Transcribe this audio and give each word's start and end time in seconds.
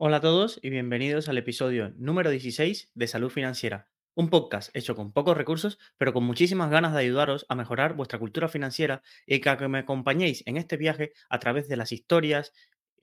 Hola 0.00 0.18
a 0.18 0.20
todos 0.20 0.60
y 0.62 0.70
bienvenidos 0.70 1.28
al 1.28 1.38
episodio 1.38 1.92
número 1.96 2.30
16 2.30 2.92
de 2.94 3.06
Salud 3.08 3.30
Financiera, 3.30 3.88
un 4.14 4.30
podcast 4.30 4.70
hecho 4.76 4.94
con 4.94 5.12
pocos 5.12 5.36
recursos, 5.36 5.76
pero 5.96 6.12
con 6.12 6.22
muchísimas 6.22 6.70
ganas 6.70 6.92
de 6.92 7.00
ayudaros 7.00 7.46
a 7.48 7.56
mejorar 7.56 7.94
vuestra 7.94 8.20
cultura 8.20 8.46
financiera 8.46 9.02
y 9.26 9.40
que 9.40 9.68
me 9.68 9.78
acompañéis 9.78 10.44
en 10.46 10.56
este 10.56 10.76
viaje 10.76 11.14
a 11.28 11.40
través 11.40 11.66
de 11.66 11.76
las 11.76 11.90
historias, 11.90 12.52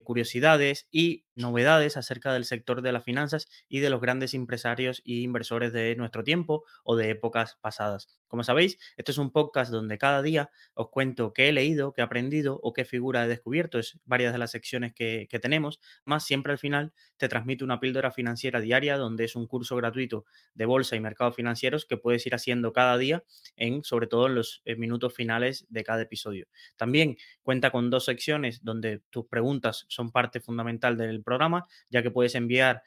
curiosidades 0.06 0.88
y 0.90 1.25
novedades 1.36 1.98
acerca 1.98 2.34
del 2.34 2.46
sector 2.46 2.82
de 2.82 2.92
las 2.92 3.04
finanzas 3.04 3.48
y 3.68 3.80
de 3.80 3.90
los 3.90 4.02
grandes 4.02 4.34
empresarios 4.34 5.02
e 5.06 5.14
inversores 5.16 5.74
de 5.74 5.96
nuestro 5.96 6.24
tiempo 6.24 6.64
o 6.84 6.96
de 6.96 7.10
épocas 7.10 7.58
pasadas. 7.62 8.08
Como 8.28 8.44
sabéis, 8.44 8.78
esto 8.98 9.12
es 9.12 9.18
un 9.18 9.32
podcast 9.32 9.72
donde 9.72 9.98
cada 9.98 10.22
día 10.22 10.50
os 10.74 10.90
cuento 10.90 11.34
qué 11.34 11.50
he 11.50 11.52
leído, 11.54 11.94
qué 11.94 12.02
he 12.02 12.04
aprendido 12.04 12.60
o 12.64 12.74
qué 12.74 12.84
figura 12.84 13.26
he 13.26 13.28
descubierto. 13.28 13.80
Es 13.80 14.00
varias 14.06 14.34
de 14.34 14.40
las 14.40 14.52
secciones 14.52 14.94
que, 14.94 15.28
que 15.30 15.40
tenemos, 15.40 15.80
más 16.06 16.26
siempre 16.26 16.52
al 16.52 16.58
final 16.58 16.94
te 17.18 17.30
transmito 17.30 17.64
una 17.64 17.80
píldora 17.80 18.12
financiera 18.12 18.60
diaria 18.60 18.98
donde 18.98 19.26
es 19.26 19.36
un 19.36 19.48
curso 19.48 19.76
gratuito 19.76 20.26
de 20.54 20.66
bolsa 20.66 20.96
y 20.96 21.00
mercados 21.00 21.36
financieros 21.36 21.86
que 21.86 21.98
puedes 21.98 22.26
ir 22.26 22.36
haciendo 22.36 22.74
cada 22.74 22.98
día 22.98 23.24
en 23.56 23.84
sobre 23.84 24.08
todo 24.08 24.28
en 24.28 24.36
los 24.36 24.62
eh, 24.66 24.76
minutos 24.76 25.14
finales 25.14 25.66
de 25.70 25.84
cada 25.84 26.02
episodio. 26.02 26.48
También 26.78 27.18
cuenta 27.42 27.72
con 27.72 27.90
dos 27.90 28.06
secciones 28.06 28.64
donde 28.64 29.02
tus 29.10 29.28
preguntas 29.28 29.86
son 29.88 30.12
parte 30.12 30.40
fundamental 30.40 30.98
del 30.98 31.22
programa, 31.26 31.66
ya 31.90 32.02
que 32.02 32.12
puedes 32.12 32.36
enviar 32.36 32.82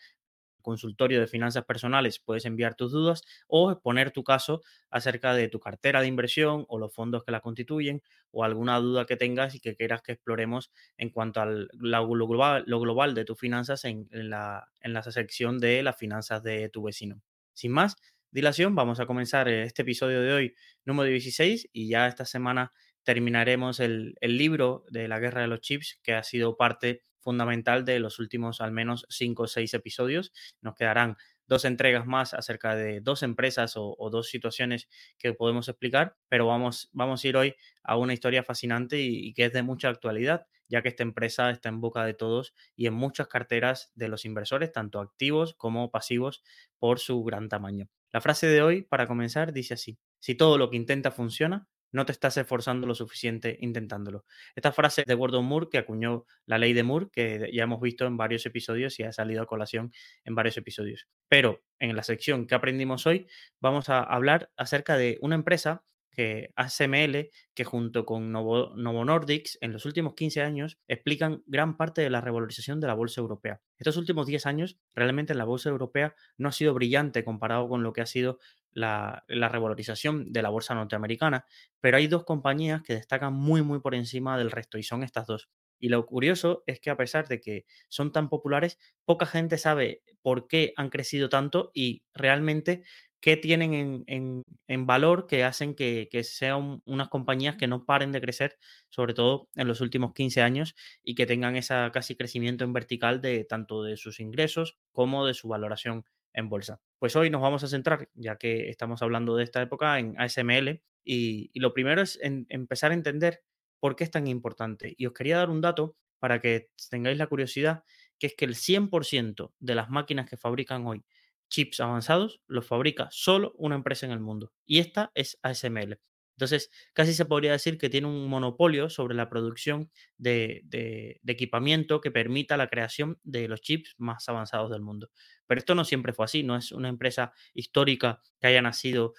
consultorio 0.69 1.21
de 1.21 1.27
finanzas 1.27 1.65
personales, 1.65 2.19
puedes 2.19 2.45
enviar 2.45 2.75
tus 2.75 2.93
dudas 2.93 3.23
o 3.47 3.71
exponer 3.71 4.11
tu 4.11 4.23
caso 4.23 4.61
acerca 4.91 5.33
de 5.35 5.49
tu 5.49 5.61
cartera 5.61 6.03
de 6.03 6.09
inversión 6.09 6.67
o 6.69 6.79
los 6.79 6.95
fondos 6.95 7.25
que 7.25 7.33
la 7.33 7.41
constituyen 7.41 8.03
o 8.31 8.45
alguna 8.45 8.79
duda 8.79 9.07
que 9.07 9.17
tengas 9.17 9.55
y 9.55 9.61
que 9.61 9.77
quieras 9.77 10.03
que 10.03 10.13
exploremos 10.13 10.71
en 10.99 11.09
cuanto 11.09 11.41
a 11.41 11.47
lo 11.47 12.09
global, 12.09 12.65
lo 12.67 12.81
global 12.81 13.15
de 13.15 13.25
tus 13.25 13.39
finanzas 13.39 13.85
en, 13.87 14.09
la, 14.11 14.69
en 14.83 14.93
la 14.93 15.03
sección 15.03 15.59
de 15.59 15.83
las 15.83 15.97
finanzas 15.97 16.43
de 16.43 16.69
tu 16.69 16.83
vecino. 16.83 17.23
Sin 17.55 17.73
más 17.73 17.97
dilación, 18.31 18.75
vamos 18.75 19.01
a 19.01 19.07
comenzar 19.07 19.49
este 19.49 19.83
episodio 19.83 20.21
de 20.21 20.33
hoy, 20.33 20.55
número 20.85 21.09
16, 21.09 21.71
y 21.73 21.89
ya 21.89 22.07
esta 22.07 22.27
semana 22.27 22.73
terminaremos 23.09 23.81
el, 23.81 24.19
libro 24.21 24.85
de 24.91 25.09
la 25.09 25.19
guerra 25.19 25.41
de 25.41 25.49
los 25.49 25.63
chips, 25.63 25.99
que 26.03 26.13
ha 26.13 26.23
sido 26.23 26.59
parte 26.59 27.05
fundamental 27.21 27.87
de 27.87 28.01
los 28.01 28.19
últimos 28.19 28.61
al 28.61 28.71
menos 28.71 29.07
cinco 29.09 29.45
o 29.45 29.47
seis 29.47 29.73
episodios. 29.73 30.31
Nos 30.61 30.75
quedarán 30.75 31.17
dos 31.47 31.65
entregas 31.65 32.05
más 32.05 32.35
acerca 32.35 32.77
de 32.77 33.01
dos 33.01 33.23
empresas 33.23 33.77
o, 33.77 33.97
dos 34.13 34.29
situaciones 34.29 34.91
que 35.17 35.33
podemos 35.33 35.71
explicar, 35.71 36.19
pero 36.29 36.47
vamos 36.47 36.91
a 37.25 37.27
ir 37.27 37.39
hoy 37.39 37.55
a 37.83 37.97
una 37.97 38.13
historia 38.13 38.43
fascinante 38.43 39.01
y, 39.01 39.33
que 39.33 39.47
es 39.47 39.55
de 39.55 39.63
mucha 39.63 39.89
actualidad, 39.89 40.47
ya 40.69 40.83
que 40.83 40.89
esta 40.89 41.03
empresa 41.03 41.49
está 41.49 41.71
en 41.71 41.81
boca 41.81 42.05
de 42.05 42.13
todos 42.13 42.53
y 42.77 42.89
en 42.89 42.93
muchas 42.93 43.27
carteras 43.27 43.91
de 43.95 44.09
los 44.09 44.27
inversores, 44.27 44.71
tanto 44.71 45.01
activos 45.01 45.55
como 45.55 45.91
pasivos, 45.91 46.43
por 46.79 46.99
su 46.99 47.25
gran 47.25 47.49
tamaño. 47.49 47.89
La 48.13 48.21
frase 48.21 48.49
de 48.49 48.61
hoy, 48.61 48.83
para 48.83 49.07
comenzar, 49.07 49.55
dice 49.55 49.73
así, 49.73 49.99
si 50.19 50.35
todo 50.35 50.59
lo 50.59 50.69
que 50.69 50.77
intenta 50.77 51.11
funciona, 51.11 51.69
no 51.93 52.07
te 52.07 52.13
estás 52.13 52.37
esforzando 52.37 52.87
lo 52.87 52.95
suficiente 52.95 53.57
intentándolo. 53.61 54.25
Esta 54.55 54.73
frase 54.73 55.05
de 55.07 55.15
Gordon 55.15 55.45
Moore, 55.45 55.69
que 55.71 55.79
acuñó 55.79 56.25
la 56.47 56.59
ley 56.59 56.73
de 56.73 56.83
Moore, 56.83 57.09
que 57.13 57.51
ya 57.53 57.65
hemos 57.65 57.81
visto 57.81 58.07
en 58.07 58.17
varios 58.17 58.45
episodios 58.47 58.99
y 58.99 59.05
ha 59.05 59.13
salido 59.13 59.43
a 59.43 59.47
colación 59.47 59.93
en 60.25 60.35
varios 60.35 60.57
episodios. 60.57 61.09
Pero 61.29 61.63
en 61.79 61.97
la 61.97 62.03
sección 62.03 62.47
que 62.47 62.55
aprendimos 62.55 63.07
hoy, 63.07 63.27
vamos 63.61 63.89
a 63.89 64.03
hablar 64.03 64.51
acerca 64.57 64.97
de 64.97 65.19
una 65.21 65.35
empresa 65.35 65.83
que 66.19 66.51
ASML, 66.57 67.31
que 67.55 67.65
junto 67.65 68.05
con 68.05 68.33
Novo, 68.33 68.75
Novo, 68.75 69.05
Nordics 69.05 69.57
en 69.61 69.73
los 69.73 69.87
últimos 69.87 70.15
15 70.15 70.43
años 70.43 70.77
explican 70.89 71.45
gran 71.47 71.77
parte 71.77 72.03
de 72.03 72.11
la 72.11 72.21
revalorización 72.21 72.81
de 72.81 72.89
la 72.89 72.95
bolsa 72.95 73.21
europea. 73.21 73.61
Estos 73.79 73.97
últimos 73.97 74.27
10 74.27 74.47
años, 74.47 74.81
realmente 74.97 75.33
la 75.37 75.45
bolsa 75.45 75.69
europea 75.69 76.17
no 76.37 76.49
ha 76.49 76.53
sido 76.53 76.75
brillante 76.75 77.23
comparado 77.23 77.69
con 77.69 77.85
lo 77.85 77.93
que 77.93 78.01
ha 78.01 78.07
sido 78.07 78.41
la, 78.79 79.25
revalorización 79.29 80.33
de 80.33 80.43
la 80.43 80.51
bolsa 80.51 80.75
norteamericana, 80.75 81.45
pero 81.81 81.97
hay 81.97 82.07
dos 82.07 82.25
compañías 82.25 82.83
que 82.83 82.95
destacan 82.95 83.35
muy, 83.35 83.63
muy 83.63 83.81
por 83.81 83.95
encima 83.95 84.39
del 84.39 84.51
resto 84.51 84.79
y 84.79 84.83
son 84.83 85.03
estas 85.03 85.27
dos. 85.27 85.49
Y 85.81 85.91
lo 85.91 86.05
curioso 86.07 86.65
es 86.67 86.81
que 86.81 86.91
a 86.91 86.97
pesar 86.97 87.29
de 87.29 87.41
que 87.41 87.65
son 87.89 88.13
tan 88.13 88.29
populares, 88.29 88.79
poca 89.05 89.27
gente 89.27 89.59
sabe 89.59 90.03
por 90.23 90.49
qué 90.49 90.73
han 90.77 90.91
crecido 90.91 91.29
tanto 91.29 91.71
y 91.73 92.03
realmente 92.15 92.83
qué 93.21 93.37
tienen 93.37 94.05
en, 94.07 94.87
valor 94.87 95.27
que 95.27 95.45
hacen 95.45 95.75
que, 95.75 96.09
sean 96.23 96.83
unas 96.85 97.09
compañías 97.09 97.57
que 97.57 97.67
no 97.67 97.85
paren 97.85 98.13
de 98.13 98.21
crecer, 98.21 98.59
sobre 98.89 99.15
todo 99.15 99.49
en 99.55 99.69
los 99.69 99.81
últimos 99.81 100.15
15 100.15 100.43
años, 100.43 100.75
y 101.03 101.15
que 101.15 101.27
tengan 101.27 101.57
ese 101.57 101.75
casi 101.93 102.17
crecimiento 102.17 102.65
en 102.65 102.73
vertical 102.73 103.21
de 103.21 103.45
tanto 103.45 103.83
de 103.83 103.97
sus 103.97 104.21
ingresos 104.21 104.79
como 104.93 105.27
de 105.27 105.35
su 105.35 105.49
valoración 105.49 106.05
en 106.33 106.49
bolsa. 106.49 106.81
Pues 106.99 107.17
hoy 107.17 107.31
nos 107.31 107.43
vamos 107.43 107.65
a 107.65 107.69
centrar, 107.69 108.09
ya 108.15 108.37
que 108.37 108.69
estamos 108.71 109.03
hablando 109.03 109.37
de 109.37 109.45
esta 109.45 109.63
época, 109.63 109.99
en 109.99 110.15
ASML 110.21 110.83
y, 111.05 111.51
lo 111.59 111.73
primero 111.73 112.03
es 112.03 112.19
empezar 112.23 112.91
a 112.91 112.95
entender 112.95 113.43
por 113.81 113.97
qué 113.97 114.05
es 114.05 114.11
tan 114.11 114.27
importante. 114.27 114.95
Y 114.97 115.07
os 115.07 115.13
quería 115.13 115.39
dar 115.39 115.51
un 115.51 115.61
dato 115.61 115.97
para 116.19 116.41
que 116.41 116.71
tengáis 116.91 117.19
la 117.19 117.29
curiosidad, 117.29 117.85
que 118.19 118.27
es 118.29 118.35
que 118.35 118.45
el 118.45 118.55
100% 118.55 119.53
de 119.59 119.75
las 119.75 119.89
máquinas 119.91 120.29
que 120.29 120.37
fabrican 120.37 120.87
hoy 120.87 121.05
chips 121.49 121.81
avanzados 121.81 122.43
los 122.47 122.67
fabrica 122.67 123.09
solo 123.11 123.55
una 123.57 123.75
empresa 123.75 124.07
en 124.07 124.13
el 124.13 124.21
mundo 124.21 124.53
y 124.67 124.81
esta 124.81 125.11
es 125.15 125.39
ASML. 125.43 125.99
Entonces, 126.39 126.71
casi 126.93 127.15
se 127.15 127.25
podría 127.25 127.51
decir 127.51 127.79
que 127.79 127.91
tiene 127.91 128.07
un 128.07 128.29
monopolio 128.29 128.89
sobre 128.91 129.17
la 129.17 129.29
producción 129.29 129.91
de, 130.19 131.19
equipamiento 131.27 132.01
que 132.01 132.13
permita 132.13 132.57
la 132.57 132.69
creación 132.69 133.19
de 133.25 133.49
los 133.49 133.61
chips 133.61 133.97
más 133.99 134.29
avanzados 134.29 134.71
del 134.71 134.81
mundo. 134.81 135.11
Pero 135.49 135.59
esto 135.59 135.75
no 135.75 135.85
siempre 135.85 136.13
fue 136.13 136.27
así, 136.27 136.45
no 136.45 136.55
es 136.55 136.71
una 136.71 136.89
empresa 136.89 137.33
histórica 137.55 138.23
que 138.41 138.47
haya 138.47 138.63
nacido 138.63 139.15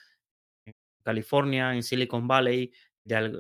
en 0.66 0.74
California, 1.04 1.76
en 1.76 1.84
Silicon 1.84 2.26
Valley, 2.26 2.72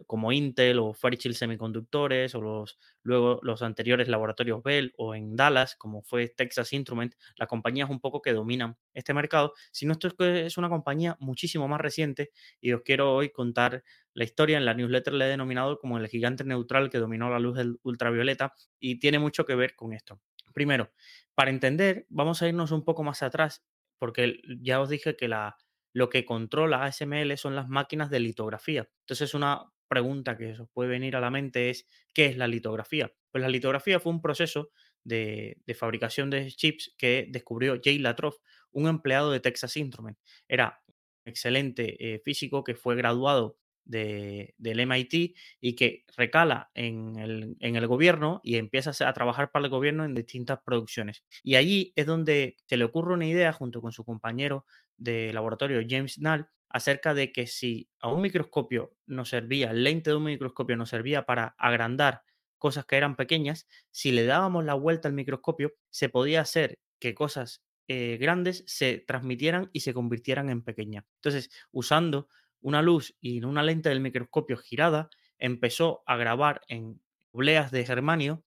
como 0.07 0.31
Intel 0.31 0.79
o 0.79 0.93
Fairchild 0.93 1.35
Semiconductores 1.35 2.33
o 2.35 2.41
los, 2.41 2.79
luego 3.03 3.39
los 3.43 3.61
anteriores 3.61 4.07
laboratorios 4.07 4.63
Bell 4.63 4.93
o 4.97 5.15
en 5.15 5.35
Dallas, 5.35 5.75
como 5.75 6.01
fue 6.01 6.27
Texas 6.29 6.73
Instrument, 6.73 7.13
las 7.35 7.47
compañías 7.47 7.89
un 7.89 7.99
poco 7.99 8.21
que 8.21 8.33
dominan 8.33 8.77
este 8.93 9.13
mercado, 9.13 9.53
sino 9.71 9.93
esto 9.93 10.09
es 10.25 10.57
una 10.57 10.69
compañía 10.69 11.17
muchísimo 11.19 11.67
más 11.67 11.81
reciente 11.81 12.31
y 12.59 12.73
os 12.73 12.81
quiero 12.81 13.13
hoy 13.13 13.29
contar 13.29 13.83
la 14.13 14.23
historia. 14.23 14.57
En 14.57 14.65
la 14.65 14.73
newsletter 14.73 15.13
le 15.13 15.25
he 15.25 15.29
denominado 15.29 15.79
como 15.79 15.97
el 15.97 16.07
gigante 16.07 16.43
neutral 16.43 16.89
que 16.89 16.97
dominó 16.97 17.29
la 17.29 17.39
luz 17.39 17.57
ultravioleta 17.83 18.53
y 18.79 18.99
tiene 18.99 19.19
mucho 19.19 19.45
que 19.45 19.55
ver 19.55 19.75
con 19.75 19.93
esto. 19.93 20.19
Primero, 20.53 20.91
para 21.35 21.51
entender, 21.51 22.05
vamos 22.09 22.41
a 22.41 22.47
irnos 22.47 22.71
un 22.71 22.83
poco 22.83 23.03
más 23.03 23.21
atrás, 23.21 23.63
porque 23.97 24.41
ya 24.61 24.81
os 24.81 24.89
dije 24.89 25.15
que 25.15 25.27
la, 25.27 25.57
lo 25.93 26.09
que 26.09 26.25
controla 26.25 26.83
ASML 26.83 27.37
son 27.37 27.55
las 27.55 27.67
máquinas 27.67 28.09
de 28.09 28.19
litografía. 28.19 28.89
Entonces, 29.01 29.33
una 29.33 29.65
pregunta 29.87 30.37
que 30.37 30.51
os 30.53 30.69
puede 30.71 30.89
venir 30.89 31.15
a 31.15 31.19
la 31.19 31.31
mente 31.31 31.69
es, 31.69 31.87
¿qué 32.13 32.27
es 32.27 32.37
la 32.37 32.47
litografía? 32.47 33.11
Pues 33.31 33.41
la 33.41 33.49
litografía 33.49 33.99
fue 33.99 34.11
un 34.11 34.21
proceso 34.21 34.69
de, 35.03 35.57
fabricación 35.77 36.29
de 36.29 36.51
chips 36.51 36.93
que 36.97 37.27
descubrió 37.29 37.79
Jay 37.83 37.97
Latroff, 37.97 38.37
un 38.71 38.87
empleado 38.87 39.31
de 39.31 39.39
Texas 39.39 39.75
Instrument. 39.77 40.17
Era 40.47 40.81
un 40.87 41.29
excelente 41.31 41.97
eh, 41.99 42.19
físico 42.19 42.63
que 42.63 42.75
fue 42.75 42.95
graduado 42.95 43.57
de, 43.85 44.53
del 44.57 44.79
MIT 44.81 45.35
y 45.59 45.75
que 45.75 46.05
recala 46.15 46.69
en 46.75 47.17
el, 47.17 47.87
gobierno 47.87 48.39
y 48.43 48.57
empieza 48.57 48.91
a 49.07 49.13
trabajar 49.13 49.51
para 49.51 49.65
el 49.65 49.71
gobierno 49.71 50.05
en 50.05 50.13
distintas 50.13 50.59
producciones. 50.63 51.23
Y 51.43 51.55
allí 51.55 51.91
es 51.95 52.05
donde 52.05 52.57
se 52.67 52.77
le 52.77 52.85
ocurre 52.85 53.15
una 53.15 53.25
idea 53.25 53.51
junto 53.51 53.81
con 53.81 53.91
su 53.91 54.05
compañero 54.05 54.65
de 54.99 55.33
laboratorio 55.33 55.85
James 55.87 56.19
Nall 56.19 56.47
acerca 56.69 57.13
de 57.13 57.31
que 57.31 57.47
si 57.47 57.89
a 57.99 58.09
un 58.11 58.21
microscopio 58.21 58.95
nos 59.07 59.29
servía, 59.29 59.71
el 59.71 59.83
lente 59.83 60.11
de 60.11 60.15
un 60.17 60.23
microscopio 60.23 60.77
nos 60.77 60.89
servía 60.89 61.25
para 61.25 61.55
agrandar 61.57 62.23
cosas 62.57 62.85
que 62.85 62.97
eran 62.97 63.15
pequeñas, 63.15 63.67
si 63.89 64.11
le 64.11 64.25
dábamos 64.25 64.65
la 64.65 64.75
vuelta 64.75 65.07
al 65.07 65.13
microscopio, 65.13 65.73
se 65.89 66.09
podía 66.09 66.41
hacer 66.41 66.79
que 66.99 67.15
cosas 67.15 67.63
eh, 67.87 68.17
grandes 68.19 68.63
se 68.67 68.99
transmitieran 68.99 69.69
y 69.73 69.79
se 69.79 69.93
convirtieran 69.93 70.49
en 70.49 70.61
pequeñas. 70.61 71.05
Entonces, 71.15 71.49
usando 71.71 72.27
una 72.61 72.81
luz 72.81 73.15
y 73.19 73.43
una 73.43 73.63
lente 73.63 73.89
del 73.89 74.01
microscopio 74.01 74.57
girada, 74.57 75.09
empezó 75.39 76.03
a 76.05 76.17
grabar 76.17 76.61
en 76.67 77.01
obleas 77.31 77.71
de 77.71 77.85
germanio 77.85 78.43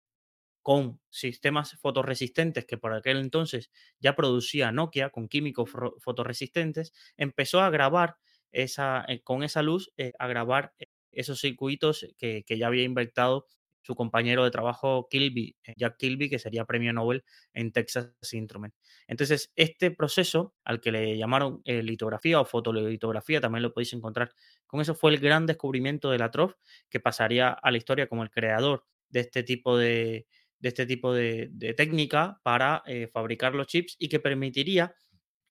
con 0.70 1.02
sistemas 1.10 1.80
fotorresistentes 1.82 2.64
que 2.64 2.78
por 2.78 2.94
aquel 2.94 3.18
entonces 3.18 3.72
ya 4.00 4.16
producía 4.16 4.72
Nokia 4.72 5.10
con 5.10 5.28
químicos 5.28 5.72
fotorresistentes, 5.98 6.94
empezó 7.18 7.62
a 7.62 7.72
grabar 7.72 8.18
esa, 8.52 9.04
eh, 9.08 9.24
con 9.24 9.42
esa 9.42 9.64
luz, 9.64 9.92
eh, 9.98 10.14
a 10.20 10.28
grabar 10.28 10.76
eh, 10.78 10.86
esos 11.12 11.40
circuitos 11.40 12.06
que, 12.20 12.44
ya 12.48 12.68
había 12.68 12.84
inventado 12.84 13.48
su 13.82 13.96
compañero 13.96 14.44
de 14.44 14.52
trabajo 14.52 15.08
Kilby, 15.10 15.58
Jack 15.76 15.98
Kilby, 15.98 16.30
que 16.30 16.38
sería 16.38 16.66
premio 16.66 16.94
Nobel 16.94 17.24
en 17.56 17.72
Texas 17.72 18.12
Instruments. 18.32 18.78
Entonces, 19.08 19.52
este 19.56 19.90
proceso, 19.90 20.54
al 20.64 20.82
que 20.82 20.92
le 20.92 21.18
llamaron 21.18 21.64
litografía 21.66 22.40
o 22.40 22.46
fotolitografía, 22.46 23.42
también 23.42 23.64
lo 23.64 23.74
podéis 23.74 23.94
encontrar, 23.94 24.36
con 24.68 24.82
eso 24.82 24.94
fue 24.94 25.10
el 25.10 25.20
gran 25.20 25.48
descubrimiento 25.48 26.12
de 26.12 26.20
la 26.20 26.30
TROF, 26.30 26.54
que 26.92 27.00
pasaría 27.00 27.50
a 27.50 27.72
la 27.72 27.78
historia 27.78 28.06
como 28.06 28.22
el 28.22 28.30
creador 28.30 28.86
de 29.10 29.22
este 29.22 29.42
tipo 29.42 29.76
de, 29.76 30.28
de 30.60 30.70
este 30.70 30.86
tipo 30.86 31.14
de, 31.14 31.52
técnica 31.76 32.40
para 32.44 32.84
eh, 32.86 33.08
fabricar 33.08 33.56
los 33.56 33.68
chips 33.68 33.96
y 34.00 34.10
que 34.10 34.20
permitiría 34.20 34.96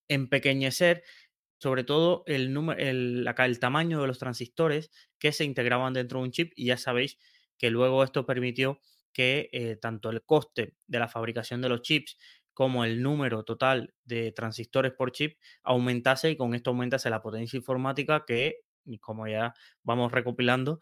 empequeñecer 0.09 1.03
sobre 1.59 1.85
todo 1.85 2.23
el, 2.27 2.53
número, 2.53 2.81
el, 2.81 3.27
el 3.37 3.61
tamaño 3.61 4.01
de 4.01 4.07
los 4.07 4.19
transistores 4.19 4.91
que 5.19 5.33
se 5.33 5.45
integraban 5.45 5.93
dentro 5.93 6.21
de 6.21 6.25
un 6.27 6.31
chip. 6.31 6.53
Y 6.55 6.67
ya 6.67 6.77
sabéis 6.77 7.19
que 7.59 7.71
luego 7.71 8.05
esto 8.05 8.25
permitió 8.25 8.81
que 9.13 9.51
eh, 9.53 9.77
tanto 9.77 10.11
el 10.11 10.23
coste 10.25 10.77
de 10.87 10.99
la 10.99 11.09
fabricación 11.09 11.61
de 11.61 11.69
los 11.69 11.83
chips 11.83 12.17
como 12.55 12.85
el 12.85 13.03
número 13.03 13.45
total 13.45 13.95
de 14.05 14.33
transistores 14.33 14.93
por 14.93 15.13
chip 15.13 15.39
aumentase 15.63 16.31
y 16.31 16.37
con 16.37 16.55
esto 16.55 16.71
aumentase 16.71 17.11
la 17.11 17.23
potencia 17.23 17.57
informática 17.57 18.25
que, 18.27 18.61
como 19.01 19.27
ya 19.27 19.55
vamos 19.83 20.13
recopilando, 20.13 20.79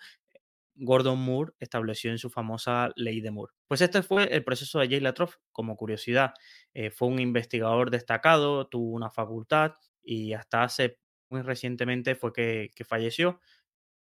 Gordon 0.76 1.18
Moore 1.18 1.52
estableció 1.58 2.10
en 2.10 2.18
su 2.18 2.30
famosa 2.30 2.90
ley 2.96 3.20
de 3.20 3.30
Moore. 3.30 3.52
Pues 3.66 3.80
este 3.80 4.02
fue 4.02 4.24
el 4.24 4.44
proceso 4.44 4.78
de 4.78 4.88
Jay 4.88 5.00
Latroff. 5.00 5.36
Como 5.52 5.76
curiosidad, 5.76 6.34
eh, 6.74 6.90
fue 6.90 7.08
un 7.08 7.18
investigador 7.18 7.90
destacado, 7.90 8.68
tuvo 8.68 8.92
una 8.94 9.10
facultad 9.10 9.72
y 10.02 10.32
hasta 10.34 10.62
hace 10.62 10.98
muy 11.28 11.42
recientemente 11.42 12.14
fue 12.14 12.32
que, 12.32 12.70
falleció 12.84 13.40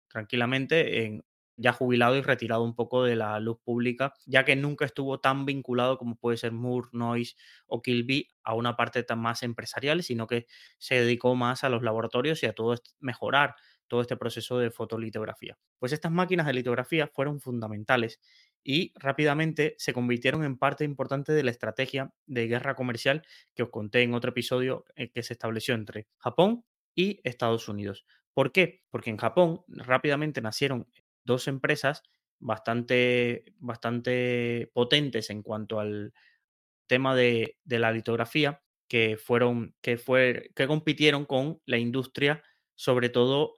tranquilamente 0.08 1.05
en 1.05 1.25
ya 1.56 1.75
jubilado 1.75 2.17
y 2.17 2.22
retirado 2.22 2.62
un 2.62 2.75
poco 2.75 3.05
de 3.05 3.17
la 3.17 3.38
luz 3.38 3.58
pública, 3.62 4.14
ya 4.25 4.46
que 4.46 4.56
nunca 4.56 4.87
estuvo 4.87 5.20
tan 5.20 5.44
vinculado 5.44 5.99
como 5.99 6.17
puede 6.17 6.38
ser 6.38 6.52
Moore, 6.52 6.88
Noise 6.93 7.37
o 7.67 7.82
Kilby 7.82 8.31
a 8.43 8.55
una 8.55 8.76
parte 8.76 9.02
tan 9.02 9.19
más 9.19 9.43
empresarial, 9.43 10.02
sino 10.02 10.26
que 10.26 10.46
se 10.78 10.94
dedicó 10.94 11.34
más 11.34 11.62
a 11.62 11.69
los 11.69 11.82
laboratorios 11.82 12.43
y 12.43 12.46
a 12.46 12.55
todo 12.55 12.76
mejorar 12.99 13.56
todo 13.91 14.01
este 14.01 14.17
proceso 14.17 14.59
de 14.59 14.71
fotolitografía. 14.71 15.59
Pues 15.79 15.93
estas 15.93 16.13
máquinas 16.13 16.47
de 16.47 16.55
litografía 16.55 17.09
fueron 17.09 17.41
fundamentales 17.41 18.21
y 18.65 18.93
rápidamente 18.95 19.75
se 19.79 19.93
convirtieron 19.93 20.45
en 20.45 20.57
parte 20.57 20.85
importante 20.85 21.33
de 21.33 21.43
la 21.43 21.51
estrategia 21.51 22.15
de 22.27 22.47
guerra 22.47 22.75
comercial 22.75 23.23
que 23.55 23.65
os 23.65 23.71
conté 23.71 24.03
en 24.03 24.15
otro 24.15 24.31
episodio 24.31 24.85
eh, 24.97 25.11
que 25.11 25.23
se 25.23 25.35
estableció 25.35 25.75
entre 25.75 26.07
Japón 26.19 26.65
y 26.95 27.21
Estados 27.25 27.69
Unidos. 27.69 28.07
¿Por 28.33 28.53
qué? 28.53 28.83
Porque 28.91 29.11
en 29.11 29.17
Japón 29.17 29.65
rápidamente 29.69 30.41
nacieron 30.41 30.87
dos 31.25 31.49
empresas 31.49 32.03
bastante, 32.39 33.45
bastante 33.59 34.71
potentes 34.73 35.31
en 35.31 35.43
cuanto 35.43 35.81
al 35.81 36.15
tema 36.87 37.15
de, 37.17 37.59
de 37.65 37.79
la 37.79 37.93
litografía 37.93 38.63
que 38.91 39.17
fueron, 39.17 39.77
que 39.81 39.99
fue, 39.99 40.51
que 40.57 40.67
compitieron 40.67 41.25
con 41.25 41.63
la 41.65 41.79
industria, 41.79 42.43
sobre 42.75 43.09
todo 43.09 43.57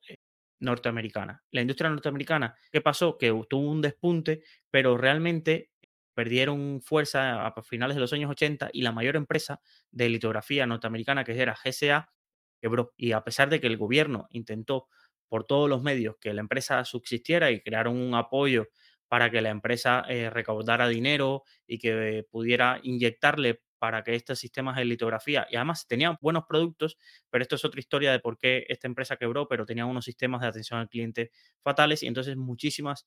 norteamericana. 0.62 1.42
La 1.50 1.60
industria 1.60 1.90
norteamericana, 1.90 2.54
¿qué 2.70 2.80
pasó? 2.80 3.18
Que 3.18 3.28
tuvo 3.48 3.70
un 3.70 3.82
despunte, 3.82 4.42
pero 4.70 4.96
realmente 4.96 5.70
perdieron 6.14 6.80
fuerza 6.82 7.46
a 7.46 7.62
finales 7.62 7.96
de 7.96 8.00
los 8.00 8.12
años 8.12 8.30
80 8.30 8.70
y 8.72 8.82
la 8.82 8.92
mayor 8.92 9.16
empresa 9.16 9.60
de 9.90 10.08
litografía 10.08 10.66
norteamericana, 10.66 11.24
que 11.24 11.40
era 11.40 11.56
GSA, 11.62 12.12
quebró. 12.60 12.92
Y 12.96 13.12
a 13.12 13.24
pesar 13.24 13.50
de 13.50 13.60
que 13.60 13.66
el 13.66 13.76
gobierno 13.76 14.26
intentó 14.30 14.88
por 15.28 15.44
todos 15.44 15.68
los 15.68 15.82
medios 15.82 16.16
que 16.20 16.34
la 16.34 16.42
empresa 16.42 16.84
subsistiera 16.84 17.50
y 17.50 17.60
crearon 17.60 17.96
un 17.96 18.14
apoyo 18.14 18.68
para 19.08 19.30
que 19.30 19.42
la 19.42 19.50
empresa 19.50 20.04
eh, 20.08 20.30
recaudara 20.30 20.88
dinero 20.88 21.42
y 21.66 21.78
que 21.78 22.26
pudiera 22.30 22.80
inyectarle 22.82 23.62
para 23.82 24.04
que 24.04 24.14
estos 24.14 24.38
sistemas 24.38 24.76
de 24.76 24.84
litografía, 24.84 25.44
y 25.50 25.56
además 25.56 25.88
tenían 25.88 26.16
buenos 26.20 26.44
productos, 26.48 26.98
pero 27.30 27.42
esto 27.42 27.56
es 27.56 27.64
otra 27.64 27.80
historia 27.80 28.12
de 28.12 28.20
por 28.20 28.38
qué 28.38 28.64
esta 28.68 28.86
empresa 28.86 29.16
quebró, 29.16 29.48
pero 29.48 29.66
tenían 29.66 29.88
unos 29.88 30.04
sistemas 30.04 30.40
de 30.40 30.46
atención 30.46 30.78
al 30.78 30.88
cliente 30.88 31.32
fatales 31.64 32.04
y 32.04 32.06
entonces 32.06 32.36
muchísimas 32.36 33.04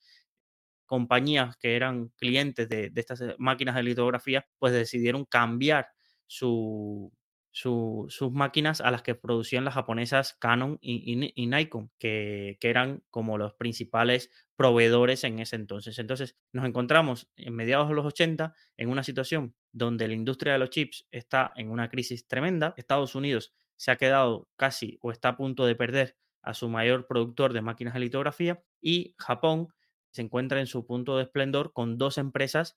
compañías 0.86 1.56
que 1.56 1.78
eran 1.78 2.10
clientes 2.18 2.68
de, 2.68 2.90
de 2.90 3.00
estas 3.00 3.22
eh, 3.22 3.36
máquinas 3.38 3.76
de 3.76 3.84
litografía, 3.84 4.46
pues 4.60 4.74
decidieron 4.74 5.24
cambiar 5.24 5.88
su, 6.28 7.10
sus 7.56 8.32
máquinas 8.34 8.82
a 8.82 8.92
las 8.92 9.02
que 9.02 9.16
producían 9.16 9.64
las 9.64 9.76
japonesas 9.76 10.34
Canon 10.34 10.78
y, 10.82 11.16
Nikon, 11.48 11.90
que, 11.98 12.58
eran 12.60 13.02
como 13.10 13.38
los 13.38 13.54
principales 13.54 14.30
proveedores 14.58 15.24
en 15.24 15.40
ese 15.40 15.56
entonces. 15.56 15.98
Entonces 15.98 16.36
nos 16.52 16.66
encontramos 16.66 17.32
en 17.38 17.56
mediados 17.56 17.88
de 17.88 17.96
los 17.96 18.06
80 18.06 18.54
en 18.76 18.90
una 18.90 19.04
situación 19.04 19.56
donde 19.72 20.10
la 20.10 20.16
industria 20.16 20.52
de 20.52 20.60
los 20.60 20.70
chips 20.70 21.08
está 21.12 21.54
en 21.56 21.72
una 21.72 21.88
crisis 21.88 22.28
tremenda. 22.28 22.74
Estados 22.76 23.16
Unidos 23.16 23.54
se 23.78 23.92
ha 23.92 23.96
quedado 23.96 24.50
casi 24.58 25.00
o 25.02 25.14
está 25.14 25.30
a 25.30 25.38
punto 25.38 25.66
de 25.66 25.76
perder 25.76 26.18
a 26.42 26.54
su 26.54 26.68
mayor 26.68 27.08
productor 27.08 27.54
de 27.54 27.62
máquinas 27.62 27.94
de 27.94 28.02
litografía 28.02 28.62
y 28.82 29.16
Japón 29.18 29.70
se 30.12 30.24
encuentra 30.24 30.60
en 30.60 30.68
su 30.68 30.86
punto 30.86 31.16
de 31.16 31.24
esplendor 31.24 31.72
con 31.72 31.98
dos 31.98 32.18
empresas 32.18 32.76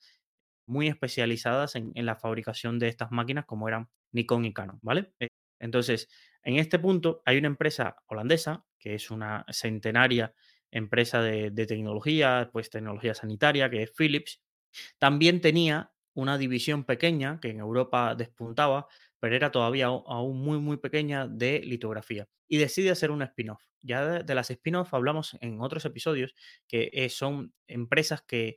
muy 0.67 0.87
especializadas 0.87 1.75
en, 1.75 1.93
la 1.95 2.15
fabricación 2.15 2.79
de 2.79 2.87
estas 2.89 3.11
máquinas 3.11 3.45
como 3.45 3.67
eran 3.67 3.89
Nikon 4.13 4.45
y 4.45 4.53
Canon, 4.53 4.79
¿vale? 4.83 5.13
Eh, 5.21 5.29
entonces, 5.61 6.09
en 6.43 6.57
este 6.57 6.79
punto 6.79 7.23
hay 7.25 7.39
una 7.39 7.49
empresa 7.49 7.97
holandesa 8.07 8.65
que 8.79 8.95
es 8.95 9.11
una 9.11 9.45
centenaria 9.51 10.35
empresa 10.71 11.23
de, 11.23 11.51
tecnología, 11.67 12.51
pues 12.53 12.71
tecnología 12.71 13.15
sanitaria, 13.15 13.71
que 13.71 13.83
es 13.83 13.93
Philips. 13.93 14.41
También 14.99 15.41
tenía 15.41 15.93
una 16.15 16.39
división 16.39 16.85
pequeña 16.85 17.41
que 17.41 17.51
en 17.51 17.61
Europa 17.61 18.15
despuntaba, 18.15 18.87
pero 19.21 19.37
era 19.37 19.51
todavía 19.51 19.87
aún 19.87 20.41
muy, 20.41 20.59
muy 20.59 20.77
pequeña 20.77 21.27
de 21.27 21.61
litografía. 21.61 22.29
Y 22.49 22.59
decide 22.59 22.91
hacer 22.91 23.11
un 23.11 23.23
spin-off. 23.23 23.63
Ya 23.81 24.23
de, 24.23 24.35
las 24.35 24.51
spin-off 24.51 24.93
hablamos 24.95 25.37
en 25.41 25.61
otros 25.61 25.85
episodios, 25.85 26.35
que 26.67 26.91
eh, 26.93 27.09
son 27.09 27.55
empresas 27.67 28.23
que 28.23 28.57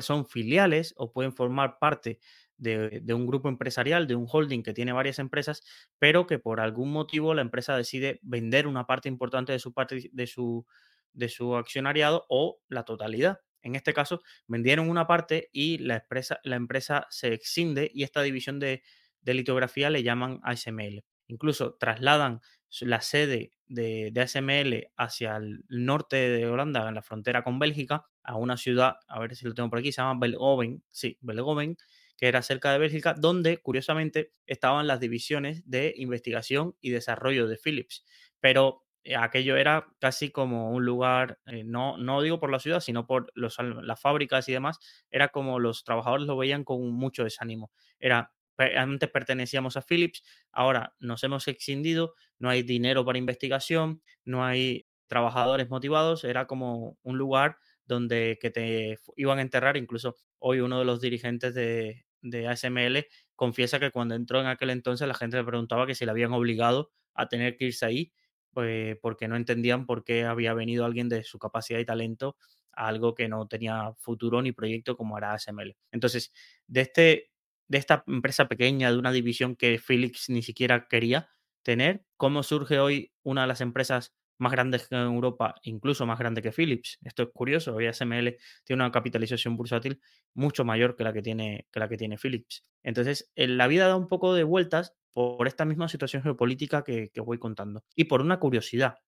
son 0.00 0.26
filiales 0.26 0.94
o 0.96 1.12
pueden 1.12 1.32
formar 1.32 1.78
parte 1.78 2.18
de, 2.58 3.02
un 3.14 3.26
grupo 3.26 3.48
empresarial, 3.48 4.06
de 4.06 4.14
un 4.14 4.26
holding 4.30 4.62
que 4.62 4.72
tiene 4.72 4.92
varias 4.92 5.18
empresas, 5.18 5.62
pero 5.98 6.26
que 6.26 6.38
por 6.38 6.60
algún 6.60 6.92
motivo 6.92 7.34
la 7.34 7.42
empresa 7.42 7.76
decide 7.76 8.20
vender 8.22 8.66
una 8.66 8.86
parte 8.86 9.08
importante 9.08 9.52
de 9.52 9.58
su, 9.58 9.74
de 10.12 10.26
su, 10.26 10.66
de 11.12 11.28
su 11.28 11.56
accionariado 11.56 12.26
o 12.28 12.60
la 12.68 12.84
totalidad. 12.84 13.40
En 13.62 13.74
este 13.74 13.92
caso, 13.92 14.22
vendieron 14.46 14.88
una 14.88 15.06
parte 15.06 15.50
y 15.52 15.78
la 15.78 15.96
empresa, 15.96 16.38
la 16.44 16.56
empresa 16.56 17.06
se 17.10 17.32
exinde 17.32 17.90
y 17.92 18.04
esta 18.04 18.22
división 18.22 18.60
de, 18.60 18.82
de 19.22 19.34
litografía 19.34 19.90
le 19.90 20.02
llaman 20.02 20.40
ASML. 20.44 21.04
Incluso 21.26 21.74
trasladan 21.74 22.40
la 22.80 23.00
sede 23.00 23.52
de, 23.66 24.12
ASML 24.16 24.92
hacia 24.96 25.36
el 25.36 25.64
norte 25.68 26.16
de 26.16 26.46
Holanda, 26.46 26.88
en 26.88 26.94
la 26.94 27.02
frontera 27.02 27.42
con 27.42 27.58
Bélgica, 27.58 28.06
a 28.22 28.36
una 28.36 28.56
ciudad, 28.56 28.96
a 29.08 29.18
ver 29.18 29.34
si 29.34 29.46
lo 29.46 29.54
tengo 29.54 29.70
por 29.70 29.78
aquí, 29.78 29.92
se 29.92 30.02
llama 30.02 30.18
Belgoven, 30.20 30.82
sí, 30.90 31.18
Belgoven, 31.20 31.76
que 32.16 32.28
era 32.28 32.42
cerca 32.42 32.72
de 32.72 32.78
Bélgica, 32.78 33.14
donde 33.14 33.58
curiosamente 33.58 34.32
estaban 34.46 34.86
las 34.86 35.00
divisiones 35.00 35.62
de 35.68 35.94
investigación 35.96 36.76
y 36.80 36.90
desarrollo 36.90 37.46
de 37.46 37.56
Philips. 37.56 38.04
Pero 38.40 38.84
eh, 39.04 39.16
aquello 39.16 39.56
era 39.56 39.86
casi 40.00 40.30
como 40.30 40.70
un 40.72 40.84
lugar, 40.84 41.38
eh, 41.46 41.62
no, 41.64 41.96
no 41.98 42.22
digo 42.22 42.40
por 42.40 42.50
la 42.50 42.58
ciudad, 42.58 42.80
sino 42.80 43.06
por 43.06 43.30
los, 43.34 43.56
las 43.60 44.00
fábricas 44.00 44.48
y 44.48 44.52
demás, 44.52 44.78
era 45.10 45.28
como 45.28 45.60
los 45.60 45.84
trabajadores 45.84 46.26
lo 46.26 46.36
veían 46.36 46.64
con 46.64 46.90
mucho 46.90 47.24
desánimo. 47.24 47.70
Era 48.00 48.32
antes 48.58 49.10
pertenecíamos 49.10 49.76
a 49.76 49.82
Philips, 49.82 50.22
ahora 50.50 50.94
nos 50.98 51.22
hemos 51.24 51.46
extendido, 51.48 52.14
no 52.38 52.48
hay 52.48 52.62
dinero 52.62 53.04
para 53.04 53.18
investigación, 53.18 54.02
no 54.24 54.44
hay 54.44 54.86
trabajadores 55.08 55.68
motivados, 55.68 56.24
era 56.24 56.46
como 56.46 56.98
un 57.02 57.18
lugar 57.18 57.58
donde 57.84 58.38
que 58.40 58.50
te 58.50 58.98
iban 59.16 59.38
a 59.38 59.42
enterrar, 59.42 59.76
incluso 59.76 60.16
hoy 60.38 60.60
uno 60.60 60.78
de 60.78 60.84
los 60.84 61.00
dirigentes 61.00 61.54
de, 61.54 62.05
de 62.30 62.48
ASML 62.48 63.06
confiesa 63.34 63.78
que 63.80 63.90
cuando 63.90 64.14
entró 64.14 64.40
en 64.40 64.46
aquel 64.46 64.70
entonces 64.70 65.06
la 65.08 65.14
gente 65.14 65.36
le 65.36 65.44
preguntaba 65.44 65.86
que 65.86 65.94
si 65.94 66.04
le 66.04 66.10
habían 66.10 66.32
obligado 66.32 66.92
a 67.14 67.28
tener 67.28 67.56
que 67.56 67.66
irse 67.66 67.86
ahí, 67.86 68.12
pues 68.52 68.96
porque 69.02 69.28
no 69.28 69.36
entendían 69.36 69.86
por 69.86 70.04
qué 70.04 70.24
había 70.24 70.54
venido 70.54 70.84
alguien 70.84 71.08
de 71.08 71.24
su 71.24 71.38
capacidad 71.38 71.78
y 71.78 71.84
talento 71.84 72.36
a 72.72 72.88
algo 72.88 73.14
que 73.14 73.28
no 73.28 73.46
tenía 73.48 73.92
futuro 73.98 74.42
ni 74.42 74.52
proyecto 74.52 74.96
como 74.96 75.18
era 75.18 75.32
ASML. 75.34 75.76
Entonces, 75.92 76.32
de 76.66 76.80
este 76.82 77.30
de 77.68 77.78
esta 77.78 78.04
empresa 78.06 78.46
pequeña, 78.48 78.92
de 78.92 78.98
una 78.98 79.10
división 79.12 79.56
que 79.56 79.80
Philips 79.84 80.28
ni 80.28 80.42
siquiera 80.42 80.86
quería 80.88 81.28
tener, 81.62 82.04
cómo 82.16 82.42
surge 82.44 82.78
hoy 82.78 83.12
una 83.24 83.42
de 83.42 83.48
las 83.48 83.60
empresas 83.60 84.14
más 84.38 84.52
grandes 84.52 84.88
en 84.90 84.98
Europa, 84.98 85.54
incluso 85.62 86.06
más 86.06 86.18
grande 86.18 86.42
que 86.42 86.52
Philips. 86.52 86.98
Esto 87.02 87.24
es 87.24 87.28
curioso, 87.32 87.74
hoy 87.74 87.86
ASML 87.86 88.36
tiene 88.64 88.82
una 88.82 88.92
capitalización 88.92 89.56
bursátil 89.56 90.00
mucho 90.34 90.64
mayor 90.64 90.96
que 90.96 91.04
la 91.04 91.12
que 91.12 91.22
tiene, 91.22 91.66
que 91.72 91.80
la 91.80 91.88
que 91.88 91.96
tiene 91.96 92.18
Philips. 92.18 92.62
Entonces, 92.82 93.30
en 93.34 93.56
la 93.56 93.66
vida 93.66 93.88
da 93.88 93.96
un 93.96 94.08
poco 94.08 94.34
de 94.34 94.44
vueltas 94.44 94.94
por 95.12 95.46
esta 95.46 95.64
misma 95.64 95.88
situación 95.88 96.22
geopolítica 96.22 96.84
que, 96.84 97.10
que 97.12 97.20
voy 97.20 97.38
contando. 97.38 97.84
Y 97.94 98.04
por 98.04 98.20
una 98.20 98.38
curiosidad. 98.38 98.98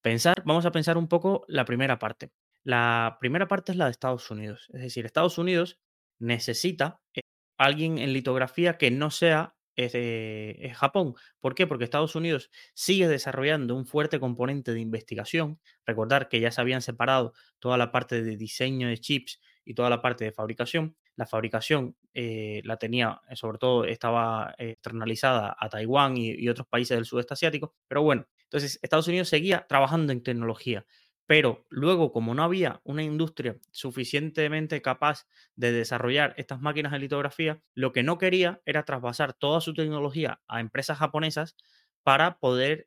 Pensar, 0.00 0.42
vamos 0.44 0.66
a 0.66 0.70
pensar 0.70 0.98
un 0.98 1.08
poco 1.08 1.44
la 1.48 1.64
primera 1.64 1.98
parte. 1.98 2.30
La 2.62 3.16
primera 3.20 3.48
parte 3.48 3.72
es 3.72 3.78
la 3.78 3.86
de 3.86 3.92
Estados 3.92 4.30
Unidos. 4.30 4.68
Es 4.72 4.82
decir, 4.82 5.06
Estados 5.06 5.38
Unidos 5.38 5.78
necesita 6.18 7.00
eh, 7.14 7.20
alguien 7.58 7.98
en 7.98 8.12
litografía 8.12 8.76
que 8.76 8.90
no 8.90 9.10
sea 9.10 9.55
eh, 9.76 10.72
Japón. 10.74 11.14
¿Por 11.40 11.54
qué? 11.54 11.66
Porque 11.66 11.84
Estados 11.84 12.14
Unidos 12.14 12.50
sigue 12.74 13.08
desarrollando 13.08 13.74
un 13.74 13.86
fuerte 13.86 14.18
componente 14.20 14.72
de 14.72 14.80
investigación. 14.80 15.60
Recordar 15.84 16.28
que 16.28 16.40
ya 16.40 16.50
se 16.50 16.60
habían 16.60 16.82
separado 16.82 17.34
toda 17.58 17.78
la 17.78 17.92
parte 17.92 18.22
de 18.22 18.36
diseño 18.36 18.88
de 18.88 18.98
chips 18.98 19.40
y 19.64 19.74
toda 19.74 19.90
la 19.90 20.00
parte 20.00 20.24
de 20.24 20.32
fabricación, 20.32 20.96
la 21.16 21.26
fabricación 21.26 21.96
eh, 22.14 22.62
la 22.64 22.76
tenía, 22.76 23.20
eh, 23.28 23.36
sobre 23.36 23.58
todo 23.58 23.84
estaba 23.84 24.54
externalizada 24.58 25.56
a 25.58 25.68
Taiwán 25.68 26.16
y, 26.16 26.30
y 26.32 26.48
otros 26.48 26.66
países 26.68 26.96
del 26.96 27.04
sudeste 27.04 27.34
asiático, 27.34 27.74
pero 27.88 28.02
bueno, 28.02 28.26
entonces 28.44 28.78
Estados 28.82 29.08
Unidos 29.08 29.28
seguía 29.28 29.66
trabajando 29.68 30.12
en 30.12 30.22
tecnología, 30.22 30.86
pero 31.26 31.66
luego, 31.70 32.12
como 32.12 32.34
no 32.34 32.44
había 32.44 32.80
una 32.84 33.02
industria 33.02 33.56
suficientemente 33.72 34.80
capaz 34.80 35.26
de 35.56 35.72
desarrollar 35.72 36.34
estas 36.36 36.60
máquinas 36.60 36.92
de 36.92 37.00
litografía, 37.00 37.62
lo 37.74 37.92
que 37.92 38.04
no 38.04 38.18
quería 38.18 38.62
era 38.64 38.84
traspasar 38.84 39.32
toda 39.34 39.60
su 39.60 39.74
tecnología 39.74 40.40
a 40.46 40.60
empresas 40.60 40.98
japonesas 40.98 41.56
para 42.04 42.38
poder 42.38 42.86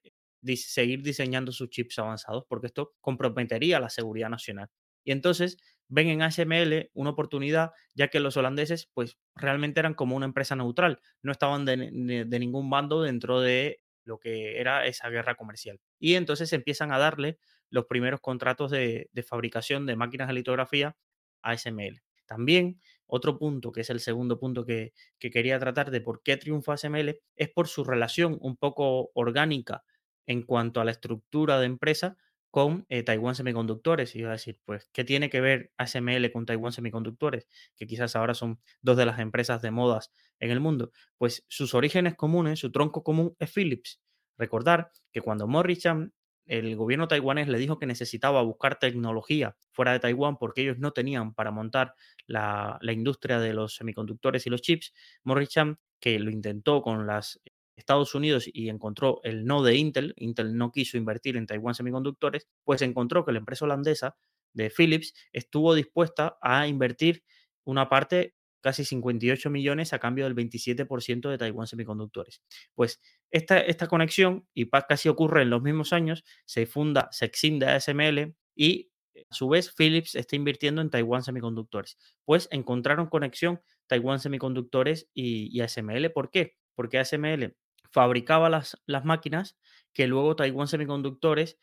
seguir 0.56 1.04
diseñando 1.04 1.52
sus 1.52 1.70
chips 1.70 2.00
avanzados, 2.00 2.46
porque 2.48 2.68
esto 2.68 2.94
comprometería 3.02 3.80
la 3.80 3.90
seguridad 3.90 4.30
nacional. 4.30 4.70
Y 5.04 5.12
entonces 5.12 5.58
ven 5.90 6.08
en 6.08 6.22
ASML 6.22 6.92
una 6.94 7.10
oportunidad, 7.10 7.72
ya 7.94 8.08
que 8.08 8.22
los 8.22 8.38
holandeses 8.38 8.90
pues 8.94 9.18
realmente 9.36 9.82
eran 9.82 9.96
como 9.96 10.16
una 10.16 10.26
empresa 10.26 10.56
neutral, 10.56 11.02
no 11.22 11.32
estaban 11.34 11.66
de, 11.66 12.26
de 12.26 12.40
ningún 12.40 12.70
bando 12.70 13.02
dentro 13.02 13.42
de 13.42 13.82
lo 14.10 14.20
que 14.20 14.60
era 14.60 14.86
esa 14.86 15.08
guerra 15.10 15.36
comercial. 15.36 15.80
Y 16.00 16.16
entonces 16.16 16.52
empiezan 16.52 16.92
a 16.92 16.98
darle 16.98 17.38
los 17.70 17.86
primeros 17.86 18.20
contratos 18.20 18.72
de, 18.72 19.10
fabricación 19.26 19.86
de 19.86 19.96
máquinas 19.96 20.28
de 20.28 20.34
litografía 20.34 20.98
a 21.44 21.52
ASML. 21.52 22.02
También 22.26 22.82
otro 23.06 23.38
punto, 23.38 23.72
que 23.72 23.82
es 23.82 23.90
el 23.90 24.00
segundo 24.00 24.40
punto 24.40 24.66
que, 24.66 24.94
quería 25.20 25.60
tratar 25.60 25.92
de 25.92 26.02
por 26.02 26.22
qué 26.24 26.38
triunfa 26.38 26.74
ASML, 26.74 27.22
es 27.36 27.50
por 27.50 27.68
su 27.68 27.84
relación 27.84 28.38
un 28.42 28.58
poco 28.58 29.12
orgánica 29.14 29.84
en 30.26 30.42
cuanto 30.42 30.82
a 30.82 30.86
la 30.86 30.92
estructura 30.92 31.60
de 31.60 31.68
empresa 31.68 32.18
con 32.52 32.86
eh, 32.90 33.04
Taiwan 33.04 33.36
Semiconductores. 33.36 34.16
Y 34.16 34.20
iba 34.20 34.30
a 34.30 34.34
decir, 34.34 34.60
pues, 34.66 34.90
¿qué 34.92 35.04
tiene 35.04 35.30
que 35.30 35.42
ver 35.42 35.72
ASML 35.78 36.32
con 36.32 36.46
Taiwan 36.46 36.72
Semiconductores? 36.72 37.48
Que 37.76 37.88
quizás 37.88 38.16
ahora 38.16 38.34
son 38.34 38.60
dos 38.82 38.98
de 38.98 39.06
las 39.06 39.20
empresas 39.20 39.62
de 39.62 39.72
modas 39.72 40.12
en 40.40 40.52
el 40.52 40.60
mundo. 40.60 40.92
Pues 41.18 41.46
sus 41.48 41.74
orígenes 41.74 42.16
comunes, 42.16 42.60
su 42.60 42.72
tronco 42.72 43.04
común 43.04 43.36
es 43.40 43.52
Philips. 43.52 44.02
Recordar 44.38 44.92
que 45.12 45.22
cuando 45.22 45.48
Morrison 45.48 46.14
el 46.50 46.76
gobierno 46.76 47.08
taiwanés 47.08 47.48
le 47.48 47.60
dijo 47.60 47.78
que 47.78 47.86
necesitaba 47.86 48.42
buscar 48.42 48.80
tecnología 48.80 49.56
fuera 49.72 49.92
de 49.92 50.00
Taiwán 50.00 50.38
porque 50.38 50.62
ellos 50.62 50.80
no 50.80 50.92
tenían 50.92 51.36
para 51.36 51.52
montar 51.52 51.94
la, 52.26 52.80
industria 52.82 53.40
de 53.40 53.54
los 53.54 53.76
semiconductores 53.76 54.48
y 54.48 54.50
los 54.50 54.62
chips. 54.62 54.94
Morris 55.24 55.50
Chan, 55.50 55.78
que 56.00 56.18
lo 56.18 56.32
intentó 56.32 56.82
con 56.82 57.06
los 57.06 57.40
Estados 57.80 58.14
Unidos 58.14 58.50
y 58.52 58.70
encontró 58.70 59.20
el 59.24 59.46
no 59.46 59.64
de 59.64 59.76
Intel, 59.76 60.14
Intel 60.18 60.56
no 60.56 60.72
quiso 60.72 60.98
invertir 60.98 61.38
en 61.38 61.48
Taiwán 61.48 61.74
Semiconductores, 61.74 62.48
pues 62.64 62.82
encontró 62.82 63.26
que 63.26 63.32
la 63.32 63.40
empresa 63.40 63.66
holandesa 63.66 64.16
de 64.54 64.70
Philips 64.70 65.14
estuvo 65.32 65.74
dispuesta 65.74 66.38
a 66.42 66.68
invertir 66.68 67.24
una 67.64 67.90
parte 67.90 68.36
casi 68.62 68.84
58 68.84 69.50
millones 69.50 69.94
a 69.94 70.00
cambio 70.00 70.26
del 70.26 70.36
27% 70.36 71.30
de 71.30 71.38
Taiwán 71.38 71.68
Semiconductores. 71.68 72.42
Pues 72.76 73.00
esta, 73.32 73.60
esta 73.60 73.88
conexión, 73.88 74.48
y 74.54 74.70
casi 74.70 75.08
ocurre 75.08 75.44
en 75.44 75.50
los 75.50 75.62
mismos 75.62 75.94
años, 75.94 76.26
se 76.46 76.66
funda 76.66 77.08
Sexim 77.12 77.60
de 77.60 77.68
ASML 77.68 78.36
y 78.56 78.92
a 79.30 79.34
su 79.34 79.48
vez 79.48 79.74
Philips 79.76 80.16
está 80.16 80.36
invirtiendo 80.36 80.82
en 80.82 80.90
Taiwán 80.90 81.24
Semiconductores. 81.24 81.98
Pues 82.26 82.48
encontraron 82.52 83.08
conexión 83.08 83.62
Taiwán 83.88 84.20
Semiconductores 84.20 85.10
y, 85.14 85.56
y 85.56 85.62
ASML. 85.62 86.12
¿Por 86.12 86.30
qué? 86.30 86.56
Porque 86.76 87.00
ASML 87.00 87.56
fabricaba 87.92 88.50
las, 88.50 88.82
las 88.86 89.06
máquinas 89.06 89.58
que 89.94 90.08
luego 90.08 90.36
Taiwán 90.36 90.68
Semiconductores 90.68 91.58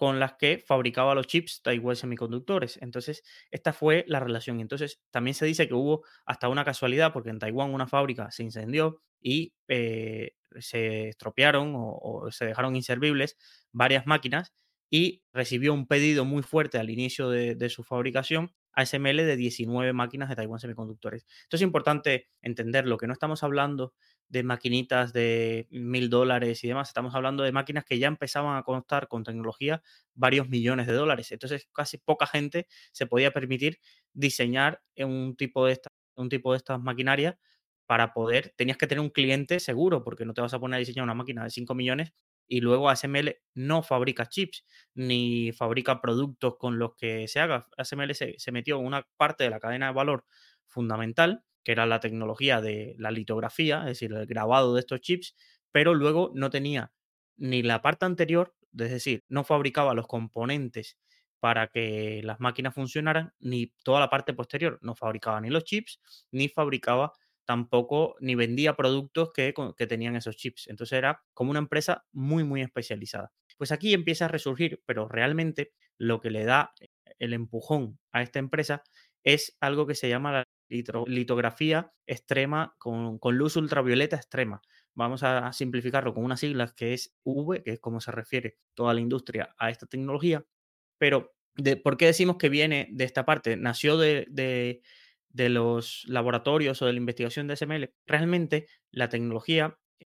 con 0.00 0.18
las 0.18 0.32
que 0.38 0.64
fabricaba 0.66 1.14
los 1.14 1.26
chips 1.26 1.60
Taiwan 1.60 1.94
Semiconductores. 1.94 2.78
Entonces, 2.80 3.22
esta 3.50 3.74
fue 3.74 4.06
la 4.08 4.18
relación. 4.18 4.58
Entonces, 4.60 5.02
también 5.10 5.34
se 5.34 5.44
dice 5.44 5.68
que 5.68 5.74
hubo 5.74 6.06
hasta 6.24 6.48
una 6.48 6.64
casualidad, 6.64 7.12
porque 7.12 7.28
en 7.28 7.38
Taiwán 7.38 7.74
una 7.74 7.86
fábrica 7.86 8.30
se 8.30 8.42
incendió 8.42 9.02
y 9.20 9.52
eh, 9.68 10.36
se 10.58 11.08
estropearon 11.08 11.74
o, 11.76 12.30
se 12.30 12.46
dejaron 12.46 12.76
inservibles 12.76 13.36
varias 13.72 14.06
máquinas 14.06 14.54
y 14.88 15.22
recibió 15.34 15.74
un 15.74 15.86
pedido 15.86 16.24
muy 16.24 16.42
fuerte 16.42 16.78
al 16.78 16.88
inicio 16.88 17.28
de, 17.28 17.54
de 17.54 17.68
su 17.68 17.84
fabricación 17.84 18.54
ASML 18.72 19.18
de 19.18 19.36
19 19.36 19.92
máquinas 19.92 20.30
de 20.30 20.36
Taiwan 20.36 20.60
Semiconductores. 20.60 21.26
Esto 21.42 21.56
es 21.56 21.62
importante 21.62 22.28
entenderlo, 22.40 22.96
que 22.96 23.06
no 23.06 23.12
estamos 23.12 23.42
hablando 23.42 23.92
de 24.30 24.44
maquinitas 24.44 25.12
de 25.12 25.66
mil 25.70 26.08
dólares 26.08 26.62
y 26.64 26.68
demás. 26.68 26.88
Estamos 26.88 27.14
hablando 27.14 27.42
de 27.42 27.52
máquinas 27.52 27.84
que 27.84 27.98
ya 27.98 28.06
empezaban 28.06 28.56
a 28.56 28.62
contar 28.62 29.08
con 29.08 29.24
tecnología 29.24 29.82
varios 30.14 30.48
millones 30.48 30.86
de 30.86 30.92
dólares. 30.94 31.32
Entonces, 31.32 31.68
casi 31.72 31.98
poca 31.98 32.26
gente 32.26 32.66
se 32.92 33.06
podía 33.06 33.32
permitir 33.32 33.80
diseñar 34.12 34.82
un 34.98 35.36
tipo 35.36 35.66
de, 35.66 35.72
esta, 35.72 35.88
un 36.14 36.28
tipo 36.28 36.52
de 36.52 36.58
estas 36.58 36.80
maquinarias 36.80 37.36
para 37.86 38.12
poder, 38.12 38.54
tenías 38.56 38.78
que 38.78 38.86
tener 38.86 39.00
un 39.00 39.10
cliente 39.10 39.58
seguro, 39.58 40.04
porque 40.04 40.24
no 40.24 40.32
te 40.32 40.40
vas 40.40 40.54
a 40.54 40.60
poner 40.60 40.76
a 40.76 40.78
diseñar 40.78 41.02
una 41.02 41.14
máquina 41.14 41.42
de 41.42 41.50
5 41.50 41.74
millones 41.74 42.12
y 42.46 42.60
luego 42.60 42.88
ASML 42.88 43.36
no 43.54 43.82
fabrica 43.82 44.26
chips 44.26 44.64
ni 44.94 45.50
fabrica 45.52 46.00
productos 46.00 46.54
con 46.56 46.78
los 46.78 46.94
que 46.94 47.26
se 47.26 47.40
haga. 47.40 47.66
ASML 47.76 48.14
se, 48.14 48.38
se 48.38 48.52
metió 48.52 48.78
en 48.78 48.86
una 48.86 49.08
parte 49.16 49.42
de 49.42 49.50
la 49.50 49.58
cadena 49.58 49.86
de 49.88 49.92
valor 49.92 50.24
fundamental 50.66 51.42
que 51.64 51.72
era 51.72 51.86
la 51.86 52.00
tecnología 52.00 52.60
de 52.60 52.94
la 52.98 53.10
litografía, 53.10 53.80
es 53.80 53.86
decir, 53.86 54.12
el 54.12 54.26
grabado 54.26 54.74
de 54.74 54.80
estos 54.80 55.00
chips, 55.00 55.36
pero 55.72 55.94
luego 55.94 56.32
no 56.34 56.50
tenía 56.50 56.92
ni 57.36 57.62
la 57.62 57.82
parte 57.82 58.06
anterior, 58.06 58.54
es 58.78 58.90
decir, 58.90 59.24
no 59.28 59.44
fabricaba 59.44 59.94
los 59.94 60.06
componentes 60.06 60.98
para 61.40 61.68
que 61.68 62.20
las 62.22 62.38
máquinas 62.38 62.74
funcionaran, 62.74 63.32
ni 63.40 63.72
toda 63.82 64.00
la 64.00 64.10
parte 64.10 64.34
posterior, 64.34 64.78
no 64.82 64.94
fabricaba 64.94 65.40
ni 65.40 65.48
los 65.48 65.64
chips, 65.64 66.00
ni 66.30 66.48
fabricaba 66.48 67.12
tampoco, 67.46 68.14
ni 68.20 68.34
vendía 68.34 68.76
productos 68.76 69.32
que, 69.32 69.54
que 69.76 69.86
tenían 69.86 70.16
esos 70.16 70.36
chips. 70.36 70.68
Entonces 70.68 70.98
era 70.98 71.22
como 71.34 71.50
una 71.50 71.58
empresa 71.58 72.04
muy, 72.12 72.44
muy 72.44 72.60
especializada. 72.60 73.32
Pues 73.56 73.72
aquí 73.72 73.92
empieza 73.92 74.26
a 74.26 74.28
resurgir, 74.28 74.82
pero 74.86 75.08
realmente 75.08 75.72
lo 75.98 76.20
que 76.20 76.30
le 76.30 76.44
da 76.44 76.72
el 77.18 77.32
empujón 77.32 77.98
a 78.12 78.22
esta 78.22 78.38
empresa 78.38 78.82
es 79.24 79.56
algo 79.60 79.86
que 79.86 79.94
se 79.94 80.08
llama 80.08 80.32
la 80.32 80.44
litografía 81.06 81.92
extrema 82.06 82.74
con, 82.78 83.18
luz 83.32 83.56
ultravioleta 83.56 84.16
extrema. 84.16 84.62
Vamos 84.94 85.22
a 85.22 85.52
simplificarlo 85.52 86.14
con 86.14 86.24
unas 86.24 86.40
siglas 86.40 86.72
que 86.72 86.94
es 86.94 87.14
UV, 87.24 87.62
que 87.62 87.72
es 87.72 87.80
como 87.80 88.00
se 88.00 88.12
refiere 88.12 88.58
toda 88.74 88.94
la 88.94 89.00
industria 89.00 89.54
a 89.58 89.70
esta 89.70 89.86
tecnología. 89.86 90.44
Pero, 90.98 91.34
de, 91.56 91.76
¿por 91.76 91.96
qué 91.96 92.06
decimos 92.06 92.36
que 92.36 92.48
viene 92.48 92.88
de 92.90 93.04
esta 93.04 93.24
parte? 93.24 93.56
Nació 93.56 93.96
de, 93.98 94.26
de 94.28 95.48
los 95.48 96.04
laboratorios 96.06 96.82
o 96.82 96.86
de 96.86 96.92
la 96.92 96.98
investigación 96.98 97.46
de 97.46 97.56
SML. 97.56 97.94
Realmente 98.06 98.66
la 98.90 99.08
tecnología 99.08 99.78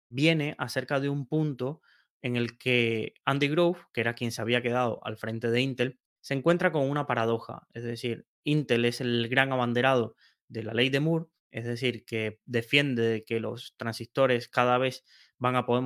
viene 0.09 0.55
acerca 0.57 0.99
de 0.99 1.09
un 1.09 1.27
punto 1.27 1.81
en 2.21 2.35
el 2.35 2.57
que 2.57 3.13
Andy 3.25 3.47
Grove, 3.47 3.79
que 3.93 4.01
era 4.01 4.13
quien 4.13 4.31
se 4.31 4.41
había 4.41 4.61
quedado 4.61 4.99
al 5.03 5.17
frente 5.17 5.49
de 5.49 5.61
Intel, 5.61 5.99
se 6.21 6.35
encuentra 6.35 6.71
con 6.71 6.89
una 6.89 7.07
paradoja. 7.07 7.67
Es 7.73 7.83
decir, 7.83 8.27
Intel 8.43 8.85
es 8.85 9.01
el 9.01 9.27
gran 9.27 9.51
abanderado 9.51 10.15
de 10.51 10.63
la 10.63 10.73
ley 10.73 10.89
de 10.89 10.99
Moore, 10.99 11.27
es 11.51 11.65
decir, 11.65 12.05
que 12.05 12.39
defiende 12.45 13.23
que 13.25 13.39
los 13.39 13.75
transistores 13.77 14.47
cada 14.47 14.77
vez 14.77 15.03
van 15.37 15.55
a 15.55 15.65
poder 15.65 15.83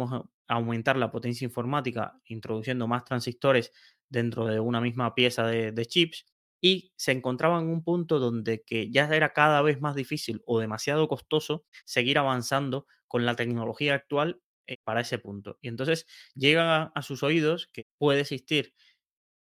aumentar 0.47 0.97
la 0.97 1.11
potencia 1.11 1.45
informática 1.45 2.19
introduciendo 2.25 2.87
más 2.87 3.03
transistores 3.03 3.71
dentro 4.09 4.45
de 4.45 4.59
una 4.59 4.81
misma 4.81 5.15
pieza 5.15 5.47
de, 5.47 5.85
chips 5.85 6.25
y 6.61 6.93
se 6.95 7.11
encontraba 7.11 7.59
en 7.59 7.67
un 7.67 7.83
punto 7.83 8.19
donde 8.19 8.63
que 8.63 8.91
ya 8.91 9.07
era 9.13 9.33
cada 9.33 9.61
vez 9.61 9.81
más 9.81 9.95
difícil 9.95 10.41
o 10.45 10.59
demasiado 10.59 11.07
costoso 11.07 11.65
seguir 11.85 12.17
avanzando 12.17 12.87
con 13.07 13.25
la 13.25 13.35
tecnología 13.35 13.95
actual 13.95 14.41
eh, 14.67 14.77
para 14.83 15.01
ese 15.01 15.19
punto. 15.19 15.57
Y 15.61 15.67
entonces 15.67 16.07
llega 16.33 16.83
a 16.83 17.01
sus 17.01 17.23
oídos 17.23 17.69
que 17.71 17.87
puede 17.97 18.21
existir 18.21 18.73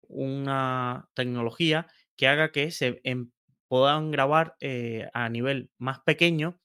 una 0.03 1.09
tecnología 1.15 1.87
que 2.17 2.29
haga 2.29 2.53
que 2.53 2.71
se 2.71 3.01
em, 3.05 3.31
puedan 3.69 4.11
grabar 4.11 4.57
eh, 4.61 5.09
a 5.15 5.29
nivel 5.29 5.71
más 5.79 6.01
pequeño 6.01 6.61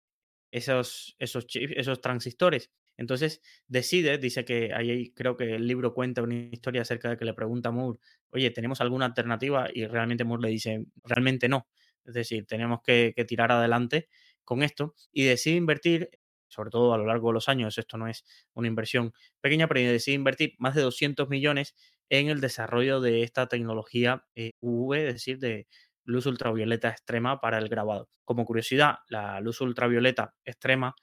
esos, 0.52 1.16
esos, 1.20 1.48
esos 1.54 2.02
transistores. 2.02 2.72
Entonces 2.98 3.42
decide, 3.68 4.18
dice 4.18 4.44
que 4.44 4.74
ahí 4.74 5.14
creo 5.14 5.38
que 5.38 5.56
el 5.56 5.68
libro 5.68 5.94
cuenta 5.94 6.22
una 6.22 6.36
historia 6.36 6.82
acerca 6.82 7.10
de 7.10 7.18
que 7.18 7.24
le 7.24 7.34
pregunta 7.34 7.70
a 7.70 7.72
Moore, 7.72 8.00
oye, 8.32 8.52
¿tenemos 8.52 8.82
alguna 8.82 9.06
alternativa? 9.06 9.70
Y 9.74 9.86
realmente 9.86 10.26
Moore 10.26 10.44
le 10.44 10.50
dice, 10.50 10.86
realmente 11.06 11.48
no. 11.48 11.68
Es 12.04 12.14
decir, 12.14 12.46
tenemos 12.46 12.82
que, 12.84 13.14
tirar 13.26 13.52
adelante 13.54 14.10
con 14.44 14.64
esto 14.64 14.96
y 15.14 15.24
decide 15.24 15.56
invertir, 15.56 16.10
sobre 16.50 16.72
todo 16.72 16.94
a 16.94 16.98
lo 16.98 17.06
largo 17.06 17.30
de 17.30 17.36
los 17.36 17.48
años, 17.48 17.78
esto 17.78 17.98
no 17.98 18.08
es 18.08 18.26
una 18.54 18.68
inversión 18.68 19.14
pequeña, 19.40 19.68
pero 19.68 19.80
decide 19.80 20.16
invertir 20.16 20.56
más 20.58 20.76
de 20.76 20.82
200 20.82 21.30
millones 21.30 21.76
en 22.10 22.28
el 22.28 22.42
desarrollo 22.42 23.00
de 23.00 23.24
esta 23.24 23.48
tecnología 23.48 24.26
eh, 24.36 24.52
UV, 24.60 24.94
es 24.96 25.14
decir, 25.14 25.40
de, 25.40 25.68
luz 26.10 26.26
ultravioleta 26.26 26.90
extrema 26.90 27.40
para 27.40 27.58
el 27.58 27.70
grabado. 27.70 28.10
Como 28.26 28.46
curiosidad, 28.46 28.98
la 29.08 29.40
luz 29.40 29.62
ultravioleta 29.62 30.36
extrema 30.44 30.96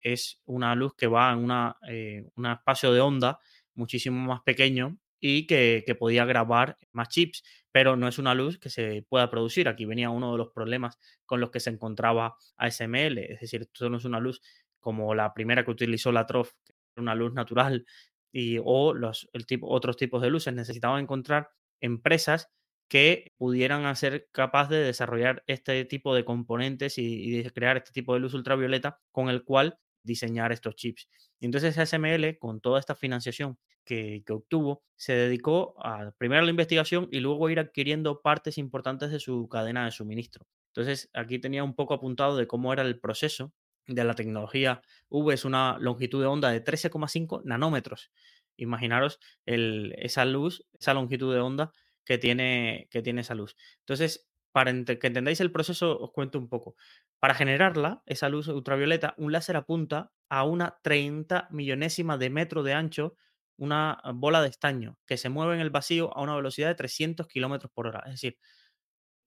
es 0.00 0.42
una 0.44 0.74
luz 0.74 0.94
que 0.96 1.06
va 1.06 1.32
en 1.32 1.38
una, 1.38 1.76
eh, 1.88 2.26
un 2.34 2.46
espacio 2.46 2.92
de 2.92 3.00
onda 3.00 3.38
muchísimo 3.74 4.20
más 4.20 4.42
pequeño 4.42 4.98
y 5.20 5.46
que, 5.46 5.84
que, 5.86 5.94
podía 5.94 6.26
grabar 6.26 6.76
más 6.92 7.08
chips, 7.08 7.42
pero 7.72 7.96
no 7.96 8.08
es 8.08 8.18
una 8.18 8.34
luz 8.34 8.58
que 8.58 8.68
se 8.68 9.06
pueda 9.08 9.30
producir. 9.30 9.68
Aquí 9.68 9.86
venía 9.86 10.10
uno 10.10 10.32
de 10.32 10.38
los 10.38 10.50
problemas 10.50 10.98
con 11.24 11.40
los 11.40 11.50
que 11.50 11.60
se 11.60 11.70
encontraba 11.70 12.36
ASML, 12.56 13.18
es 13.18 13.40
decir, 13.40 13.62
esto 13.62 13.88
no 13.88 13.96
es 13.96 14.04
una 14.04 14.20
luz 14.20 14.42
como 14.80 15.14
la 15.14 15.32
primera 15.32 15.64
que 15.64 15.70
utilizó 15.70 16.12
la 16.12 16.26
TROF, 16.26 16.52
una 16.96 17.14
luz 17.14 17.32
natural, 17.32 17.86
y, 18.30 18.58
o 18.62 18.92
los, 18.92 19.30
el 19.32 19.46
tipo, 19.46 19.68
otros 19.68 19.96
tipos 19.96 20.20
de 20.20 20.28
luces. 20.28 20.52
Necesitaban 20.52 21.00
encontrar 21.02 21.48
empresas 21.80 22.50
que 22.88 23.32
pudieran 23.36 23.94
ser 23.96 24.28
capaces 24.32 24.70
de 24.70 24.84
desarrollar 24.84 25.42
este 25.46 25.84
tipo 25.84 26.14
de 26.14 26.24
componentes 26.24 26.98
y, 26.98 27.42
de 27.42 27.50
crear 27.50 27.76
este 27.76 27.92
tipo 27.92 28.14
de 28.14 28.20
luz 28.20 28.34
ultravioleta 28.34 29.00
con 29.12 29.28
el 29.28 29.44
cual 29.44 29.78
diseñar 30.02 30.52
estos 30.52 30.76
chips. 30.76 31.08
Y 31.40 31.46
entonces 31.46 31.78
ASML, 31.78 32.38
con 32.38 32.60
toda 32.60 32.78
esta 32.78 32.94
financiación 32.94 33.58
que, 33.84 34.22
que, 34.26 34.32
obtuvo, 34.32 34.82
se 34.96 35.14
dedicó 35.14 35.74
a 35.84 36.12
primero 36.18 36.42
la 36.42 36.50
investigación 36.50 37.08
y 37.10 37.20
luego 37.20 37.50
ir 37.50 37.58
adquiriendo 37.58 38.20
partes 38.20 38.58
importantes 38.58 39.10
de 39.10 39.20
su 39.20 39.48
cadena 39.48 39.84
de 39.84 39.90
suministro. 39.90 40.46
Entonces 40.68 41.10
aquí 41.14 41.38
tenía 41.38 41.64
un 41.64 41.74
poco 41.74 41.94
apuntado 41.94 42.36
de 42.36 42.46
cómo 42.46 42.72
era 42.72 42.82
el 42.82 42.98
proceso 42.98 43.52
de 43.86 44.04
la 44.04 44.14
tecnología 44.14 44.82
V, 45.08 45.34
es 45.34 45.44
una 45.44 45.78
longitud 45.78 46.20
de 46.20 46.26
onda 46.26 46.50
de 46.50 46.64
13,5 46.64 47.42
nanómetros. 47.44 48.10
Imaginaros 48.56 49.20
esa 49.46 50.24
luz, 50.24 50.64
esa 50.78 50.94
longitud 50.94 51.32
de 51.32 51.40
onda 51.40 51.72
que 52.04 52.18
tiene, 52.18 52.88
que 52.90 53.02
tiene 53.02 53.22
esa 53.22 53.34
luz. 53.34 53.56
Entonces, 53.80 54.28
para 54.52 54.72
que 54.72 55.06
entendáis 55.06 55.40
el 55.40 55.50
proceso, 55.52 55.98
os 55.98 56.12
cuento 56.12 56.38
un 56.38 56.48
poco. 56.48 56.76
Para 57.18 57.34
generarla, 57.34 58.02
esa 58.06 58.28
luz 58.28 58.48
ultravioleta, 58.48 59.14
un 59.18 59.32
láser 59.32 59.56
apunta 59.56 60.12
a 60.28 60.44
una 60.44 60.78
30 60.82 61.48
millonésima 61.50 62.18
de 62.18 62.30
metro 62.30 62.62
de 62.62 62.72
ancho, 62.74 63.16
una 63.56 64.00
bola 64.14 64.42
de 64.42 64.48
estaño 64.48 64.98
que 65.06 65.16
se 65.16 65.28
mueve 65.28 65.54
en 65.54 65.60
el 65.60 65.70
vacío 65.70 66.16
a 66.16 66.22
una 66.22 66.36
velocidad 66.36 66.68
de 66.68 66.74
300 66.74 67.26
kilómetros 67.28 67.72
por 67.72 67.86
hora. 67.86 68.02
Es 68.06 68.12
decir, 68.12 68.38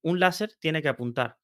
un 0.02 0.20
láser 0.20 0.54
tiene 0.60 0.82
que 0.82 0.90
apuntar 0.90 1.38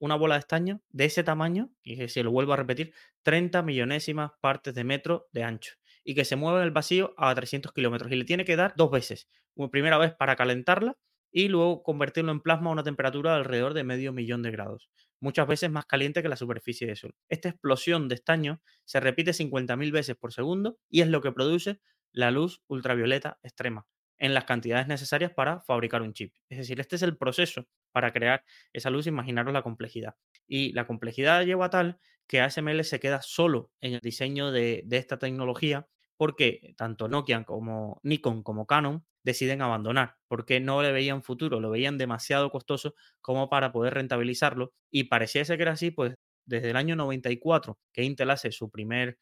una 0.00 0.16
bola 0.16 0.34
de 0.36 0.40
estaño 0.40 0.82
de 0.90 1.06
ese 1.06 1.24
tamaño, 1.24 1.70
y 1.82 2.08
si 2.08 2.22
lo 2.22 2.32
vuelvo 2.32 2.54
a 2.54 2.56
repetir, 2.56 2.94
30 3.22 3.62
millonésimas 3.62 4.32
partes 4.40 4.74
de 4.74 4.84
metro 4.84 5.28
de 5.32 5.44
ancho 5.44 5.74
y 6.04 6.14
que 6.14 6.24
se 6.24 6.36
mueve 6.36 6.58
en 6.58 6.64
el 6.64 6.70
vacío 6.70 7.14
a 7.16 7.34
300 7.34 7.72
kilómetros. 7.72 8.10
Y 8.10 8.16
le 8.16 8.24
tiene 8.24 8.44
que 8.44 8.56
dar 8.56 8.74
dos 8.76 8.90
veces. 8.90 9.28
Una 9.54 9.70
primera 9.70 9.98
vez 9.98 10.14
para 10.14 10.36
calentarla 10.36 10.96
y 11.32 11.48
luego 11.48 11.82
convertirlo 11.82 12.32
en 12.32 12.40
plasma 12.40 12.70
a 12.70 12.72
una 12.72 12.82
temperatura 12.82 13.32
de 13.32 13.38
alrededor 13.38 13.74
de 13.74 13.84
medio 13.84 14.12
millón 14.12 14.42
de 14.42 14.50
grados, 14.50 14.90
muchas 15.20 15.46
veces 15.46 15.70
más 15.70 15.86
caliente 15.86 16.22
que 16.22 16.28
la 16.28 16.36
superficie 16.36 16.86
del 16.86 16.96
Sol. 16.96 17.14
Esta 17.28 17.48
explosión 17.50 18.08
de 18.08 18.16
estaño 18.16 18.60
se 18.84 19.00
repite 19.00 19.32
50.000 19.32 19.92
veces 19.92 20.16
por 20.16 20.32
segundo 20.32 20.78
y 20.88 21.02
es 21.02 21.08
lo 21.08 21.20
que 21.20 21.32
produce 21.32 21.80
la 22.12 22.30
luz 22.30 22.62
ultravioleta 22.66 23.38
extrema 23.42 23.86
en 24.18 24.34
las 24.34 24.44
cantidades 24.44 24.86
necesarias 24.86 25.32
para 25.32 25.60
fabricar 25.60 26.02
un 26.02 26.12
chip. 26.12 26.34
Es 26.48 26.58
decir, 26.58 26.80
este 26.80 26.96
es 26.96 27.02
el 27.02 27.16
proceso 27.16 27.66
para 27.92 28.12
crear 28.12 28.44
esa 28.72 28.90
luz, 28.90 29.06
imaginaros 29.06 29.52
la 29.52 29.62
complejidad. 29.62 30.16
Y 30.46 30.72
la 30.72 30.86
complejidad 30.86 31.44
lleva 31.44 31.66
a 31.66 31.70
tal 31.70 31.98
que 32.26 32.40
ASML 32.40 32.84
se 32.84 33.00
queda 33.00 33.22
solo 33.22 33.70
en 33.80 33.94
el 33.94 34.00
diseño 34.00 34.52
de, 34.52 34.82
de 34.86 34.96
esta 34.98 35.18
tecnología 35.18 35.88
porque 36.20 36.74
tanto 36.76 37.08
Nokia 37.08 37.44
como 37.44 37.98
Nikon 38.02 38.42
como 38.42 38.66
Canon 38.66 39.06
deciden 39.22 39.62
abandonar, 39.62 40.16
porque 40.28 40.60
no 40.60 40.82
le 40.82 40.92
veían 40.92 41.22
futuro, 41.22 41.60
lo 41.60 41.70
veían 41.70 41.96
demasiado 41.96 42.50
costoso 42.50 42.94
como 43.22 43.48
para 43.48 43.72
poder 43.72 43.94
rentabilizarlo 43.94 44.74
y 44.90 45.04
parecía 45.04 45.46
ser 45.46 45.56
que 45.56 45.62
era 45.62 45.72
así, 45.72 45.90
pues 45.90 46.14
desde 46.44 46.70
el 46.70 46.76
año 46.76 46.94
94 46.94 47.78
que 47.90 48.02
Intel 48.04 48.30
hace 48.30 48.52
su 48.52 48.70
primer 48.70 49.18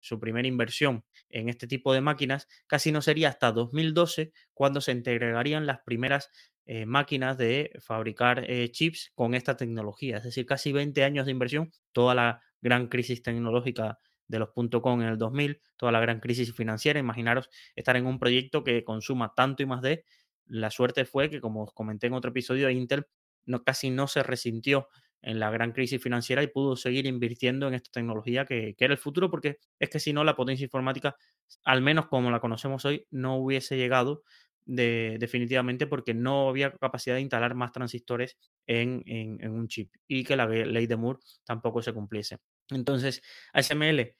su 0.00 0.20
primera 0.20 0.48
inversión 0.48 1.04
en 1.28 1.48
este 1.48 1.66
tipo 1.66 1.92
de 1.92 2.00
máquinas, 2.00 2.48
casi 2.66 2.92
no 2.92 3.02
sería 3.02 3.28
hasta 3.28 3.52
2012 3.52 4.32
cuando 4.54 4.80
se 4.80 4.92
entregarían 4.92 5.66
las 5.66 5.80
primeras 5.80 6.30
eh, 6.66 6.86
máquinas 6.86 7.38
de 7.38 7.72
fabricar 7.80 8.44
eh, 8.50 8.70
chips 8.70 9.10
con 9.14 9.34
esta 9.34 9.56
tecnología. 9.56 10.18
Es 10.18 10.24
decir, 10.24 10.46
casi 10.46 10.72
20 10.72 11.02
años 11.04 11.26
de 11.26 11.32
inversión, 11.32 11.72
toda 11.92 12.14
la 12.14 12.42
gran 12.60 12.88
crisis 12.88 13.22
tecnológica 13.22 13.98
de 14.26 14.38
los 14.38 14.50
.com 14.52 15.00
en 15.00 15.08
el 15.08 15.18
2000, 15.18 15.62
toda 15.76 15.92
la 15.92 16.00
gran 16.00 16.20
crisis 16.20 16.54
financiera. 16.54 17.00
Imaginaros 17.00 17.48
estar 17.74 17.96
en 17.96 18.06
un 18.06 18.18
proyecto 18.18 18.62
que 18.64 18.84
consuma 18.84 19.32
tanto 19.34 19.62
y 19.62 19.66
más 19.66 19.80
de. 19.80 20.04
La 20.44 20.70
suerte 20.70 21.04
fue 21.04 21.30
que, 21.30 21.40
como 21.40 21.64
os 21.64 21.72
comenté 21.72 22.06
en 22.06 22.14
otro 22.14 22.30
episodio, 22.30 22.68
Intel 22.70 23.06
no, 23.46 23.64
casi 23.64 23.90
no 23.90 24.06
se 24.06 24.22
resintió 24.22 24.88
en 25.22 25.40
la 25.40 25.50
gran 25.50 25.72
crisis 25.72 26.02
financiera 26.02 26.42
y 26.42 26.46
pudo 26.46 26.76
seguir 26.76 27.06
invirtiendo 27.06 27.68
en 27.68 27.74
esta 27.74 27.90
tecnología 27.90 28.44
que, 28.44 28.74
que, 28.76 28.84
era 28.84 28.94
el 28.94 28.98
futuro, 28.98 29.30
porque 29.30 29.58
es 29.78 29.90
que 29.90 30.00
si 30.00 30.12
no, 30.12 30.24
la 30.24 30.36
potencia 30.36 30.64
informática, 30.64 31.16
al 31.64 31.82
menos 31.82 32.06
como 32.06 32.30
la 32.30 32.40
conocemos 32.40 32.84
hoy, 32.84 33.06
no 33.10 33.36
hubiese 33.36 33.76
llegado 33.76 34.22
de, 34.68 35.16
definitivamente 35.18 35.86
porque 35.86 36.14
no 36.14 36.48
había 36.48 36.70
capacidad 36.72 37.16
de 37.16 37.22
instalar 37.22 37.54
más 37.54 37.72
transistores 37.72 38.36
en, 38.66 39.02
en, 39.06 39.50
un 39.50 39.66
chip 39.66 39.90
y 40.06 40.24
que 40.24 40.36
la 40.36 40.46
ley 40.46 40.86
de 40.86 40.96
Moore 40.96 41.20
tampoco 41.44 41.82
se 41.82 41.92
cumpliese. 41.92 42.38
Entonces, 42.68 43.22
ASML 43.54 44.14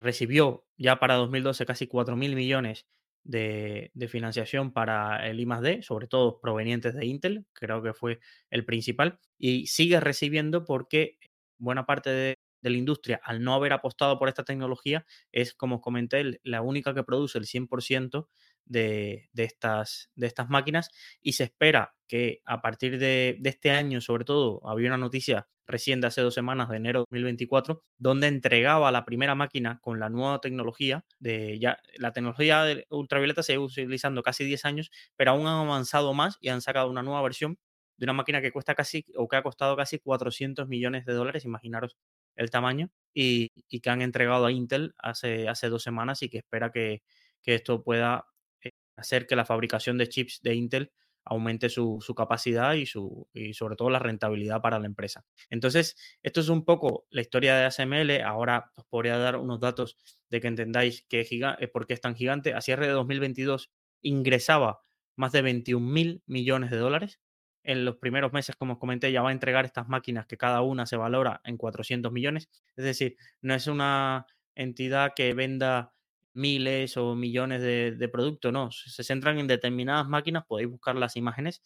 recibió 0.00 0.66
ya 0.76 0.98
para 0.98 1.14
2012 1.14 1.64
casi 1.64 1.86
4.000 1.86 2.34
millones 2.34 2.86
de, 3.24 3.90
financiación 4.08 4.72
para 4.72 5.28
el 5.28 5.40
I+D, 5.40 5.82
sobre 5.82 6.06
todo 6.06 6.40
provenientes 6.40 6.94
de 6.94 7.06
Intel, 7.06 7.46
creo 7.52 7.82
que 7.82 7.94
fue 7.94 8.20
el 8.50 8.64
principal, 8.64 9.18
y 9.38 9.66
sigue 9.66 10.00
recibiendo 10.00 10.64
porque 10.64 11.18
buena 11.58 11.86
parte 11.86 12.10
de, 12.10 12.38
la 12.64 12.76
industria, 12.76 13.20
al 13.24 13.42
no 13.42 13.54
haber 13.54 13.72
apostado 13.72 14.20
por 14.20 14.28
esta 14.28 14.44
tecnología, 14.44 15.04
es, 15.32 15.52
como 15.52 15.80
comenté, 15.80 16.38
la 16.44 16.62
única 16.62 16.94
que 16.94 17.02
produce 17.02 17.36
el 17.38 17.46
100% 17.46 18.28
de, 18.66 19.28
de, 19.32 19.42
estas, 19.42 20.12
de 20.14 20.28
estas 20.28 20.48
máquinas 20.48 20.90
y 21.20 21.32
se 21.32 21.42
espera 21.42 21.96
que 22.06 22.40
a 22.44 22.62
partir 22.62 23.00
de, 23.00 23.36
de, 23.40 23.50
este 23.50 23.72
año, 23.72 24.00
sobre 24.00 24.24
todo, 24.24 24.60
había 24.64 24.86
una 24.90 24.96
noticia 24.96 25.48
recién 25.66 26.00
de 26.00 26.08
hace 26.08 26.20
dos 26.20 26.34
semanas, 26.34 26.68
de 26.68 26.76
enero 26.76 27.00
de 27.00 27.04
2024, 27.18 27.82
donde 27.98 28.26
entregaba 28.28 28.90
la 28.92 29.04
primera 29.04 29.34
máquina 29.34 29.78
con 29.80 30.00
la 30.00 30.08
nueva 30.08 30.40
tecnología, 30.40 31.04
de 31.18 31.58
ya 31.58 31.78
la 31.96 32.12
tecnología 32.12 32.64
de 32.64 32.86
ultravioleta 32.90 33.42
se 33.42 33.52
lleva 33.52 33.64
utilizando 33.64 34.22
casi 34.22 34.44
10 34.44 34.64
años, 34.64 34.90
pero 35.16 35.32
aún 35.32 35.46
han 35.46 35.66
avanzado 35.66 36.14
más 36.14 36.38
y 36.40 36.48
han 36.48 36.60
sacado 36.60 36.90
una 36.90 37.02
nueva 37.02 37.22
versión 37.22 37.58
de 37.96 38.04
una 38.04 38.12
máquina 38.14 38.40
que 38.40 38.52
cuesta 38.52 38.74
casi 38.74 39.04
o 39.16 39.28
que 39.28 39.36
ha 39.36 39.42
costado 39.42 39.76
casi 39.76 39.98
400 39.98 40.68
millones 40.68 41.06
de 41.06 41.12
dólares, 41.12 41.44
imaginaros 41.44 41.96
el 42.36 42.50
tamaño, 42.50 42.90
y, 43.14 43.52
y 43.68 43.80
que 43.80 43.90
han 43.90 44.02
entregado 44.02 44.46
a 44.46 44.52
Intel 44.52 44.94
hace, 44.98 45.48
hace 45.48 45.68
dos 45.68 45.82
semanas 45.82 46.22
y 46.22 46.28
que 46.28 46.38
espera 46.38 46.70
que, 46.72 47.02
que 47.42 47.54
esto 47.54 47.82
pueda 47.82 48.26
eh, 48.62 48.70
hacer 48.96 49.26
que 49.26 49.36
la 49.36 49.44
fabricación 49.44 49.98
de 49.98 50.08
chips 50.08 50.40
de 50.42 50.54
Intel 50.54 50.92
aumente 51.24 51.68
su, 51.68 51.98
su 52.00 52.14
capacidad 52.14 52.74
y, 52.74 52.86
su, 52.86 53.28
y 53.32 53.54
sobre 53.54 53.76
todo 53.76 53.90
la 53.90 53.98
rentabilidad 53.98 54.60
para 54.60 54.78
la 54.78 54.86
empresa. 54.86 55.24
Entonces, 55.50 55.96
esto 56.22 56.40
es 56.40 56.48
un 56.48 56.64
poco 56.64 57.06
la 57.10 57.20
historia 57.20 57.56
de 57.56 57.64
ASML. 57.64 58.22
Ahora 58.22 58.70
os 58.76 58.84
podría 58.86 59.18
dar 59.18 59.36
unos 59.36 59.60
datos 59.60 59.96
de 60.30 60.40
que 60.40 60.48
entendáis 60.48 61.04
que 61.08 61.24
giga, 61.24 61.56
eh, 61.60 61.68
por 61.68 61.86
qué 61.86 61.94
es 61.94 62.00
tan 62.00 62.14
gigante. 62.14 62.54
A 62.54 62.60
cierre 62.60 62.86
de 62.86 62.92
2022 62.92 63.70
ingresaba 64.02 64.80
más 65.16 65.32
de 65.32 65.42
21 65.42 65.86
mil 65.86 66.22
millones 66.26 66.70
de 66.70 66.78
dólares 66.78 67.20
en 67.64 67.84
los 67.84 67.96
primeros 67.96 68.32
meses, 68.32 68.56
como 68.56 68.74
os 68.74 68.78
comenté, 68.78 69.12
ya 69.12 69.22
va 69.22 69.30
a 69.30 69.32
entregar 69.32 69.64
estas 69.64 69.88
máquinas 69.88 70.26
que 70.26 70.36
cada 70.36 70.62
una 70.62 70.86
se 70.86 70.96
valora 70.96 71.40
en 71.44 71.56
400 71.56 72.12
millones. 72.12 72.48
Es 72.76 72.84
decir, 72.84 73.16
no 73.40 73.54
es 73.54 73.66
una 73.66 74.26
entidad 74.54 75.12
que 75.14 75.32
venda 75.34 75.92
miles 76.34 76.96
o 76.96 77.14
millones 77.14 77.60
de, 77.60 78.08
productos, 78.10 78.52
no, 78.52 78.70
se 78.70 79.04
centran 79.04 79.38
en 79.38 79.46
determinadas 79.46 80.08
máquinas, 80.08 80.44
podéis 80.46 80.70
buscar 80.70 80.96
las 80.96 81.16
imágenes. 81.16 81.62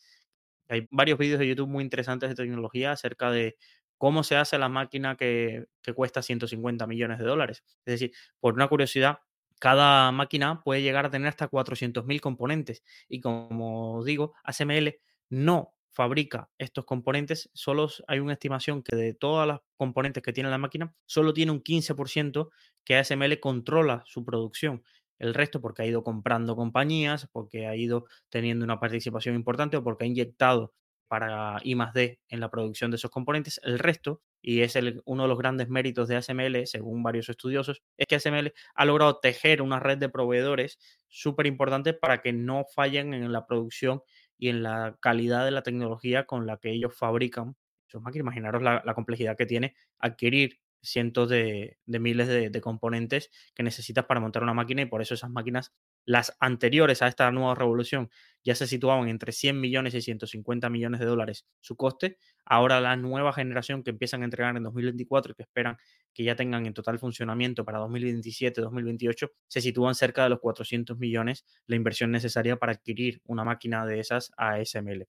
Hay 0.69 0.89
varios 0.91 1.19
vídeos 1.19 1.39
de 1.39 1.49
YouTube 1.49 1.69
muy 1.69 1.85
interesantes 1.85 2.29
de 2.29 2.35
tecnología 2.35 2.93
acerca 2.93 3.31
de 3.31 3.57
cómo 3.99 4.25
se 4.25 4.37
hace 4.37 4.59
la 4.59 4.69
máquina 4.69 5.17
que, 5.17 5.67
que 5.83 5.93
cuesta 5.93 6.23
150 6.23 6.87
millones 6.87 7.19
de 7.19 7.25
dólares. 7.25 7.65
Es 7.85 8.01
decir, 8.01 8.13
por 8.41 8.55
una 8.55 8.69
curiosidad, 8.69 9.21
cada 9.59 10.13
máquina 10.13 10.63
puede 10.63 10.83
llegar 10.83 11.07
a 11.07 11.11
tener 11.11 11.29
hasta 11.29 11.49
400.000 11.49 12.21
componentes. 12.21 12.83
Y 13.09 13.21
como 13.21 14.05
digo, 14.05 14.35
ASML 14.45 14.99
no 15.31 15.76
fabrica 15.93 16.51
estos 16.59 16.85
componentes, 16.85 17.51
solo 17.55 17.89
hay 18.07 18.19
una 18.19 18.35
estimación 18.35 18.83
que 18.83 18.97
de 18.97 19.15
todas 19.15 19.49
las 19.49 19.61
componentes 19.77 20.23
que 20.23 20.33
tiene 20.33 20.51
la 20.51 20.59
máquina, 20.59 20.95
solo 21.07 21.33
tiene 21.33 21.53
un 21.53 21.63
15% 21.63 22.51
que 22.85 22.97
ASML 22.97 23.41
controla 23.41 24.03
su 24.07 24.25
producción. 24.25 24.83
El 25.19 25.35
resto 25.35 25.61
porque 25.61 25.83
ha 25.83 25.87
ido 25.87 26.05
comprando 26.05 26.57
compañías, 26.57 27.29
porque 27.33 27.67
ha 27.67 27.75
ido 27.75 28.05
teniendo 28.29 28.65
una 28.65 28.79
participación 28.79 29.35
importante 29.35 29.77
o 29.77 29.83
porque 29.83 30.05
ha 30.05 30.09
inyectado 30.09 30.75
para 31.09 31.59
I 31.63 31.75
más 31.75 31.95
D 31.95 32.21
en 32.29 32.41
la 32.41 32.51
producción 32.51 32.91
de 32.91 32.97
esos 32.97 33.11
componentes. 33.11 33.61
El 33.63 33.79
resto, 33.79 34.23
y 34.43 34.61
es 34.63 34.77
uno 35.05 35.23
de 35.23 35.29
los 35.29 35.39
grandes 35.39 35.69
méritos 35.69 36.09
de 36.09 36.17
ASML, 36.17 36.67
según 36.67 37.03
varios 37.03 37.29
estudiosos, 37.29 37.83
es 37.97 38.07
que 38.07 38.17
ASML 38.17 38.53
ha 38.75 38.85
logrado 38.85 39.19
tejer 39.21 39.63
una 39.63 39.81
red 39.81 39.99
de 39.99 40.09
proveedores 40.09 40.79
súper 41.09 41.47
importante 41.47 41.95
para 41.95 42.21
que 42.21 42.33
no 42.33 42.65
fallen 42.75 43.15
en 43.15 43.33
la 43.33 43.47
producción 43.47 44.03
y 44.39 44.49
en 44.49 44.63
la 44.63 44.97
calidad 45.01 45.45
de 45.45 45.51
la 45.51 45.63
tecnología 45.63 46.27
con 46.27 46.47
la 46.47 46.59
que 46.59 46.71
ellos 46.71 46.95
fabrican 46.97 47.57
sus 47.87 48.03
máquinas. 48.03 48.25
Imaginaros 48.25 48.63
la, 48.63 48.95
complejidad 48.95 49.37
que 49.37 49.47
tiene 49.47 49.75
adquirir 49.99 50.59
cientos 50.83 51.29
de, 51.29 51.79
de 51.85 51.99
miles 51.99 52.29
de, 52.29 52.51
de, 52.51 52.61
componentes 52.61 53.31
que 53.55 53.63
necesitas 53.63 54.05
para 54.05 54.21
montar 54.21 54.43
una 54.43 54.55
máquina 54.55 54.83
y 54.83 54.87
por 54.87 55.03
eso 55.03 55.15
esas 55.15 55.31
máquinas 55.31 55.73
Las 56.07 56.37
anteriores 56.41 57.03
a 57.03 57.09
esta 57.09 57.31
nueva 57.33 57.57
revolución 57.57 58.11
ya 58.45 58.55
se 58.55 58.69
situaban 58.69 59.09
entre 59.09 59.33
100 59.33 59.61
millones 59.61 59.93
y 59.95 60.01
150 60.01 60.71
millones 60.71 61.01
de 61.01 61.07
dólares 61.07 61.47
su 61.61 61.77
coste. 61.77 62.19
Ahora 62.45 62.81
la 62.81 62.95
nueva 62.97 63.33
generación 63.33 63.83
que 63.83 63.91
empiezan 63.91 64.23
a 64.23 64.25
entregar 64.25 64.57
en 64.57 64.63
2024 64.63 65.33
y 65.33 65.35
que 65.35 65.43
esperan 65.43 65.77
que 66.15 66.23
ya 66.23 66.37
tengan 66.37 66.65
en 66.65 66.73
total 66.73 67.01
funcionamiento 67.01 67.65
para 67.65 67.81
2027-2028 67.81 69.33
se 69.49 69.61
sitúan 69.61 69.97
cerca 69.97 70.23
de 70.23 70.31
los 70.31 70.39
400 70.39 70.97
millones 70.97 71.45
la 71.67 71.75
inversión 71.75 72.13
necesaria 72.13 72.57
para 72.57 72.73
adquirir 72.73 73.21
una 73.25 73.43
máquina 73.45 73.85
de 73.85 73.99
esas 73.99 74.31
ASML. 74.37 75.09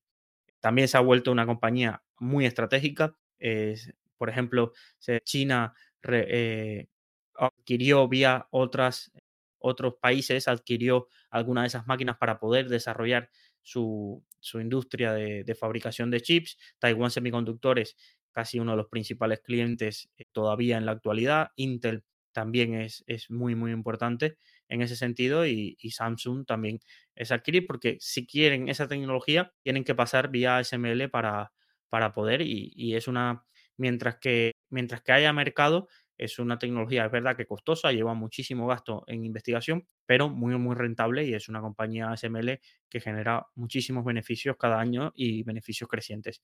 También 0.58 0.88
se 0.88 0.96
ha 0.96 1.00
vuelto 1.00 1.30
una 1.30 1.46
compañía 1.46 2.02
muy 2.18 2.44
estratégica. 2.44 3.16
por 4.16 4.28
ejemplo, 4.28 4.72
China 5.22 5.74
eh, 6.10 6.88
adquirió 7.34 8.08
vía 8.08 8.48
otras 8.50 9.12
otros 9.58 9.94
países 10.00 10.48
adquirió 10.48 11.08
alguna 11.30 11.62
de 11.62 11.68
esas 11.68 11.86
máquinas 11.86 12.16
para 12.16 12.38
poder 12.38 12.68
desarrollar 12.68 13.30
su, 13.62 14.24
industria 14.54 15.12
de, 15.12 15.54
fabricación 15.54 16.10
de 16.10 16.20
chips. 16.20 16.58
Taiwan 16.78 17.10
Semiconductores, 17.10 17.96
casi 18.32 18.58
uno 18.58 18.72
de 18.72 18.78
los 18.78 18.88
principales 18.88 19.40
clientes 19.40 20.10
eh, 20.16 20.24
todavía 20.32 20.78
en 20.78 20.86
la 20.86 20.92
actualidad. 20.92 21.50
Intel 21.56 22.04
también 22.32 22.74
es, 22.74 23.04
es 23.06 23.30
muy, 23.30 23.54
muy 23.54 23.72
importante 23.72 24.36
en 24.68 24.82
ese 24.82 24.96
sentido 24.96 25.46
y, 25.46 25.76
Samsung 25.90 26.46
también 26.46 26.80
es 27.14 27.32
adquirir 27.32 27.66
porque 27.66 27.96
si 28.00 28.26
quieren 28.26 28.68
esa 28.68 28.86
tecnología 28.86 29.52
tienen 29.62 29.84
que 29.84 29.94
pasar 29.94 30.30
vía 30.30 30.62
SML 30.62 31.08
para, 31.10 31.52
para 31.88 32.12
poder 32.12 32.42
y, 32.42 32.72
y 32.76 32.94
es 32.94 33.08
una, 33.08 33.44
mientras 33.76 34.18
que, 34.18 34.52
mientras 34.68 35.02
que 35.02 35.12
haya 35.12 35.32
mercado, 35.32 35.88
es 36.18 36.38
una 36.38 36.58
tecnología, 36.58 37.06
es 37.06 37.12
verdad 37.12 37.36
que 37.36 37.46
costosa, 37.46 37.92
lleva 37.92 38.12
muchísimo 38.14 38.66
gasto 38.66 39.04
en 39.06 39.24
investigación, 39.24 39.86
pero 40.04 40.28
muy, 40.28 40.56
muy 40.58 40.74
rentable 40.74 41.24
y 41.24 41.34
es 41.34 41.48
una 41.48 41.60
compañía 41.60 42.12
SML 42.12 42.60
que 42.90 43.00
genera 43.00 43.46
muchísimos 43.54 44.04
beneficios 44.04 44.56
cada 44.58 44.80
año 44.80 45.12
y 45.14 45.44
beneficios 45.44 45.88
crecientes. 45.88 46.42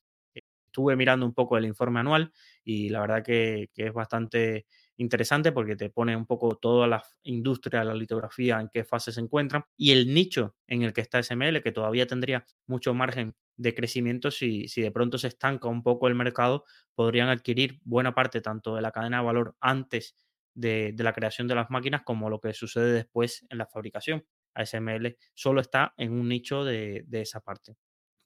Estuve 0.67 0.97
mirando 0.97 1.27
un 1.27 1.35
poco 1.35 1.57
el 1.57 1.67
informe 1.67 2.01
anual 2.01 2.33
y 2.65 2.89
la 2.89 3.01
verdad 3.01 3.25
que, 3.25 3.71
que 3.75 3.87
es 3.87 3.93
bastante 3.93 4.67
interesante 4.97 5.53
porque 5.53 5.77
te 5.77 5.91
pone 5.91 6.17
un 6.17 6.27
poco 6.27 6.57
toda 6.57 6.87
la 6.87 7.03
industria 7.25 7.85
la 7.85 7.95
litografía 7.95 8.61
en 8.61 8.69
qué 8.73 8.85
fase 8.85 9.13
se 9.13 9.21
encuentran 9.21 9.65
y 9.77 9.93
el 9.93 10.13
nicho 10.15 10.57
en 10.67 10.83
el 10.83 10.93
que 10.93 11.01
está 11.01 11.19
SML, 11.21 11.63
que 11.63 11.73
todavía 11.73 12.07
tendría 12.07 12.47
mucho 12.67 12.95
margen 12.95 13.35
de 13.57 13.75
crecimiento 13.75 14.31
si, 14.31 14.69
si 14.69 14.83
de 14.83 14.91
pronto 14.91 15.19
se 15.19 15.29
estanca 15.29 15.69
un 15.69 15.83
poco 15.83 16.09
el 16.09 16.15
mercado, 16.15 16.65
podrían 16.95 17.29
adquirir 17.29 17.81
buena 17.85 18.15
parte 18.15 18.41
tanto 18.41 18.75
de 18.75 18.83
la 18.83 18.93
cadena 18.93 19.19
de 19.19 19.25
valor 19.25 19.57
antes 19.61 20.17
de, 20.55 20.95
la 20.99 21.13
creación 21.13 21.49
de 21.49 21.55
las 21.55 21.71
máquinas 21.71 22.03
como 22.03 22.31
lo 22.31 22.41
que 22.41 22.53
sucede 22.53 22.93
después 22.93 23.45
en 23.51 23.59
la 23.59 23.67
fabricación. 23.67 24.25
ASML 24.55 25.17
solo 25.35 25.61
está 25.61 25.95
en 25.97 26.13
un 26.13 26.29
nicho 26.29 26.65
de, 26.65 27.05
esa 27.13 27.41
parte. 27.41 27.77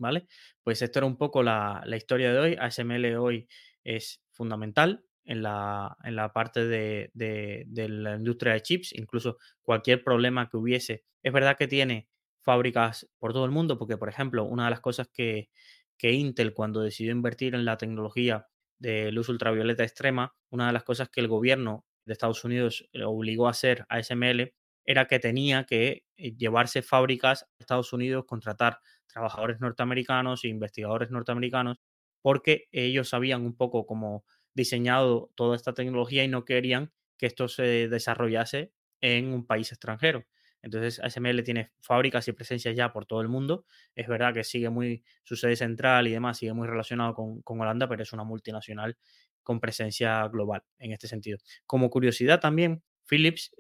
¿Vale? 0.01 0.27
Pues 0.62 0.81
esto 0.83 1.01
era 1.01 1.07
un 1.07 1.17
poco 1.17 1.43
la, 1.43 1.83
historia 1.97 2.33
de 2.33 2.38
hoy. 2.38 2.57
ASML 2.59 3.17
hoy 3.17 3.49
es 3.83 4.23
fundamental 4.31 5.05
en 5.25 5.43
la, 5.43 5.97
en 6.05 6.14
la 6.14 6.33
parte 6.33 6.67
de, 6.67 7.11
de, 7.14 7.88
la 7.88 8.17
industria 8.17 8.53
de 8.53 8.62
chips, 8.62 8.93
incluso 8.95 9.38
cualquier 9.62 10.05
problema 10.05 10.49
que 10.49 10.57
hubiese. 10.57 11.05
Es 11.23 11.33
verdad 11.33 11.57
que 11.57 11.67
tiene 11.67 12.09
fábricas 12.48 13.06
por 13.18 13.34
todo 13.34 13.44
el 13.44 13.50
mundo, 13.50 13.78
porque 13.78 13.98
por 13.98 14.08
ejemplo, 14.08 14.44
una 14.44 14.64
de 14.64 14.70
las 14.70 14.80
cosas 14.80 15.06
que, 15.12 15.50
que 15.98 16.12
Intel 16.12 16.54
cuando 16.54 16.80
decidió 16.80 17.12
invertir 17.12 17.54
en 17.54 17.66
la 17.66 17.76
tecnología 17.76 18.48
de 18.78 19.12
luz 19.12 19.28
ultravioleta 19.28 19.84
extrema, 19.84 20.34
una 20.48 20.68
de 20.68 20.72
las 20.72 20.82
cosas 20.82 21.11
que 21.11 21.20
el 21.20 21.28
gobierno 21.28 21.84
de 22.06 22.14
Estados 22.14 22.42
Unidos 22.44 22.88
obligó 23.04 23.48
a 23.48 23.50
hacer 23.50 23.84
a 23.90 23.98
SML 23.98 24.54
era 24.87 25.06
que 25.06 25.18
tenía 25.18 25.64
que 25.64 26.04
eh, 26.16 26.34
llevarse 26.38 26.80
fábricas 26.80 27.42
a 27.42 27.46
Estados 27.58 27.92
Unidos, 27.92 28.24
contratar 28.26 28.80
trabajadores 29.12 29.61
norteamericanos 29.61 30.42
e 30.44 30.48
investigadores 30.48 31.11
norteamericanos, 31.11 31.82
porque 32.22 32.68
ellos 32.72 33.11
sabían 33.11 33.44
un 33.44 33.54
poco 33.58 33.84
cómo 33.84 34.24
diseñado 34.54 35.30
toda 35.34 35.54
esta 35.54 35.74
tecnología 35.74 36.24
y 36.24 36.28
no 36.28 36.46
querían 36.46 36.92
que 37.18 37.26
esto 37.26 37.46
se 37.48 37.88
desarrollase 37.88 38.72
en 39.02 39.34
un 39.34 39.46
país 39.46 39.70
extranjero. 39.70 40.24
Entonces, 40.62 41.01
ASML 41.01 41.42
tiene 41.42 41.71
fábricas 41.81 42.27
y 42.29 42.33
presencias 42.33 42.75
ya 42.75 42.92
por 42.92 43.07
todo 43.07 43.21
el 43.21 43.29
mundo. 43.29 43.64
Es 43.94 44.09
verdad 44.09 44.35
que 44.35 44.44
sigue 44.44 44.71
muy, 44.71 45.05
su 45.23 45.37
sede 45.37 45.57
central 45.57 46.09
y 46.09 46.12
demás 46.12 46.38
sigue 46.38 46.53
muy 46.53 46.66
relacionado 46.66 47.14
con, 47.14 47.42
con, 47.42 47.61
Holanda, 47.61 47.88
pero 47.88 48.03
es 48.03 48.12
una 48.12 48.25
multinacional 48.25 48.97
con 49.42 49.61
presencia 49.61 50.27
global 50.29 50.62
en 50.79 50.92
este 50.92 51.09
sentido. 51.09 51.38
Como 51.66 51.90
curiosidad 51.90 52.40
también, 52.40 52.83
Philips 53.07 53.53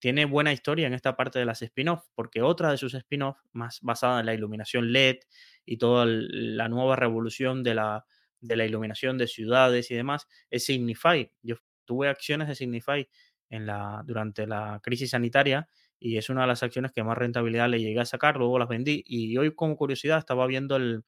tiene 0.00 0.24
buena 0.24 0.52
historia 0.52 0.86
en 0.86 0.94
esta 0.94 1.16
parte 1.16 1.38
de 1.38 1.44
las 1.44 1.62
spin-off, 1.62 2.06
porque 2.14 2.42
otra 2.42 2.70
de 2.70 2.78
sus 2.78 2.94
spin-off, 2.94 3.38
más 3.52 3.80
basada 3.82 4.20
en 4.20 4.26
la 4.26 4.34
iluminación 4.34 4.92
LED 4.92 5.18
y 5.64 5.76
toda 5.76 6.06
la 6.06 6.68
nueva 6.68 6.96
revolución 6.96 7.62
de 7.62 7.74
la, 7.74 8.06
de 8.40 8.56
la 8.56 8.64
iluminación 8.64 9.18
de 9.18 9.26
ciudades 9.26 9.90
y 9.90 9.94
demás, 9.94 10.26
es 10.50 10.64
Signify. 10.64 11.30
Yo 11.42 11.56
tuve 11.84 12.08
acciones 12.08 12.48
de 12.48 12.54
Signify 12.54 13.08
en 13.50 13.66
la, 13.66 14.02
durante 14.06 14.46
la 14.46 14.80
crisis 14.82 15.10
sanitaria 15.10 15.68
y 16.00 16.16
es 16.16 16.30
una 16.30 16.42
de 16.42 16.46
las 16.48 16.62
acciones 16.62 16.92
que 16.92 17.04
más 17.04 17.16
rentabilidad 17.16 17.68
le 17.68 17.80
llegué 17.80 18.00
a 18.00 18.04
sacar, 18.06 18.36
luego 18.36 18.58
las 18.58 18.68
vendí 18.68 19.04
y 19.06 19.36
hoy 19.36 19.54
como 19.54 19.76
curiosidad 19.76 20.18
estaba 20.18 20.46
viendo 20.46 20.76
el, 20.76 21.04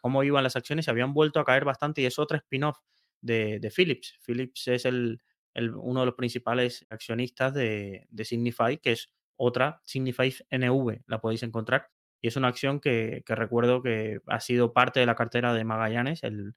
cómo 0.00 0.22
iban 0.22 0.44
las 0.44 0.54
acciones 0.54 0.86
y 0.86 0.90
habían 0.90 1.14
vuelto 1.14 1.40
a 1.40 1.44
caer 1.44 1.64
bastante 1.64 2.02
y 2.02 2.06
es 2.06 2.18
otra 2.18 2.38
spin-off 2.38 2.78
de, 3.20 3.72
Philips. 3.74 4.18
Philips 4.24 4.68
es 4.68 4.84
el, 4.84 5.20
uno 5.54 6.00
de 6.00 6.06
los 6.06 6.14
principales 6.14 6.86
accionistas 6.90 7.54
de, 7.54 8.06
de 8.10 8.24
Signify, 8.24 8.78
que 8.78 8.92
es 8.92 9.10
otra, 9.36 9.80
Signify 9.84 10.32
NV, 10.50 11.02
la 11.06 11.20
podéis 11.20 11.42
encontrar, 11.42 11.88
y 12.20 12.28
es 12.28 12.36
una 12.36 12.48
acción 12.48 12.80
que, 12.80 13.22
recuerdo 13.26 13.82
que 13.82 14.20
ha 14.26 14.40
sido 14.40 14.72
parte 14.72 15.00
de 15.00 15.06
la 15.06 15.14
cartera 15.14 15.52
de 15.52 15.64
Magallanes, 15.64 16.22
el 16.22 16.54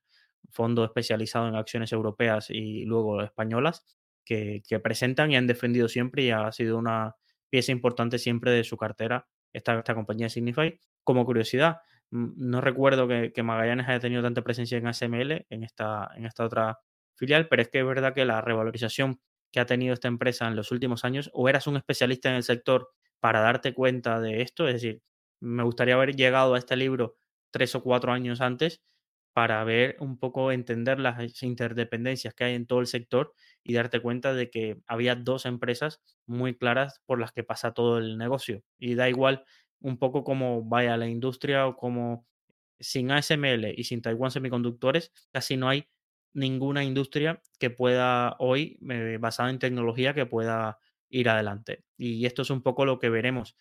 fondo 0.49 0.83
especializado 0.83 1.47
en 1.47 1.55
acciones 1.55 1.91
europeas 1.91 2.49
y 2.49 2.85
luego 2.85 3.21
españolas, 3.21 3.85
que, 4.25 4.63
presentan 4.83 5.31
y 5.31 5.35
han 5.35 5.47
defendido 5.47 5.87
siempre 5.87 6.23
y 6.23 6.31
ha 6.31 6.51
sido 6.51 6.77
una 6.77 7.15
pieza 7.49 7.71
importante 7.71 8.17
siempre 8.19 8.51
de 8.51 8.63
su 8.63 8.77
cartera 8.77 9.27
esta, 9.53 9.77
esta 9.79 9.95
compañía 9.95 10.29
Signify. 10.29 10.79
Como 11.03 11.25
curiosidad, 11.25 11.77
no 12.11 12.61
recuerdo 12.61 13.07
que, 13.07 13.43
Magallanes 13.43 13.87
haya 13.87 13.99
tenido 13.99 14.23
tanta 14.23 14.41
presencia 14.41 14.77
en 14.77 14.87
ASML, 14.87 15.45
en 15.49 15.63
esta, 15.63 16.09
en 16.15 16.25
esta 16.25 16.45
otra 16.45 16.79
filial, 17.15 17.47
pero 17.47 17.61
es 17.61 17.69
que 17.69 17.79
es 17.79 17.85
verdad 17.85 18.13
que 18.13 18.25
la 18.25 18.41
revalorización 18.41 19.19
que 19.51 19.59
ha 19.59 19.65
tenido 19.65 19.93
esta 19.93 20.07
empresa 20.07 20.47
en 20.47 20.55
los 20.55 20.71
últimos 20.71 21.05
años, 21.05 21.29
o 21.33 21.49
eras 21.49 21.67
un 21.67 21.77
especialista 21.77 22.29
en 22.29 22.35
el 22.35 22.43
sector 22.43 22.89
para 23.19 23.41
darte 23.41 23.73
cuenta 23.73 24.19
de 24.19 24.41
esto, 24.41 24.67
es 24.67 24.75
decir, 24.75 25.01
me 25.41 25.63
gustaría 25.63 25.95
haber 25.95 26.15
llegado 26.15 26.55
a 26.55 26.57
este 26.57 26.75
libro 26.75 27.15
tres 27.51 27.75
o 27.75 27.81
cuatro 27.81 28.11
años 28.11 28.41
antes 28.41 28.81
para 29.39 29.63
ver 29.63 29.95
un 30.01 30.19
poco, 30.19 30.51
entender 30.51 30.99
las 30.99 31.41
interdependencias 31.43 32.33
que 32.33 32.43
hay 32.43 32.55
en 32.55 32.67
todo 32.67 32.81
el 32.81 32.87
sector 32.87 33.33
y 33.63 33.73
darte 33.73 34.01
cuenta 34.01 34.33
de 34.33 34.49
que 34.49 34.81
había 34.85 35.15
dos 35.15 35.45
empresas 35.45 36.01
muy 36.25 36.57
claras 36.57 37.01
por 37.05 37.21
las 37.21 37.31
que 37.31 37.45
pasa 37.45 37.73
todo 37.73 37.99
el 37.99 38.17
negocio. 38.17 38.63
Y 38.77 38.95
da 38.95 39.07
igual 39.07 39.45
un 39.79 39.97
poco 39.97 40.25
cómo 40.25 40.65
vaya 40.65 40.97
la 40.97 41.07
industria 41.07 41.67
o 41.67 41.77
como 41.77 42.27
sin 42.81 43.11
ASML 43.11 43.73
y 43.77 43.85
sin 43.85 44.01
Taiwan 44.01 44.29
Semiconductores, 44.29 45.13
casi 45.31 45.55
no 45.55 45.69
hay 45.69 45.87
ninguna 46.33 46.83
industria 46.83 47.41
que 47.59 47.69
pueda 47.69 48.35
hoy, 48.39 48.77
eh, 48.89 49.19
basada 49.21 49.51
en 49.51 49.59
tecnología, 49.59 50.13
que 50.13 50.25
pueda 50.25 50.79
ir 51.07 51.29
adelante. 51.29 51.85
Y 51.97 52.25
esto 52.25 52.41
es 52.41 52.49
un 52.49 52.61
poco 52.61 52.83
lo 52.83 52.99
que 52.99 53.09
veremos 53.09 53.55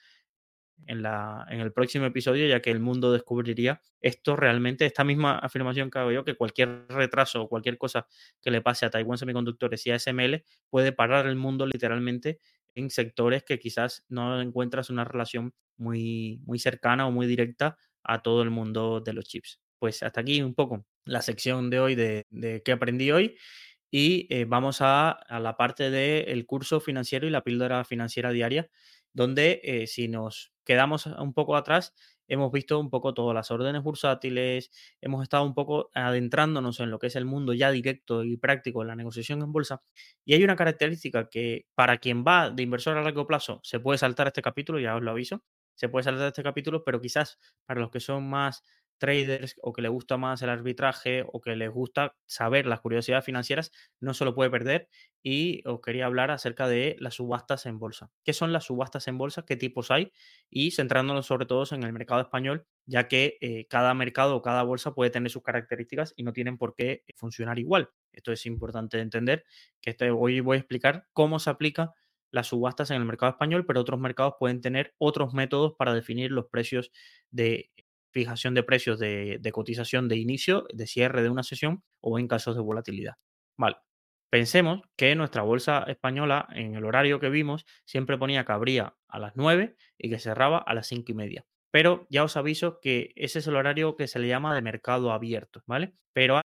en, 0.87 1.03
la, 1.03 1.47
en 1.51 1.61
el 1.61 1.73
próximo 1.73 2.07
episodio, 2.07 2.47
ya 2.47 2.61
que 2.61 2.71
el 2.71 2.81
mundo 2.81 3.13
descubriría 3.13 3.81
esto 4.01 4.37
realmente, 4.37 4.87
esta 4.87 5.05
misma 5.05 5.39
afirmación 5.39 5.91
que 5.91 5.99
hago 5.99 6.13
yo, 6.13 6.25
que 6.25 6.37
cualquier 6.37 6.87
retraso 6.89 7.43
o 7.43 7.49
cualquier 7.49 7.79
cosa 7.79 8.07
que 8.41 8.51
le 8.51 8.63
pase 8.63 8.87
a 8.87 8.91
Taiwan 8.91 9.19
Semiconductores 9.19 9.87
y 9.87 9.91
a 9.91 9.99
SML 9.99 10.45
puede 10.71 10.93
parar 10.93 11.27
el 11.27 11.37
mundo 11.37 11.67
literalmente 11.67 12.41
en 12.75 12.91
sectores 12.91 13.43
que 13.45 13.59
quizás 13.59 14.05
no 14.09 14.41
encuentras 14.41 14.91
una 14.91 15.05
relación 15.05 15.53
muy, 15.77 16.41
muy 16.45 16.59
cercana 16.59 17.07
o 17.07 17.11
muy 17.11 17.27
directa 17.27 17.77
a 18.03 18.23
todo 18.23 18.43
el 18.43 18.51
mundo 18.51 19.01
de 19.01 19.13
los 19.13 19.27
chips. 19.27 19.61
Pues 19.79 20.03
hasta 20.03 20.21
aquí 20.21 20.43
un 20.43 20.55
poco 20.55 20.87
la 21.05 21.23
sección 21.23 21.71
de 21.71 21.81
hoy 21.81 21.95
de, 21.95 22.27
de 22.31 22.63
qué 22.63 22.73
aprendí 22.73 23.11
hoy 23.11 23.37
y 23.91 24.27
eh, 24.31 24.45
vamos 24.45 24.81
a, 24.81 25.11
a, 25.11 25.41
la 25.41 25.57
parte 25.57 25.91
del 25.91 26.47
curso 26.47 26.81
financiero 26.81 27.27
y 27.27 27.31
la 27.31 27.43
píldora 27.43 27.85
financiera 27.85 28.33
diaria, 28.33 28.69
donde 29.19 29.61
eh, 29.65 29.87
si 29.89 30.07
nos 30.09 30.53
quedamos 30.65 31.07
un 31.07 31.35
poco 31.35 31.57
atrás, 31.57 31.93
hemos 32.29 32.53
visto 32.53 32.79
un 32.79 32.89
poco 32.89 33.15
todas 33.15 33.35
las 33.35 33.51
órdenes 33.51 33.83
bursátiles, 33.83 34.71
hemos 35.01 35.23
estado 35.25 35.45
un 35.45 35.55
poco 35.55 35.91
adentrándonos 35.93 36.79
en 36.81 36.91
lo 36.91 36.99
que 37.01 37.09
es 37.09 37.17
el 37.17 37.25
mundo 37.25 37.53
ya 37.53 37.73
directo 37.73 38.23
y 38.23 38.37
práctico 38.37 38.81
de 38.83 38.87
la 38.87 38.97
negociación 38.97 39.43
en 39.43 39.51
bolsa. 39.53 39.83
Y 40.25 40.35
hay 40.35 40.45
una 40.45 40.55
característica 40.57 41.29
que 41.29 41.67
para 41.75 41.99
quien 41.99 42.25
va 42.25 42.51
de 42.51 42.63
inversor 42.63 42.97
a 42.97 43.03
largo 43.03 43.27
plazo 43.27 43.61
se 43.65 43.81
puede 43.81 43.99
saltar 43.99 44.29
este 44.29 44.43
capítulo, 44.43 44.79
ya 44.79 44.95
os 44.95 45.03
lo 45.03 45.11
aviso, 45.11 45.43
se 45.75 45.89
puede 45.89 46.05
saltar 46.05 46.29
este 46.29 46.43
capítulo, 46.45 46.85
pero 46.85 47.01
quizás 47.01 47.39
para 47.67 47.81
los 47.81 47.91
que 47.91 48.01
son 48.01 48.29
más 48.31 48.63
traders 48.99 49.57
o 49.63 49.73
que 49.73 49.83
le 49.83 49.89
gusta 49.89 50.17
más 50.17 50.43
el 50.43 50.51
arbitraje 50.51 51.25
o 51.27 51.41
que 51.41 51.57
les 51.57 51.71
gusta 51.71 52.17
saber 52.27 52.67
las 52.67 52.81
curiosidades 52.81 53.25
financieras, 53.25 53.73
no 54.01 54.15
se 54.15 54.25
lo 54.25 54.35
puede 54.35 54.51
perder. 54.51 54.89
Y 55.23 55.67
os 55.67 55.81
quería 55.81 56.07
hablar 56.07 56.31
acerca 56.31 56.69
de 56.69 56.97
las 57.01 57.15
subastas 57.15 57.67
en 57.67 57.79
bolsa. 57.79 58.11
¿Qué 58.25 58.33
son 58.33 58.53
las 58.53 58.65
subastas 58.65 59.09
en 59.09 59.19
bolsa? 59.19 59.45
¿Qué 59.45 59.57
tipos 59.57 59.91
hay? 59.91 60.13
Y 60.51 60.71
centrándonos 60.71 61.27
sobre 61.27 61.47
todo 61.47 61.65
en 61.73 61.83
el 61.83 61.93
mercado 61.93 62.21
español, 62.21 62.67
ya 62.87 63.09
que 63.09 63.37
eh, 63.41 63.67
cada 63.69 63.95
mercado 63.95 64.37
o 64.37 64.43
cada 64.43 64.63
bolsa 64.63 64.95
puede 64.95 65.11
tener 65.11 65.31
sus 65.31 65.43
características 65.43 66.15
y 66.17 66.23
no 66.23 66.33
tienen 66.33 66.59
por 66.59 66.75
qué 66.75 67.05
funcionar 67.17 67.59
igual. 67.59 67.91
Esto 68.13 68.33
es 68.33 68.47
importante 68.47 69.01
entender, 69.01 69.45
que 69.81 69.91
este, 69.91 70.11
hoy 70.11 70.41
voy 70.41 70.57
a 70.57 70.61
explicar 70.61 71.07
cómo 71.13 71.39
se 71.39 71.51
aplica 71.51 71.95
las 72.31 72.49
subastas 72.49 72.91
en 72.91 72.99
el 72.99 73.05
mercado 73.05 73.31
español, 73.33 73.65
pero 73.67 73.81
otros 73.81 73.99
mercados 74.01 74.35
pueden 74.39 74.61
tener 74.61 74.95
otros 74.99 75.33
métodos 75.33 75.75
para 75.77 75.95
definir 75.95 76.31
los 76.31 76.47
precios 76.47 76.91
de 77.31 77.71
fijación 78.19 78.55
de 78.55 78.63
precios 78.63 78.99
de, 78.99 79.51
cotización 79.53 80.09
de 80.09 80.17
inicio, 80.17 80.67
de 80.73 80.87
cierre 80.87 81.23
de 81.23 81.31
una 81.31 81.43
sesión 81.43 81.85
o 82.01 82.19
en 82.19 82.27
casos 82.27 82.57
de 82.57 82.63
volatilidad. 82.63 83.15
Vale. 83.57 83.77
Pensemos 84.31 84.83
que 84.97 85.15
nuestra 85.15 85.43
bolsa 85.43 85.85
española, 85.87 86.49
en 86.51 86.75
el 86.75 86.85
horario 86.85 87.21
que 87.21 87.31
vimos, 87.31 87.65
siempre 87.87 88.19
ponía 88.19 88.45
que 88.45 88.53
abría 88.53 88.95
a 89.09 89.19
las 89.19 89.37
9 89.37 89.77
y 89.97 90.11
que 90.11 90.19
cerraba 90.19 90.59
a 90.59 90.75
las 90.75 90.87
5 90.89 91.13
y 91.13 91.15
media. 91.15 91.47
Pero 91.71 92.07
ya 92.11 92.25
os 92.25 92.37
aviso 92.37 92.81
que 92.81 93.13
ese 93.17 93.39
es 93.39 93.47
el 93.47 93.57
horario 93.57 93.97
que 93.97 94.09
se 94.09 94.19
le 94.19 94.29
llama 94.29 94.55
de 94.55 94.63
mercado 94.63 95.13
abierto, 95.13 95.63
¿vale? 95.67 95.95
Pero 96.13 96.41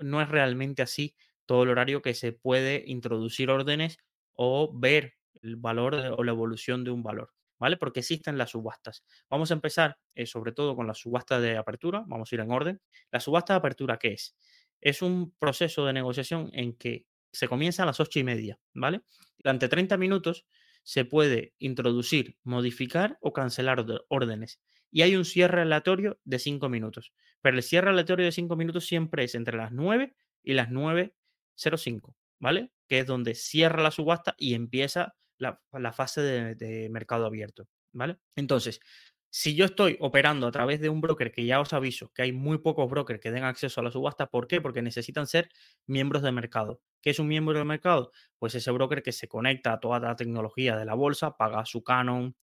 no 0.00 0.20
es 0.20 0.28
realmente 0.28 0.82
así 0.82 1.16
todo 1.46 1.62
el 1.62 1.70
horario 1.70 2.02
que 2.02 2.14
se 2.14 2.32
puede 2.32 2.82
introducir 2.86 3.50
órdenes 3.50 3.98
o 4.34 4.70
ver 4.74 5.14
el 5.42 5.56
valor 5.56 5.94
o 5.94 6.24
la 6.24 6.32
evolución 6.32 6.84
de 6.84 6.90
un 6.90 7.02
valor. 7.02 7.32
¿Vale? 7.58 7.76
Porque 7.76 8.00
existen 8.00 8.38
las 8.38 8.50
subastas. 8.50 9.04
Vamos 9.28 9.50
a 9.50 9.54
empezar 9.54 9.98
eh, 10.14 10.26
sobre 10.26 10.52
todo 10.52 10.76
con 10.76 10.86
la 10.86 10.94
subasta 10.94 11.40
de 11.40 11.56
apertura, 11.56 12.04
vamos 12.06 12.30
a 12.30 12.34
ir 12.34 12.40
en 12.40 12.50
orden. 12.50 12.80
La 13.10 13.20
subasta 13.20 13.54
de 13.54 13.58
apertura, 13.58 13.98
¿qué 13.98 14.12
es? 14.12 14.36
Es 14.80 15.02
un 15.02 15.34
proceso 15.38 15.86
de 15.86 15.92
negociación 15.92 16.50
en 16.52 16.74
que 16.76 17.06
se 17.32 17.48
comienza 17.48 17.82
a 17.82 17.86
las 17.86 18.00
ocho 18.00 18.18
y 18.18 18.24
media, 18.24 18.58
¿vale? 18.74 19.02
Durante 19.38 19.68
30 19.68 19.96
minutos 19.96 20.46
se 20.84 21.04
puede 21.04 21.54
introducir, 21.58 22.36
modificar 22.44 23.18
o 23.20 23.32
cancelar 23.32 23.84
órdenes. 24.08 24.60
Y 24.90 25.02
hay 25.02 25.16
un 25.16 25.24
cierre 25.24 25.62
aleatorio 25.62 26.20
de 26.24 26.38
5 26.38 26.68
minutos. 26.68 27.12
Pero 27.40 27.56
el 27.56 27.62
cierre 27.62 27.90
aleatorio 27.90 28.26
de 28.26 28.32
5 28.32 28.54
minutos 28.54 28.86
siempre 28.86 29.24
es 29.24 29.34
entre 29.34 29.56
las 29.56 29.72
9 29.72 30.14
y 30.42 30.52
las 30.52 30.68
9.05, 30.68 32.14
¿vale? 32.38 32.70
Que 32.86 33.00
es 33.00 33.06
donde 33.06 33.34
cierra 33.34 33.82
la 33.82 33.90
subasta 33.90 34.34
y 34.38 34.54
empieza 34.54 35.16
la, 35.44 35.92
fase 35.92 36.20
de, 36.22 36.88
mercado 36.90 37.26
abierto, 37.26 37.68
¿vale? 37.92 38.18
Entonces, 38.36 38.80
si 39.30 39.54
yo 39.54 39.64
estoy 39.64 39.96
operando 40.00 40.46
a 40.46 40.52
través 40.52 40.80
de 40.80 40.88
un 40.88 41.00
broker 41.00 41.32
que 41.32 41.44
ya 41.44 41.60
os 41.60 41.72
aviso 41.72 42.12
que 42.12 42.22
hay 42.22 42.32
muy 42.32 42.58
pocos 42.58 42.88
brokers 42.88 43.20
que 43.20 43.30
den 43.32 43.44
acceso 43.44 43.80
a 43.80 43.84
la 43.84 43.90
subasta, 43.90 44.26
¿por 44.26 44.46
qué? 44.46 44.60
Porque 44.60 44.82
necesitan 44.82 45.26
ser 45.26 45.48
miembros 45.86 46.22
de 46.22 46.32
mercado. 46.32 46.80
¿Qué 47.02 47.10
es 47.10 47.18
un 47.18 47.28
miembro 47.28 47.58
de 47.58 47.64
mercado? 47.64 48.12
Pues 48.38 48.54
ese 48.54 48.70
broker 48.70 49.02
que 49.02 49.12
se 49.12 49.28
conecta 49.28 49.72
a 49.72 49.80
toda 49.80 49.98
la 50.00 50.16
tecnología 50.16 50.76
de 50.76 50.84
la 50.84 50.94
bolsa, 50.94 51.36
paga 51.36 51.64
su 51.66 51.82
canon, 51.82 52.36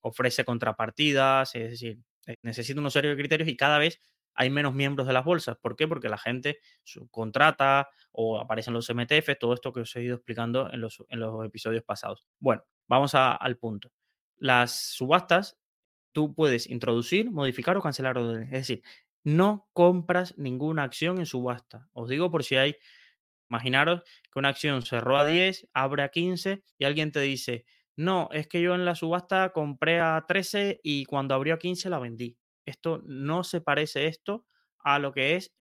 ofrece 0.00 0.44
contrapartidas, 0.44 1.54
es 1.54 1.70
decir, 1.70 1.98
eh, 2.26 2.36
necesita 2.42 2.90
serie 2.90 3.10
de 3.10 3.16
criterios 3.16 3.48
y 3.48 3.56
cada 3.56 3.78
vez 3.78 4.00
hay 4.36 4.50
menos 4.50 4.74
miembros 4.74 5.06
de 5.06 5.12
las 5.12 5.24
bolsas. 5.24 5.56
¿Por 5.56 5.74
qué? 5.76 5.88
Porque 5.88 6.08
la 6.08 6.18
gente 6.18 6.60
contrata 7.10 7.88
o 8.12 8.38
aparecen 8.38 8.74
los 8.74 8.88
MTF, 8.88 9.38
todo 9.40 9.54
esto 9.54 9.72
que 9.72 9.80
os 9.80 9.96
he 9.96 10.02
ido 10.02 10.16
explicando 10.16 10.70
en 10.72 10.80
los, 10.80 11.02
en 11.08 11.20
los 11.20 11.44
episodios 11.44 11.82
pasados. 11.82 12.26
Bueno, 12.38 12.62
vamos 12.86 13.14
al 13.14 13.56
punto. 13.56 13.90
Las 14.36 14.92
subastas, 14.94 15.58
tú 16.12 16.34
puedes 16.34 16.68
introducir, 16.68 17.30
modificar 17.30 17.76
o 17.76 17.82
cancelar 17.82 18.18
órdenes. 18.18 18.46
Es 18.46 18.68
decir, 18.68 18.82
no 19.24 19.68
compras 19.72 20.36
ninguna 20.36 20.84
acción 20.84 21.18
en 21.18 21.26
subasta. 21.26 21.88
Os 21.92 22.08
digo 22.08 22.30
por 22.30 22.44
si 22.44 22.56
hay, 22.56 22.76
imaginaros 23.48 24.02
que 24.30 24.38
una 24.38 24.50
acción 24.50 24.82
cerró 24.82 25.16
a 25.16 25.26
10, 25.26 25.68
abre 25.72 26.02
a 26.02 26.10
15 26.10 26.62
y 26.78 26.84
alguien 26.84 27.10
te 27.10 27.20
dice, 27.20 27.64
no, 27.96 28.28
es 28.32 28.46
que 28.46 28.60
yo 28.60 28.74
en 28.74 28.84
la 28.84 28.94
subasta 28.94 29.50
compré 29.50 30.00
a 30.00 30.22
13 30.28 30.80
y 30.82 31.06
cuando 31.06 31.34
abrió 31.34 31.54
a 31.54 31.58
15 31.58 31.88
la 31.88 31.98
vendí. 31.98 32.36
Esto 32.66 33.02
no 33.06 33.44
se 33.44 33.60
parece 33.60 34.06
esto 34.06 34.46
a 34.80 34.98
lo 34.98 35.12
que 35.12 35.36
es 35.36 35.54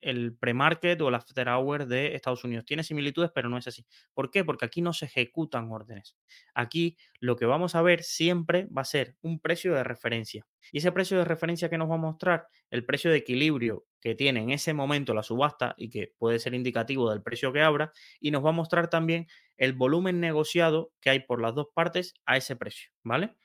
el 0.00 0.36
pre-market 0.36 1.00
o 1.00 1.08
el 1.08 1.14
after 1.14 1.48
hour 1.48 1.86
de 1.86 2.14
Estados 2.14 2.44
Unidos. 2.44 2.64
Tiene 2.64 2.82
similitudes, 2.82 3.30
pero 3.34 3.48
no 3.48 3.56
es 3.56 3.66
así. 3.66 3.86
¿Por 4.12 4.30
qué? 4.30 4.44
Porque 4.44 4.64
aquí 4.64 4.82
no 4.82 4.92
se 4.92 5.06
ejecutan 5.06 5.70
órdenes. 5.70 6.16
Aquí 6.54 6.96
lo 7.20 7.36
que 7.36 7.46
vamos 7.46 7.74
a 7.74 7.82
ver 7.82 8.02
siempre 8.02 8.66
va 8.66 8.82
a 8.82 8.86
ser 8.86 9.16
un 9.22 9.40
precio 9.40 9.74
de 9.74 9.84
referencia. 9.84 10.46
Y 10.72 10.78
ese 10.78 10.92
precio 10.92 11.18
de 11.18 11.24
referencia 11.24 11.68
que 11.68 11.78
nos 11.78 11.90
va 11.90 11.94
a 11.94 11.98
mostrar, 11.98 12.48
el 12.70 12.84
precio 12.84 13.10
de 13.10 13.18
equilibrio 13.18 13.86
que 14.00 14.14
tiene 14.14 14.40
en 14.40 14.50
ese 14.50 14.74
momento 14.74 15.14
la 15.14 15.22
subasta 15.22 15.74
y 15.78 15.88
que 15.88 16.12
puede 16.18 16.38
ser 16.38 16.54
indicativo 16.54 17.10
del 17.10 17.22
precio 17.22 17.52
que 17.52 17.62
abra, 17.62 17.92
y 18.20 18.30
nos 18.32 18.44
va 18.44 18.50
a 18.50 18.52
mostrar 18.52 18.90
también 18.90 19.26
el 19.56 19.72
volumen 19.74 20.20
negociado 20.20 20.92
que 21.00 21.10
hay 21.10 21.20
por 21.20 21.40
las 21.40 21.54
dos 21.54 21.68
partes 21.72 22.14
a 22.26 22.36
ese 22.36 22.56
precio, 22.56 22.90
¿vale? 23.04 23.36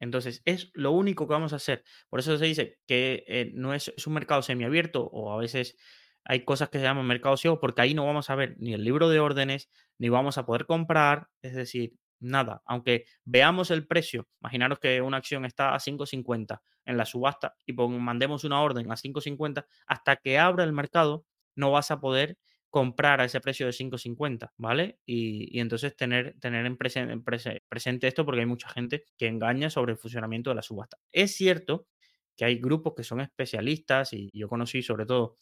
Entonces, 0.00 0.42
es 0.44 0.70
lo 0.74 0.92
único 0.92 1.26
que 1.26 1.32
vamos 1.32 1.52
a 1.52 1.56
hacer. 1.56 1.84
Por 2.08 2.20
eso 2.20 2.36
se 2.36 2.44
dice 2.44 2.78
que 2.86 3.24
eh, 3.26 3.50
no 3.54 3.74
es, 3.74 3.92
un 4.06 4.12
mercado 4.12 4.42
semiabierto 4.42 5.04
o 5.04 5.32
a 5.32 5.38
veces 5.38 5.76
hay 6.24 6.44
cosas 6.44 6.68
que 6.70 6.78
se 6.78 6.84
llaman 6.84 7.06
mercado 7.06 7.36
ciego 7.36 7.60
porque 7.60 7.82
ahí 7.82 7.94
no 7.94 8.04
vamos 8.04 8.30
a 8.30 8.34
ver 8.34 8.56
ni 8.58 8.74
el 8.74 8.84
libro 8.84 9.08
de 9.08 9.20
órdenes, 9.20 9.70
ni 9.98 10.08
vamos 10.08 10.38
a 10.38 10.46
poder 10.46 10.66
comprar, 10.66 11.28
es 11.42 11.54
decir, 11.54 11.94
nada. 12.18 12.62
Aunque 12.66 13.04
veamos 13.24 13.70
el 13.70 13.86
precio, 13.86 14.28
imaginaros 14.40 14.78
que 14.78 15.00
una 15.00 15.18
acción 15.18 15.44
está 15.44 15.74
a 15.74 15.78
5.50 15.78 16.60
en 16.84 16.96
la 16.96 17.04
subasta 17.04 17.54
y 17.64 17.72
mandemos 17.74 18.44
una 18.44 18.60
orden 18.60 18.90
a 18.90 18.96
5.50, 18.96 19.66
hasta 19.86 20.16
que 20.16 20.38
abra 20.38 20.64
el 20.64 20.72
mercado 20.72 21.24
no 21.54 21.70
vas 21.70 21.90
a 21.90 22.00
poder 22.00 22.38
comprar 22.76 23.22
a 23.22 23.24
ese 23.24 23.40
precio 23.40 23.64
de 23.64 23.72
5.50, 23.72 24.52
¿vale? 24.58 25.00
Y, 25.06 25.58
entonces 25.60 25.96
tener, 25.96 26.38
tener 26.40 26.66
en, 26.66 26.76
presente 26.76 28.06
esto 28.06 28.26
porque 28.26 28.40
hay 28.40 28.46
mucha 28.46 28.68
gente 28.68 29.06
que 29.16 29.28
engaña 29.28 29.70
sobre 29.70 29.92
el 29.92 29.98
funcionamiento 29.98 30.50
de 30.50 30.56
la 30.56 30.62
subasta. 30.62 30.98
Es 31.10 31.34
cierto 31.34 31.88
que 32.36 32.44
hay 32.44 32.56
grupos 32.58 32.92
que 32.94 33.02
son 33.02 33.22
especialistas 33.22 34.12
y 34.12 34.28
yo 34.34 34.46
conocí 34.50 34.82
sobre 34.82 35.06
todo, 35.06 35.38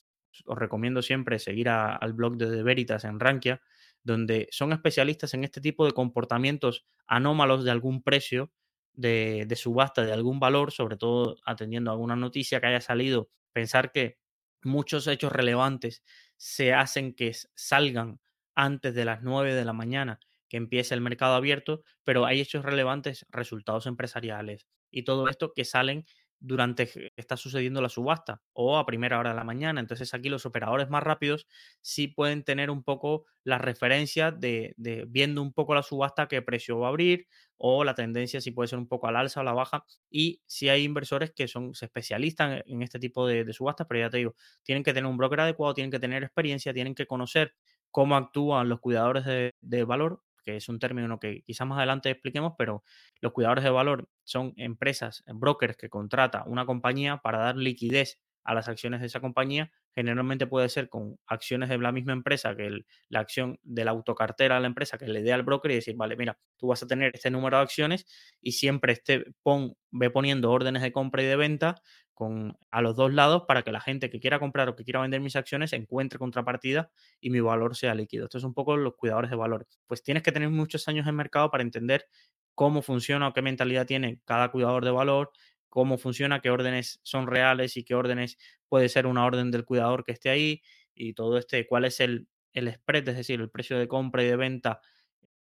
os 0.46 0.56
recomiendo 0.56 1.02
siempre 1.02 1.40
seguir 1.40 1.70
al 1.70 2.12
blog 2.12 2.36
de, 2.36 2.62
Veritas 2.62 3.02
en 3.02 3.18
Rankia, 3.18 3.60
donde 4.04 4.46
son 4.52 4.72
especialistas 4.72 5.34
en 5.34 5.42
este 5.42 5.60
tipo 5.60 5.86
de 5.86 5.92
comportamientos 5.92 6.86
anómalos 7.08 7.64
de 7.64 7.72
algún 7.72 8.04
precio 8.04 8.52
de, 8.92 9.44
de 9.48 9.56
subasta, 9.56 10.04
de 10.04 10.12
algún 10.12 10.38
valor, 10.38 10.70
sobre 10.70 10.96
todo 10.96 11.38
atendiendo 11.44 11.90
a 11.90 11.94
alguna 11.94 12.14
noticia 12.14 12.60
que 12.60 12.68
haya 12.68 12.80
salido, 12.80 13.28
pensar 13.52 13.90
que 13.90 14.18
muchos 14.62 15.06
hechos 15.08 15.32
relevantes 15.32 16.04
se 16.44 16.74
hacen 16.74 17.14
que 17.14 17.32
salgan 17.54 18.20
antes 18.54 18.94
de 18.94 19.06
las 19.06 19.22
9 19.22 19.54
de 19.54 19.64
la 19.64 19.72
mañana 19.72 20.20
que 20.50 20.58
empiece 20.58 20.92
el 20.92 21.00
mercado 21.00 21.36
abierto, 21.36 21.84
pero 22.04 22.26
hay 22.26 22.38
hechos 22.38 22.66
relevantes, 22.66 23.24
resultados 23.30 23.86
empresariales 23.86 24.66
y 24.90 25.04
todo 25.04 25.30
esto 25.30 25.54
que 25.54 25.64
salen 25.64 26.04
durante 26.44 26.86
que 26.86 27.12
está 27.16 27.36
sucediendo 27.36 27.80
la 27.80 27.88
subasta 27.88 28.42
o 28.52 28.76
a 28.76 28.84
primera 28.84 29.18
hora 29.18 29.30
de 29.30 29.36
la 29.36 29.44
mañana. 29.44 29.80
Entonces 29.80 30.12
aquí 30.12 30.28
los 30.28 30.44
operadores 30.44 30.90
más 30.90 31.02
rápidos 31.02 31.46
sí 31.80 32.08
pueden 32.08 32.44
tener 32.44 32.70
un 32.70 32.84
poco 32.84 33.24
la 33.44 33.58
referencia 33.58 34.30
de, 34.30 34.74
viendo 35.08 35.40
un 35.40 35.52
poco 35.52 35.74
la 35.74 35.82
subasta, 35.82 36.28
qué 36.28 36.42
precio 36.42 36.78
va 36.78 36.88
a 36.88 36.90
abrir 36.90 37.26
o 37.56 37.84
la 37.84 37.94
tendencia 37.94 38.40
si 38.40 38.50
puede 38.50 38.68
ser 38.68 38.78
un 38.78 38.88
poco 38.88 39.06
al 39.06 39.16
alza 39.16 39.40
o 39.40 39.42
a 39.42 39.44
la 39.44 39.52
baja. 39.54 39.84
Y 40.10 40.42
si 40.46 40.68
hay 40.68 40.84
inversores 40.84 41.32
que 41.32 41.48
son, 41.48 41.74
se 41.74 41.86
especializan 41.86 42.62
en 42.66 42.82
este 42.82 42.98
tipo 42.98 43.26
de, 43.26 43.44
de 43.44 43.52
subastas, 43.52 43.86
pero 43.88 44.00
ya 44.00 44.10
te 44.10 44.18
digo, 44.18 44.34
tienen 44.62 44.82
que 44.84 44.92
tener 44.92 45.08
un 45.08 45.16
broker 45.16 45.40
adecuado, 45.40 45.72
tienen 45.74 45.90
que 45.90 46.00
tener 46.00 46.22
experiencia, 46.22 46.74
tienen 46.74 46.94
que 46.94 47.06
conocer 47.06 47.54
cómo 47.90 48.16
actúan 48.16 48.68
los 48.68 48.80
cuidadores 48.80 49.24
de 49.24 49.84
valor 49.84 50.20
que 50.44 50.56
es 50.56 50.68
un 50.68 50.78
término 50.78 51.18
que 51.18 51.42
quizás 51.42 51.66
más 51.66 51.78
adelante 51.78 52.10
expliquemos, 52.10 52.52
pero 52.56 52.84
los 53.20 53.32
cuidadores 53.32 53.64
de 53.64 53.70
valor 53.70 54.08
son 54.24 54.52
empresas, 54.56 55.24
brokers 55.26 55.76
que 55.76 55.88
contrata 55.88 56.44
una 56.46 56.66
compañía 56.66 57.18
para 57.18 57.38
dar 57.38 57.56
liquidez 57.56 58.20
a 58.44 58.54
las 58.54 58.68
acciones 58.68 59.00
de 59.00 59.06
esa 59.06 59.20
compañía. 59.20 59.72
Generalmente 59.94 60.46
puede 60.46 60.68
ser 60.68 60.88
con 60.88 61.18
acciones 61.26 61.68
de 61.68 61.78
la 61.78 61.92
misma 61.92 62.12
empresa 62.12 62.54
que 62.54 62.84
la 63.08 63.20
acción 63.20 63.58
de 63.62 63.84
la 63.84 63.92
autocartera 63.92 64.56
a 64.56 64.60
la 64.60 64.66
empresa 64.66 64.98
que 64.98 65.08
le 65.08 65.22
dé 65.22 65.32
al 65.32 65.42
broker 65.42 65.70
y 65.70 65.76
decir, 65.76 65.96
vale, 65.96 66.16
mira, 66.16 66.38
tú 66.58 66.68
vas 66.68 66.82
a 66.82 66.86
tener 66.86 67.12
este 67.14 67.30
número 67.30 67.56
de 67.56 67.62
acciones 67.62 68.06
y 68.40 68.52
siempre 68.52 68.92
esté, 68.92 69.24
pon, 69.42 69.76
ve 69.90 70.10
poniendo 70.10 70.50
órdenes 70.50 70.82
de 70.82 70.92
compra 70.92 71.22
y 71.22 71.26
de 71.26 71.36
venta 71.36 71.76
con, 72.14 72.56
a 72.70 72.80
los 72.80 72.96
dos 72.96 73.12
lados 73.12 73.42
para 73.46 73.62
que 73.62 73.72
la 73.72 73.80
gente 73.80 74.08
que 74.08 74.20
quiera 74.20 74.38
comprar 74.38 74.68
o 74.68 74.76
que 74.76 74.84
quiera 74.84 75.00
vender 75.00 75.20
mis 75.20 75.36
acciones 75.36 75.72
encuentre 75.72 76.18
contrapartida 76.18 76.90
y 77.20 77.30
mi 77.30 77.40
valor 77.40 77.76
sea 77.76 77.94
líquido. 77.94 78.24
Esto 78.24 78.38
es 78.38 78.44
un 78.44 78.54
poco 78.54 78.76
los 78.76 78.94
cuidadores 78.94 79.30
de 79.30 79.36
valor. 79.36 79.66
Pues 79.86 80.02
tienes 80.02 80.22
que 80.22 80.32
tener 80.32 80.48
muchos 80.48 80.88
años 80.88 81.06
en 81.06 81.16
mercado 81.16 81.50
para 81.50 81.62
entender 81.62 82.06
cómo 82.54 82.82
funciona 82.82 83.28
o 83.28 83.32
qué 83.32 83.42
mentalidad 83.42 83.86
tiene 83.86 84.20
cada 84.24 84.50
cuidador 84.50 84.84
de 84.84 84.92
valor, 84.92 85.32
cómo 85.68 85.98
funciona, 85.98 86.40
qué 86.40 86.50
órdenes 86.50 87.00
son 87.02 87.26
reales 87.26 87.76
y 87.76 87.84
qué 87.84 87.94
órdenes 87.94 88.38
puede 88.68 88.88
ser 88.88 89.06
una 89.06 89.24
orden 89.24 89.50
del 89.50 89.64
cuidador 89.64 90.04
que 90.04 90.12
esté 90.12 90.30
ahí 90.30 90.62
y 90.94 91.14
todo 91.14 91.36
este, 91.36 91.66
cuál 91.66 91.84
es 91.84 91.98
el, 92.00 92.28
el 92.52 92.72
spread, 92.72 93.08
es 93.08 93.16
decir, 93.16 93.40
el 93.40 93.50
precio 93.50 93.76
de 93.78 93.88
compra 93.88 94.22
y 94.22 94.26
de 94.26 94.36
venta 94.36 94.80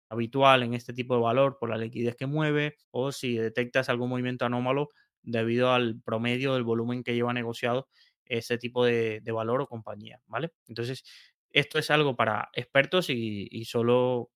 habitual 0.09 0.63
en 0.63 0.73
este 0.73 0.93
tipo 0.93 1.15
de 1.15 1.21
valor 1.21 1.57
por 1.59 1.69
la 1.69 1.77
liquidez 1.77 2.15
que 2.15 2.25
mueve 2.25 2.77
o 2.91 3.12
si 3.12 3.36
detectas 3.36 3.89
algún 3.89 4.09
movimiento 4.09 4.45
anómalo 4.45 4.89
debido 5.23 5.71
al 5.71 5.99
promedio 6.01 6.53
del 6.53 6.63
volumen 6.63 7.03
que 7.03 7.15
lleva 7.15 7.33
negociado 7.33 7.88
ese 8.25 8.57
tipo 8.57 8.86
de, 8.86 9.21
valor 9.33 9.62
o 9.62 9.67
compañía, 9.67 10.19
¿vale? 10.27 10.51
Entonces, 10.67 11.03
esto 11.49 11.79
es 11.79 11.89
algo 11.91 12.15
para 12.15 12.49
expertos 12.53 13.09
y, 13.09 13.65
solo 13.65 14.31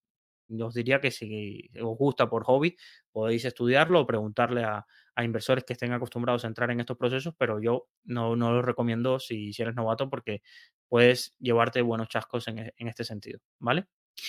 os 0.60 0.74
diría 0.74 1.02
que 1.02 1.12
si 1.12 1.70
os 1.82 1.98
gusta 1.98 2.30
por 2.30 2.44
hobby, 2.46 2.78
podéis 3.12 3.44
estudiarlo 3.46 4.02
o 4.02 4.08
preguntarle 4.08 4.64
a, 4.64 4.86
inversores 5.20 5.64
que 5.64 5.74
estén 5.74 5.94
acostumbrados 5.94 6.46
a 6.46 6.48
entrar 6.48 6.70
en 6.70 6.80
estos 6.80 6.96
procesos, 6.96 7.34
pero 7.40 7.60
yo 7.60 7.88
no, 8.04 8.36
no 8.36 8.52
lo 8.52 8.62
recomiendo 8.62 9.20
si, 9.20 9.52
si, 9.52 9.64
eres 9.64 9.74
novato 9.74 10.12
porque 10.12 10.44
puedes 10.88 11.36
llevarte 11.40 11.82
buenos 11.82 12.08
chascos 12.08 12.48
en, 12.48 12.72
en, 12.78 12.88
este 12.88 13.04
sentido, 13.04 13.40
¿vale? 13.58 13.88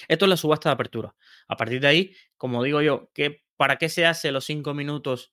Esto 0.08 0.24
es 0.24 0.28
la 0.30 0.36
subasta 0.38 0.70
de 0.70 0.74
apertura. 0.74 1.14
A 1.46 1.56
partir 1.58 1.82
de 1.82 1.88
ahí, 1.88 2.14
como 2.38 2.62
digo 2.62 2.80
yo, 2.80 3.10
¿qué, 3.12 3.44
¿para 3.58 3.76
qué 3.76 3.90
se 3.90 4.06
hace 4.06 4.32
los 4.32 4.46
cinco 4.46 4.72
minutos 4.72 5.30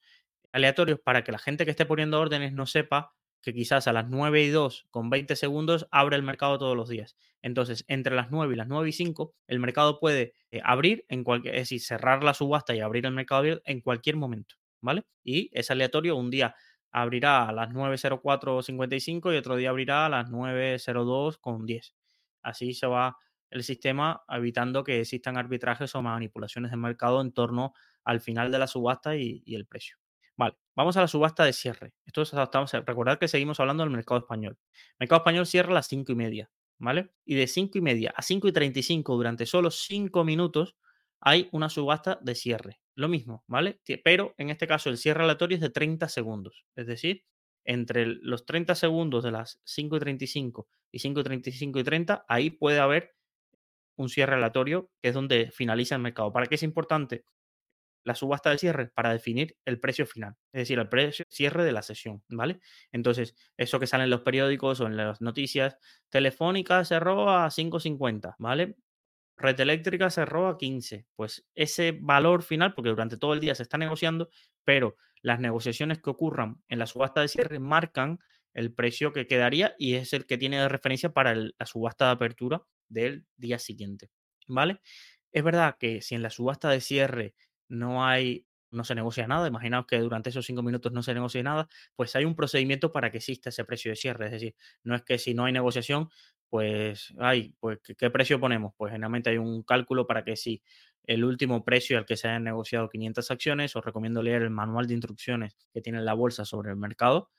aleatorios? 0.56 1.00
Para 1.00 1.24
que 1.24 1.32
la 1.32 1.38
gente 1.38 1.66
que 1.66 1.72
esté 1.72 1.86
poniendo 1.86 2.20
órdenes 2.20 2.54
no 2.54 2.66
sepa 2.66 3.14
que 3.42 3.54
quizás 3.54 3.88
a 3.88 3.94
las 3.94 4.10
9 4.10 4.42
y 4.42 4.50
2 4.50 4.88
con 4.90 5.10
20 5.12 5.36
segundos 5.36 5.88
abre 5.92 6.16
el 6.16 6.24
mercado 6.24 6.58
todos 6.58 6.76
los 6.76 6.90
días. 6.90 7.16
Entonces, 7.44 7.86
entre 7.88 8.16
las 8.16 8.32
9 8.32 8.56
y 8.56 8.58
las 8.58 8.68
9 8.68 8.90
y 8.90 8.92
5, 8.92 9.36
el 9.48 9.60
mercado 9.60 10.00
puede 10.00 10.34
eh, 10.50 10.62
abrir 10.64 11.06
en 11.10 11.24
cualquier, 11.24 11.54
es 11.54 11.62
decir, 11.62 11.82
cerrar 11.82 12.24
la 12.24 12.34
subasta 12.34 12.74
y 12.74 12.80
abrir 12.80 13.06
el 13.06 13.12
mercado 13.12 13.62
en 13.66 13.82
cualquier 13.82 14.16
momento, 14.16 14.56
¿vale? 14.82 15.04
Y 15.24 15.52
es 15.54 15.70
aleatorio, 15.70 16.16
un 16.16 16.32
día 16.32 16.56
abrirá 16.90 17.48
a 17.48 17.52
las 17.52 17.70
9.04.55 17.70 19.34
y 19.34 19.38
otro 19.38 19.58
día 19.58 19.70
abrirá 19.70 20.08
a 20.08 20.10
las 20.10 20.30
9.02 20.30 21.38
con 21.40 21.66
10. 21.68 21.94
Así 22.42 22.74
se 22.74 22.88
va 22.88 23.18
el 23.52 23.64
sistema 23.64 24.24
evitando 24.28 24.84
que 24.84 25.02
existan 25.02 25.38
arbitrajes 25.38 25.94
o 25.94 26.02
manipulaciones 26.02 26.72
de 26.72 26.78
mercado 26.78 27.22
en 27.22 27.32
torno 27.32 27.74
al 28.04 28.22
final 28.22 28.52
de 28.52 28.60
la 28.60 28.68
subasta 28.68 29.16
y 29.16 29.44
el 29.54 29.68
precio. 29.68 29.98
Vale, 30.38 30.56
vamos 30.76 30.98
a 30.98 31.02
la 31.02 31.08
subasta 31.08 31.46
de 31.46 31.54
cierre. 31.54 31.94
Esto 32.06 32.22
es, 32.22 32.34
estamos, 32.34 32.72
recordad 32.74 33.18
que 33.18 33.28
seguimos 33.28 33.60
hablando 33.60 33.84
del 33.84 33.92
mercado 33.92 34.20
español. 34.20 34.58
El 34.74 34.96
mercado 35.00 35.20
español 35.20 35.46
cierra 35.46 35.72
a 35.72 35.76
las 35.76 35.88
5 35.88 36.12
y 36.12 36.16
media, 36.16 36.52
¿vale? 36.78 37.12
Y 37.26 37.36
de 37.36 37.48
5 37.48 37.78
y 37.78 37.82
media 37.82 38.14
a 38.16 38.22
5 38.22 38.48
y 38.50 38.52
35 38.52 39.16
durante 39.16 39.46
solo 39.46 39.72
5 39.72 40.24
minutos 40.26 40.76
hay 41.22 41.50
una 41.52 41.70
subasta 41.70 42.20
de 42.22 42.36
cierre. 42.36 42.82
Lo 42.96 43.08
mismo, 43.08 43.44
¿vale? 43.48 43.80
Pero 44.04 44.36
en 44.38 44.50
este 44.50 44.68
caso 44.68 44.90
el 44.90 44.98
cierre 44.98 45.24
aleatorio 45.24 45.56
es 45.56 45.62
de 45.62 45.70
30 45.70 46.08
segundos. 46.10 46.66
Es 46.76 46.88
decir, 46.88 47.24
entre 47.64 48.06
los 48.06 48.46
30 48.46 48.76
segundos 48.76 49.24
de 49.24 49.32
las 49.32 49.60
5 49.64 49.98
y 49.98 50.00
35 50.00 50.68
y 50.92 51.00
5 51.00 51.20
y 51.20 51.24
35 51.24 51.80
y 51.80 51.84
30, 51.84 52.26
ahí 52.28 52.50
puede 52.52 52.80
haber 52.80 53.16
un 53.98 54.10
cierre 54.10 54.36
aleatorio, 54.36 54.92
que 55.02 55.10
es 55.10 55.14
donde 55.14 55.52
finaliza 55.52 55.96
el 55.96 56.02
mercado. 56.02 56.32
¿Para 56.32 56.48
qué 56.48 56.56
es 56.56 56.64
importante? 56.64 57.26
La 58.06 58.16
subasta 58.16 58.52
de 58.52 58.58
cierre 58.58 58.88
para 58.88 59.12
definir 59.12 59.58
el 59.66 59.80
precio 59.80 60.06
final, 60.06 60.36
es 60.54 60.62
decir, 60.62 60.80
el 60.80 60.88
precio 60.88 61.26
cierre 61.28 61.66
de 61.66 61.72
la 61.74 61.82
sesión, 61.82 62.24
¿vale? 62.30 62.60
Entonces, 62.92 63.36
eso 63.58 63.80
que 63.80 63.88
sale 63.88 64.06
en 64.06 64.12
los 64.12 64.22
periódicos 64.22 64.80
o 64.80 64.88
en 64.88 64.96
las 64.96 65.22
noticias, 65.22 65.78
Telefónica 66.10 66.86
cerró 66.86 67.30
a 67.30 67.50
5.50, 67.50 68.36
¿vale? 68.40 68.78
Red 69.38 69.60
eléctrica 69.60 70.10
cerró 70.10 70.48
a 70.48 70.58
15. 70.58 71.08
Pues 71.16 71.46
ese 71.56 71.98
valor 72.00 72.44
final, 72.44 72.74
porque 72.74 72.90
durante 72.90 73.18
todo 73.18 73.34
el 73.34 73.42
día 73.42 73.56
se 73.56 73.64
está 73.64 73.78
negociando, 73.78 74.30
pero 74.64 74.96
las 75.22 75.40
negociaciones 75.40 76.00
que 76.02 76.10
ocurran 76.10 76.62
en 76.70 76.80
la 76.80 76.86
subasta 76.86 77.22
de 77.22 77.28
cierre 77.28 77.60
marcan 77.60 78.20
el 78.54 78.74
precio 78.74 79.12
que 79.12 79.28
quedaría 79.28 79.76
y 79.78 79.96
es 79.96 80.14
el 80.14 80.26
que 80.26 80.38
tiene 80.38 80.60
de 80.60 80.70
referencia 80.70 81.10
para 81.10 81.36
la 81.36 81.66
subasta 81.66 82.06
de 82.06 82.12
apertura 82.12 82.62
del 82.88 83.26
día 83.36 83.60
siguiente, 83.60 84.12
¿vale? 84.48 84.80
Es 85.34 85.44
verdad 85.44 85.76
que 85.78 86.02
si 86.02 86.16
en 86.16 86.22
la 86.22 86.30
subasta 86.30 86.70
de 86.70 86.80
cierre 86.80 87.36
no 87.68 88.06
hay, 88.06 88.46
no 88.72 88.84
se 88.84 88.96
negocia 88.96 89.28
nada, 89.28 89.48
imaginaos 89.48 89.86
que 89.88 90.00
durante 90.00 90.30
esos 90.30 90.46
cinco 90.46 90.64
minutos 90.64 90.92
no 90.92 91.04
se 91.04 91.14
negocie 91.14 91.44
nada, 91.44 91.68
pues 91.96 92.16
hay 92.16 92.26
un 92.26 92.36
procedimiento 92.36 92.92
para 92.92 93.12
que 93.12 93.18
exista 93.18 93.50
ese 93.50 93.66
precio 93.66 93.92
de 93.92 93.96
cierre. 93.96 94.26
Es 94.26 94.32
decir, 94.32 94.56
no 94.84 94.96
es 94.96 95.04
que 95.04 95.18
si 95.18 95.34
no 95.34 95.46
hay 95.46 95.54
negociación, 95.54 96.10
pues, 96.50 97.14
hay, 97.20 97.54
pues, 97.60 97.80
¿qué, 97.98 98.10
precio 98.10 98.40
ponemos? 98.40 98.74
Pues 98.78 98.92
generalmente 98.92 99.30
hay 99.30 99.38
un 99.38 99.64
cálculo 99.64 100.08
para 100.08 100.24
que 100.24 100.36
si 100.38 100.62
el 101.04 101.24
último 101.24 101.64
precio 101.64 101.98
al 101.98 102.06
que 102.06 102.18
se 102.18 102.28
hayan 102.28 102.44
negociado 102.44 102.90
500 102.90 103.30
acciones, 103.32 103.76
os 103.76 103.86
recomiendo 103.86 104.24
leer 104.24 104.42
el 104.42 104.50
manual 104.50 104.88
de 104.88 104.94
instrucciones 104.96 105.56
que 105.74 105.82
tiene 105.82 106.02
la 106.02 106.14
bolsa 106.14 106.46
sobre 106.46 106.72
el 106.72 106.78
mercado 106.78 107.30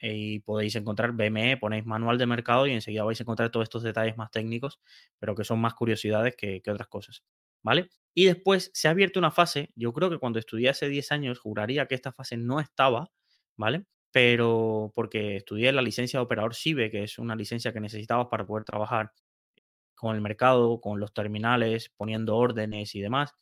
y 0.00 0.40
podéis 0.40 0.76
encontrar 0.76 1.12
BME, 1.12 1.56
ponéis 1.58 1.86
manual 1.86 2.18
de 2.18 2.26
mercado 2.26 2.66
y 2.66 2.72
enseguida 2.72 3.04
vais 3.04 3.20
a 3.20 3.24
encontrar 3.24 3.50
todos 3.50 3.64
estos 3.64 3.82
detalles 3.82 4.16
más 4.16 4.30
técnicos, 4.30 4.80
pero 5.18 5.34
que 5.34 5.44
son 5.44 5.60
más 5.60 5.74
curiosidades 5.74 6.36
que 6.36 6.62
otras 6.66 6.88
cosas. 6.88 7.24
¿Vale? 7.66 7.90
Y 8.14 8.26
después 8.26 8.70
se 8.74 8.86
ha 8.86 8.92
abierto 8.92 9.18
una 9.18 9.32
fase, 9.32 9.70
yo 9.74 9.92
creo 9.92 10.08
que 10.08 10.18
cuando 10.18 10.38
estudié 10.38 10.68
hace 10.68 10.88
10 10.88 11.10
años 11.10 11.40
juraría 11.40 11.86
que 11.86 11.96
esta 11.96 12.12
fase 12.12 12.36
no 12.36 12.60
estaba, 12.60 13.10
¿vale? 13.56 13.86
Pero 14.12 14.92
porque 14.94 15.36
estudié 15.36 15.72
la 15.72 15.82
licencia 15.82 16.20
de 16.20 16.24
operador 16.24 16.54
SIBE, 16.54 16.92
que 16.92 17.02
es 17.02 17.18
una 17.18 17.34
licencia 17.34 17.72
que 17.72 17.80
necesitabas 17.80 18.28
para 18.28 18.46
poder 18.46 18.64
trabajar 18.64 19.10
con 19.96 20.14
el 20.14 20.22
mercado, 20.22 20.80
con 20.80 21.00
los 21.00 21.12
terminales, 21.12 21.90
poniendo 21.96 22.36
órdenes 22.36 22.94
y 22.94 23.00
demás. 23.00 23.34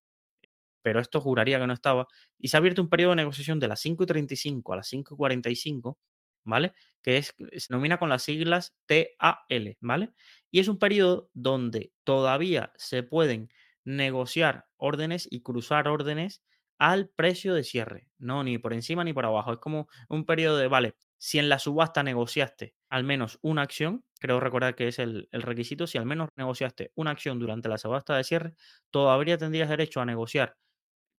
Pero 0.82 1.00
esto 1.00 1.20
juraría 1.20 1.58
que 1.58 1.66
no 1.66 1.74
estaba. 1.74 2.08
Y 2.38 2.48
se 2.48 2.56
ha 2.56 2.60
abierto 2.60 2.82
un 2.82 2.88
periodo 2.88 3.10
de 3.10 3.16
negociación 3.16 3.60
de 3.60 3.68
las 3.68 3.80
5.35 3.80 4.72
a 4.72 4.76
las 4.76 4.88
5.45, 4.88 5.98
¿vale? 6.44 6.72
Que 7.02 7.18
es, 7.18 7.34
se 7.58 7.66
denomina 7.68 7.98
con 7.98 8.08
las 8.08 8.22
siglas 8.22 8.74
TAL, 8.86 9.76
¿vale? 9.80 10.12
Y 10.50 10.60
es 10.60 10.68
un 10.68 10.78
periodo 10.78 11.30
donde 11.34 11.92
todavía 12.04 12.72
se 12.76 13.02
pueden 13.02 13.50
negociar 13.84 14.66
órdenes 14.76 15.28
y 15.30 15.42
cruzar 15.42 15.88
órdenes 15.88 16.42
al 16.78 17.08
precio 17.08 17.54
de 17.54 17.64
cierre, 17.64 18.08
no 18.18 18.42
ni 18.44 18.58
por 18.58 18.72
encima 18.72 19.04
ni 19.04 19.12
por 19.12 19.24
abajo. 19.26 19.52
Es 19.52 19.58
como 19.58 19.88
un 20.08 20.26
periodo 20.26 20.58
de, 20.58 20.68
vale, 20.68 20.94
si 21.18 21.38
en 21.38 21.48
la 21.48 21.58
subasta 21.58 22.02
negociaste 22.02 22.74
al 22.88 23.04
menos 23.04 23.38
una 23.42 23.62
acción, 23.62 24.04
creo 24.20 24.40
recordar 24.40 24.74
que 24.74 24.88
es 24.88 24.98
el, 24.98 25.28
requisito, 25.32 25.86
si 25.86 25.98
al 25.98 26.06
menos 26.06 26.28
negociaste 26.36 26.92
una 26.94 27.10
acción 27.12 27.38
durante 27.38 27.68
la 27.68 27.78
subasta 27.78 28.16
de 28.16 28.24
cierre, 28.24 28.54
todavía 28.90 29.38
tendrías 29.38 29.68
derecho 29.68 30.00
a 30.00 30.04
negociar 30.06 30.56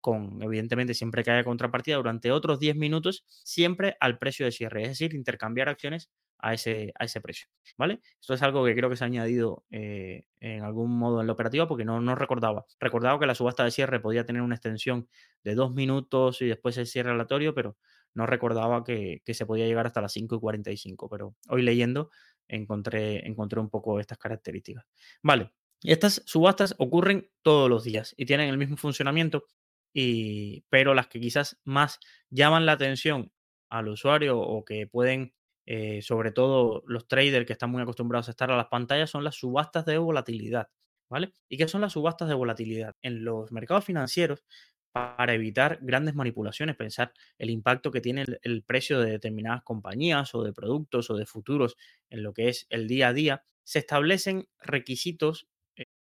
con, 0.05 0.43
evidentemente, 0.43 0.93
siempre 0.93 1.25
que 1.25 1.31
haya 1.31 1.45
contrapartida, 1.45 1.97
durante 1.97 2.31
otros 2.31 2.59
10 2.61 2.77
minutos, 2.77 3.25
siempre 3.27 3.97
al 4.01 4.19
precio 4.19 4.45
de 4.45 4.53
cierre, 4.53 4.83
es 4.83 4.89
decir, 4.91 5.15
intercambiar 5.15 5.71
acciones 5.71 6.11
a 6.39 6.53
ese, 6.53 6.93
a 6.99 7.07
ese 7.07 7.23
precio, 7.23 7.47
¿vale? 7.79 8.03
Esto 8.21 8.35
es 8.35 8.43
algo 8.43 8.67
que 8.67 8.75
creo 8.75 8.91
que 8.91 8.97
se 8.97 9.05
ha 9.05 9.07
añadido 9.07 9.65
eh, 9.71 10.27
en 10.41 10.63
algún 10.63 10.99
modo 10.99 11.23
en 11.23 11.27
la 11.27 11.33
operativa 11.33 11.67
porque 11.67 11.87
no, 11.87 12.03
no 12.03 12.15
recordaba. 12.17 12.67
Recordaba 12.79 13.19
que 13.19 13.25
la 13.25 13.35
subasta 13.35 13.65
de 13.65 13.71
cierre 13.71 13.99
podía 13.99 14.27
tener 14.27 14.43
una 14.43 14.57
extensión 14.57 15.09
de 15.43 15.55
dos 15.55 15.73
minutos 15.73 16.43
y 16.43 16.49
después 16.49 16.77
el 16.77 16.87
cierre 16.87 17.13
aleatorio, 17.13 17.55
pero 17.55 17.79
no 18.13 18.27
recordaba 18.27 18.85
que, 18.85 19.23
se 19.27 19.47
podía 19.47 19.65
llegar 19.65 19.87
hasta 19.87 20.03
las 20.03 20.13
5 20.13 20.37
y 20.37 20.39
45. 20.39 21.09
Pero 21.09 21.35
hoy 21.49 21.63
leyendo 21.63 22.11
encontré, 22.47 23.27
encontré 23.27 23.59
un 23.59 23.71
poco 23.71 24.01
estas 24.01 24.19
características. 24.19 24.85
Vale, 25.23 25.51
estas 25.83 26.23
subastas 26.27 26.75
ocurren 26.77 27.31
todos 27.41 27.71
los 27.71 27.85
días 27.85 28.15
y 28.19 28.27
tienen 28.27 28.51
el 28.51 28.59
mismo 28.59 28.77
funcionamiento, 28.77 29.47
y, 29.95 30.63
pero 30.69 30.93
las 30.93 31.07
que 31.07 31.21
quizás 31.21 31.59
más 31.65 32.01
llaman 32.29 32.67
la 32.67 32.73
atención 32.73 33.33
al 33.71 33.89
usuario 33.89 34.39
o 34.39 34.65
que 34.65 34.87
pueden 34.87 35.33
eh, 35.67 36.03
sobre 36.03 36.31
todo 36.31 36.83
los 36.87 37.09
traders 37.09 37.47
que 37.47 37.55
están 37.55 37.71
muy 37.71 37.81
acostumbrados 37.81 38.29
a 38.29 38.33
estar 38.33 38.51
a 38.51 38.57
las 38.57 38.67
pantallas, 38.67 39.09
son 39.11 39.25
las 39.25 39.37
subastas 39.37 39.87
de 39.87 39.99
volatilidad. 39.99 40.69
¿Vale? 41.11 41.33
¿Y 41.49 41.59
qué 41.59 41.69
son 41.69 41.83
las 41.83 41.93
subastas 41.93 42.29
de 42.29 42.35
volatilidad? 42.35 42.97
En 43.03 43.25
los 43.25 43.53
mercados 43.53 43.85
financieros, 43.85 44.43
para 44.91 45.35
evitar 45.35 45.79
grandes 45.83 46.15
manipulaciones, 46.15 46.77
pensar 46.77 47.13
el 47.39 47.51
impacto 47.51 47.91
que 47.91 48.01
tiene 48.01 48.25
el, 48.43 48.63
precio 48.63 49.01
de 49.01 49.11
determinadas 49.11 49.63
compañías 49.63 50.35
o 50.35 50.43
de 50.43 50.53
productos 50.53 51.11
o 51.11 51.17
de 51.17 51.27
futuros 51.27 51.77
en 52.11 52.23
lo 52.23 52.33
que 52.33 52.49
es 52.49 52.67
el 52.71 52.89
día 52.89 53.09
a 53.09 53.13
día, 53.13 53.45
se 53.65 53.81
establecen 53.81 54.49
requisitos 54.61 55.49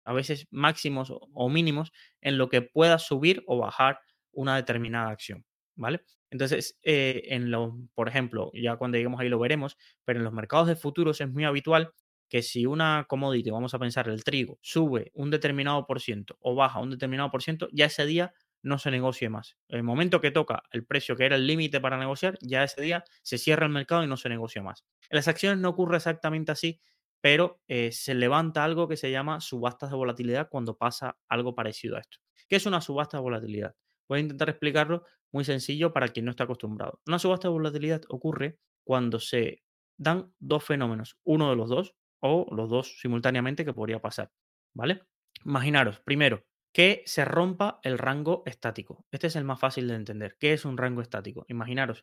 a 0.05 0.13
veces 0.13 0.47
máximos 0.51 1.13
o 1.13 1.49
mínimos 1.49 1.93
en 2.21 2.39
lo 2.39 2.49
que 2.49 2.63
pueda 2.63 2.99
subir 2.99 3.43
o 3.47 3.59
bajar 3.59 4.01
una 4.33 4.57
determinada 4.57 5.11
acción. 5.11 5.45
¿Vale? 5.77 6.03
Entonces, 6.31 6.79
eh, 6.83 7.23
en 7.29 7.51
lo, 7.51 7.77
por 7.95 8.09
ejemplo, 8.09 8.51
ya 8.55 8.77
cuando 8.77 8.97
lleguemos 8.97 9.21
ahí 9.21 9.29
lo 9.29 9.39
veremos, 9.39 9.77
pero 10.05 10.19
en 10.19 10.25
los 10.25 10.33
mercados 10.33 10.69
de 10.69 10.77
futuros 10.77 11.21
es 11.21 11.31
muy 11.31 11.45
habitual 11.45 11.93
que 12.29 12.43
si 12.43 12.67
una 12.67 13.07
commodity, 13.09 13.51
vamos 13.51 13.75
a 13.75 13.79
pensar 13.79 14.09
el 14.09 14.25
trigo, 14.25 14.59
sube 14.63 15.11
un 15.15 15.31
determinado 15.31 15.87
por 15.87 16.01
ciento 16.01 16.37
o 16.41 16.55
baja 16.55 16.81
un 16.81 16.91
determinado 16.91 17.31
por 17.31 17.43
ciento, 17.43 17.69
ya 17.73 17.87
ese 17.87 18.07
día 18.07 18.33
no 18.63 18.79
se 18.79 18.91
negocie 18.91 19.29
más. 19.29 19.57
El 19.69 19.83
momento 19.83 20.21
que 20.21 20.31
toca 20.31 20.63
el 20.73 20.85
precio 20.85 21.17
que 21.17 21.27
era 21.27 21.37
el 21.37 21.47
límite 21.47 21.81
para 21.81 21.99
negociar, 21.99 22.39
ya 22.41 22.65
ese 22.65 22.81
día 22.81 23.05
se 23.23 23.39
cierra 23.39 23.67
el 23.67 23.73
mercado 23.73 24.03
y 24.03 24.09
no 24.09 24.17
se 24.17 24.29
negocia 24.29 24.63
más. 24.63 24.85
En 25.11 25.17
las 25.17 25.29
acciones 25.29 25.59
no 25.59 25.69
ocurre 25.69 25.99
exactamente 25.99 26.51
así, 26.51 26.81
pero 27.25 27.63
eh, 27.69 27.91
se 27.91 28.15
levanta 28.15 28.65
algo 28.65 28.87
que 28.87 28.99
se 28.99 29.11
llama 29.11 29.41
subastas 29.41 29.89
de 29.89 29.97
volatilidad 29.97 30.51
cuando 30.51 30.77
pasa 30.77 31.17
algo 31.27 31.55
parecido 31.55 31.97
a 31.97 32.01
esto. 32.01 32.19
¿Qué 32.51 32.57
es 32.57 32.67
una 32.67 32.83
subasta 32.83 33.17
de 33.17 33.23
volatilidad? 33.23 33.75
Voy 34.07 34.19
a 34.19 34.21
intentar 34.21 34.51
explicarlo 34.51 35.07
muy 35.33 35.43
sencillo 35.47 35.95
para 35.95 36.09
quien 36.09 36.27
no 36.27 36.33
está 36.33 36.45
acostumbrado. 36.45 37.01
Una 37.07 37.19
subasta 37.19 37.49
de 37.49 37.53
volatilidad 37.53 38.03
ocurre 38.11 38.59
cuando 38.85 39.21
se 39.21 39.63
dan 39.97 40.35
dos 40.39 40.65
fenómenos, 40.65 41.17
uno 41.25 41.49
de 41.49 41.57
los 41.57 41.71
dos 41.71 41.95
o 42.21 42.47
los 42.55 42.69
dos 42.69 42.99
simultáneamente 43.01 43.65
que 43.65 43.73
podría 43.73 44.03
pasar, 44.03 44.31
¿vale? 44.75 45.01
Imaginaros, 45.47 46.01
primero, 46.01 46.45
que 46.75 47.05
se 47.07 47.25
rompa 47.25 47.79
el 47.85 47.99
rango 47.99 48.43
estático. 48.47 49.07
Este 49.13 49.29
es 49.29 49.37
el 49.37 49.45
más 49.45 49.61
fácil 49.61 49.87
de 49.87 49.95
entender. 49.95 50.37
¿Qué 50.41 50.53
es 50.53 50.65
un 50.65 50.77
rango 50.77 51.03
estático? 51.03 51.47
Imaginaros 51.49 52.03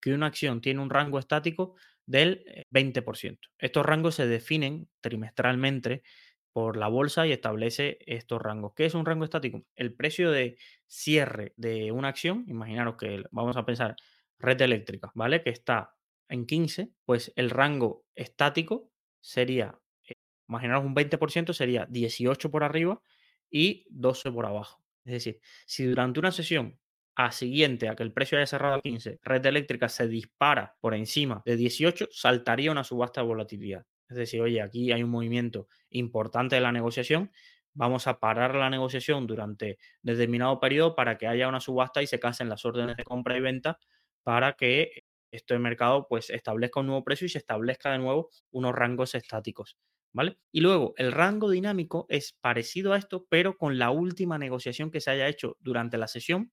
que 0.00 0.14
una 0.14 0.26
acción 0.26 0.60
tiene 0.60 0.80
un 0.80 0.90
rango 0.90 1.18
estático 1.18 1.74
del 2.06 2.44
20%. 2.70 3.48
Eh, 3.48 3.66
estos 3.66 3.84
rangos 3.84 4.14
se 4.14 4.28
definen 4.28 4.88
trimestralmente 5.00 6.04
por 6.52 6.76
la 6.76 6.86
bolsa 6.86 7.26
y 7.26 7.32
establece 7.32 7.98
estos 8.06 8.40
rangos. 8.40 8.74
¿Qué 8.76 8.84
es 8.84 8.94
un 8.94 9.04
rango 9.04 9.24
estático? 9.24 9.66
El 9.74 9.92
precio 9.92 10.30
de 10.30 10.56
cierre 10.86 11.52
de 11.56 11.90
una 11.90 12.06
acción, 12.06 12.44
imaginaros 12.46 12.94
que 12.96 13.24
vamos 13.32 13.56
a 13.56 13.66
pensar 13.66 13.96
red 14.38 14.60
eléctrica, 14.60 15.10
¿vale? 15.16 15.42
Que 15.42 15.50
está 15.50 15.96
en 16.28 16.46
15, 16.46 16.92
pues 17.04 17.32
el 17.34 17.50
rango 17.50 18.04
estático 18.14 18.88
sería, 19.20 19.80
eh, 20.08 20.12
imaginaros 20.48 20.84
un 20.84 20.94
20% 20.94 21.52
sería 21.52 21.86
18 21.90 22.52
por 22.52 22.62
arriba 22.62 23.02
y 23.52 23.86
12 23.90 24.32
por 24.32 24.46
abajo. 24.46 24.82
Es 25.04 25.12
decir, 25.12 25.40
si 25.66 25.84
durante 25.84 26.18
una 26.18 26.32
sesión 26.32 26.78
a 27.14 27.30
siguiente 27.30 27.88
a 27.88 27.94
que 27.94 28.02
el 28.02 28.12
precio 28.12 28.38
haya 28.38 28.46
cerrado 28.46 28.74
a 28.74 28.80
15, 28.80 29.20
red 29.22 29.46
eléctrica 29.46 29.88
se 29.88 30.08
dispara 30.08 30.76
por 30.80 30.94
encima 30.94 31.42
de 31.44 31.56
18, 31.56 32.08
saltaría 32.10 32.72
una 32.72 32.84
subasta 32.84 33.20
de 33.20 33.26
volatilidad. 33.26 33.86
Es 34.08 34.16
decir, 34.16 34.40
oye, 34.40 34.62
aquí 34.62 34.92
hay 34.92 35.02
un 35.02 35.10
movimiento 35.10 35.68
importante 35.90 36.56
de 36.56 36.62
la 36.62 36.72
negociación, 36.72 37.30
vamos 37.74 38.06
a 38.06 38.18
parar 38.18 38.54
la 38.54 38.70
negociación 38.70 39.26
durante 39.26 39.78
determinado 40.02 40.58
periodo 40.60 40.94
para 40.94 41.18
que 41.18 41.26
haya 41.26 41.48
una 41.48 41.60
subasta 41.60 42.02
y 42.02 42.06
se 42.06 42.20
casen 42.20 42.48
las 42.48 42.64
órdenes 42.64 42.96
de 42.96 43.04
compra 43.04 43.36
y 43.36 43.40
venta 43.40 43.78
para 44.22 44.54
que 44.54 45.04
este 45.30 45.58
mercado 45.58 46.06
pues 46.08 46.30
establezca 46.30 46.80
un 46.80 46.86
nuevo 46.86 47.04
precio 47.04 47.26
y 47.26 47.30
se 47.30 47.38
establezca 47.38 47.90
de 47.92 47.98
nuevo 47.98 48.30
unos 48.50 48.74
rangos 48.74 49.14
estáticos. 49.14 49.76
Y 50.50 50.60
luego 50.60 50.94
el 50.96 51.12
rango 51.12 51.50
dinámico 51.50 52.06
es 52.08 52.36
parecido 52.40 52.92
a 52.92 52.98
esto, 52.98 53.26
pero 53.28 53.56
con 53.56 53.78
la 53.78 53.90
última 53.90 54.38
negociación 54.38 54.90
que 54.90 55.00
se 55.00 55.10
haya 55.10 55.28
hecho 55.28 55.56
durante 55.60 55.98
la 55.98 56.08
sesión 56.08 56.52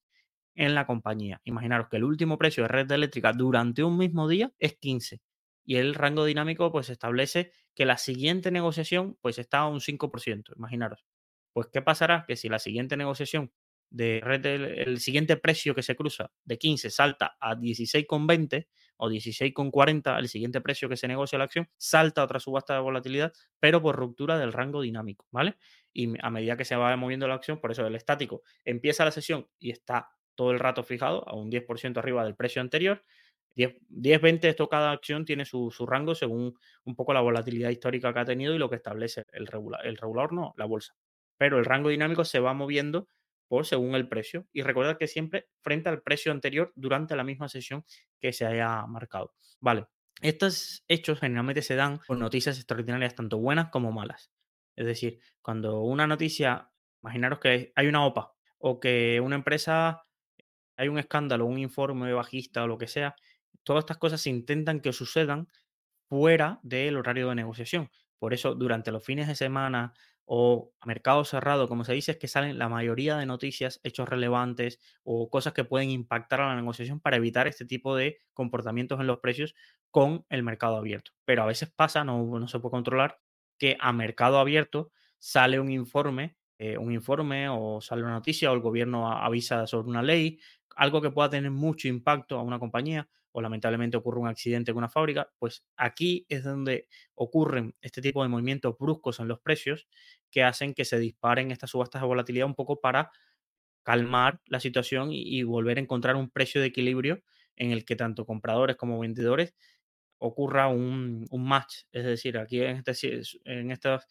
en 0.55 0.75
la 0.75 0.85
compañía. 0.85 1.41
Imaginaros 1.43 1.87
que 1.89 1.97
el 1.97 2.03
último 2.03 2.37
precio 2.37 2.63
de 2.63 2.69
red 2.69 2.91
eléctrica 2.91 3.33
durante 3.33 3.83
un 3.83 3.97
mismo 3.97 4.27
día 4.27 4.53
es 4.59 4.77
15 4.77 5.21
y 5.65 5.75
el 5.75 5.93
rango 5.93 6.25
dinámico 6.25 6.71
pues 6.71 6.89
establece 6.89 7.51
que 7.75 7.85
la 7.85 7.97
siguiente 7.97 8.51
negociación 8.51 9.17
pues 9.21 9.37
está 9.37 9.59
a 9.59 9.67
un 9.67 9.79
5%, 9.79 10.55
imaginaros. 10.55 11.05
Pues 11.53 11.67
¿qué 11.71 11.81
pasará? 11.81 12.25
Que 12.27 12.35
si 12.35 12.49
la 12.49 12.59
siguiente 12.59 12.97
negociación 12.97 13.51
de 13.89 14.21
red, 14.23 14.45
el, 14.45 14.99
siguiente 14.99 15.37
precio 15.37 15.75
que 15.75 15.83
se 15.83 15.95
cruza 15.95 16.31
de 16.43 16.57
15 16.57 16.89
salta 16.89 17.37
a 17.39 17.55
16,20 17.55 18.67
o 19.01 19.09
16,40, 19.09 20.19
el 20.19 20.27
siguiente 20.27 20.59
precio 20.59 20.89
que 20.89 20.97
se 20.97 21.07
negocia 21.07 21.37
la 21.37 21.45
acción, 21.45 21.69
salta 21.77 22.23
otra 22.23 22.39
subasta 22.39 22.73
de 22.73 22.81
volatilidad, 22.81 23.33
pero 23.59 23.81
por 23.81 23.95
ruptura 23.95 24.37
del 24.37 24.51
rango 24.51 24.81
dinámico, 24.81 25.25
¿vale? 25.31 25.55
Y 25.93 26.13
a 26.21 26.29
medida 26.29 26.57
que 26.57 26.65
se 26.65 26.75
va 26.75 26.95
moviendo 26.97 27.27
la 27.27 27.35
acción, 27.35 27.59
por 27.59 27.71
eso 27.71 27.87
el 27.87 27.95
estático 27.95 28.43
empieza 28.65 29.05
la 29.05 29.11
sesión 29.11 29.47
y 29.57 29.71
está 29.71 30.09
todo 30.35 30.51
el 30.51 30.59
rato 30.59 30.83
fijado 30.83 31.27
a 31.27 31.35
un 31.35 31.49
10% 31.49 31.97
arriba 31.97 32.23
del 32.25 32.35
precio 32.35 32.61
anterior. 32.61 33.03
10, 33.55 33.77
10 33.87 34.21
20, 34.21 34.49
esto 34.49 34.69
cada 34.69 34.91
acción 34.91 35.25
tiene 35.25 35.45
su, 35.45 35.69
rango 35.87 36.13
según 36.13 36.57
un 36.83 36.95
poco 36.95 37.13
la 37.13 37.21
volatilidad 37.21 37.69
histórica 37.69 38.13
que 38.13 38.19
ha 38.19 38.25
tenido 38.25 38.53
y 38.53 38.57
lo 38.57 38.69
que 38.69 38.75
establece 38.75 39.25
el 39.31 39.47
regular, 39.47 39.85
el 39.85 39.97
regulador, 39.97 40.33
no, 40.33 40.53
la 40.57 40.65
bolsa. 40.65 40.95
Pero 41.37 41.57
el 41.57 41.65
rango 41.65 41.89
dinámico 41.89 42.25
se 42.25 42.39
va 42.39 42.53
moviendo 42.53 43.07
por 43.49 43.65
según 43.65 43.95
el 43.95 44.07
precio. 44.07 44.47
Y 44.53 44.61
recordad 44.61 44.97
que 44.97 45.07
siempre 45.07 45.49
frente 45.61 45.89
al 45.89 46.01
precio 46.01 46.31
anterior 46.31 46.71
durante 46.75 47.17
la 47.17 47.25
misma 47.25 47.49
sesión 47.49 47.83
que 48.21 48.31
se 48.31 48.45
haya 48.45 48.85
marcado. 48.85 49.33
Vale, 49.59 49.87
estos 50.21 50.85
hechos 50.87 51.19
generalmente 51.19 51.61
se 51.61 51.75
dan 51.75 51.97
con 52.07 52.19
noticias 52.19 52.57
extraordinarias, 52.57 53.15
tanto 53.15 53.37
buenas 53.39 53.69
como 53.69 53.91
malas. 53.91 54.31
Es 54.75 54.85
decir, 54.85 55.19
cuando 55.41 55.81
una 55.81 56.07
noticia, 56.07 56.71
imaginaros 57.01 57.39
que 57.39 57.73
hay 57.75 57.87
una 57.87 58.05
OPA 58.05 58.33
o 58.59 58.79
que 58.79 59.19
una 59.19 59.35
empresa, 59.35 60.05
hay 60.77 60.87
un 60.87 60.99
escándalo, 60.99 61.45
un 61.45 61.59
informe 61.59 62.13
bajista 62.13 62.63
o 62.63 62.67
lo 62.67 62.77
que 62.77 62.87
sea, 62.87 63.15
todas 63.63 63.81
estas 63.81 63.97
cosas 63.97 64.21
se 64.21 64.29
intentan 64.29 64.79
que 64.79 64.93
sucedan 64.93 65.47
fuera 66.07 66.59
del 66.63 66.97
horario 66.97 67.29
de 67.29 67.35
negociación. 67.35 67.89
Por 68.19 68.33
eso, 68.33 68.55
durante 68.55 68.91
los 68.91 69.03
fines 69.03 69.27
de 69.27 69.35
semana 69.35 69.93
o 70.31 70.71
a 70.79 70.85
mercado 70.85 71.25
cerrado, 71.25 71.67
como 71.67 71.83
se 71.83 71.93
dice, 71.93 72.11
es 72.11 72.17
que 72.19 72.27
salen 72.27 72.59
la 72.59 72.69
mayoría 72.69 73.17
de 73.17 73.25
noticias, 73.25 73.79
hechos 73.81 74.07
relevantes 74.07 74.79
o 75.03 75.27
cosas 75.27 75.53
que 75.53 75.63
pueden 75.63 75.89
impactar 75.89 76.41
a 76.41 76.49
la 76.49 76.55
negociación 76.55 76.99
para 76.99 77.17
evitar 77.17 77.47
este 77.47 77.65
tipo 77.65 77.95
de 77.95 78.19
comportamientos 78.35 78.99
en 78.99 79.07
los 79.07 79.17
precios 79.21 79.55
con 79.89 80.27
el 80.29 80.43
mercado 80.43 80.77
abierto. 80.77 81.13
Pero 81.25 81.41
a 81.41 81.47
veces 81.47 81.71
pasa, 81.75 82.03
no, 82.03 82.23
no 82.39 82.47
se 82.47 82.59
puede 82.59 82.73
controlar, 82.73 83.19
que 83.57 83.75
a 83.79 83.91
mercado 83.91 84.37
abierto 84.37 84.91
sale 85.17 85.59
un 85.59 85.71
informe, 85.71 86.37
eh, 86.59 86.77
un 86.77 86.93
informe 86.93 87.49
o 87.49 87.81
sale 87.81 88.03
una 88.03 88.11
noticia 88.11 88.51
o 88.51 88.53
el 88.53 88.61
gobierno 88.61 89.11
avisa 89.11 89.65
sobre 89.65 89.89
una 89.89 90.03
ley, 90.03 90.39
algo 90.75 91.01
que 91.01 91.09
pueda 91.09 91.31
tener 91.31 91.49
mucho 91.49 91.87
impacto 91.87 92.37
a 92.37 92.43
una 92.43 92.59
compañía 92.59 93.09
o 93.31 93.41
lamentablemente 93.41 93.97
ocurre 93.97 94.19
un 94.19 94.27
accidente 94.27 94.71
con 94.71 94.79
una 94.79 94.89
fábrica, 94.89 95.31
pues 95.37 95.65
aquí 95.77 96.25
es 96.29 96.43
donde 96.43 96.87
ocurren 97.15 97.75
este 97.81 98.01
tipo 98.01 98.23
de 98.23 98.29
movimientos 98.29 98.77
bruscos 98.77 99.19
en 99.19 99.27
los 99.27 99.39
precios 99.39 99.87
que 100.31 100.43
hacen 100.43 100.73
que 100.73 100.85
se 100.85 100.99
disparen 100.99 101.51
estas 101.51 101.71
subastas 101.71 102.01
de 102.01 102.07
volatilidad 102.07 102.47
un 102.47 102.55
poco 102.55 102.79
para 102.79 103.11
calmar 103.83 104.41
la 104.45 104.59
situación 104.59 105.09
y, 105.11 105.43
volver 105.43 105.77
a 105.77 105.81
encontrar 105.81 106.15
un 106.15 106.29
precio 106.29 106.61
de 106.61 106.67
equilibrio 106.67 107.23
en 107.55 107.71
el 107.71 107.85
que 107.85 107.95
tanto 107.95 108.25
compradores 108.25 108.75
como 108.75 108.99
vendedores 108.99 109.55
ocurra 110.19 110.67
un, 110.67 111.27
match. 111.31 111.83
Es 111.91 112.03
decir, 112.03 112.37
aquí 112.37 112.61
en, 112.61 112.77
este, 112.85 113.21
en 113.45 113.71
estos 113.71 114.05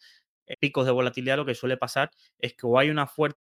picos 0.59 0.85
de 0.85 0.91
volatilidad 0.91 1.37
lo 1.37 1.45
que 1.45 1.55
suele 1.55 1.77
pasar 1.77 2.11
es 2.39 2.53
que 2.55 2.65
o 2.65 2.77
hay 2.79 2.89
una 2.89 3.07
fuerte 3.07 3.39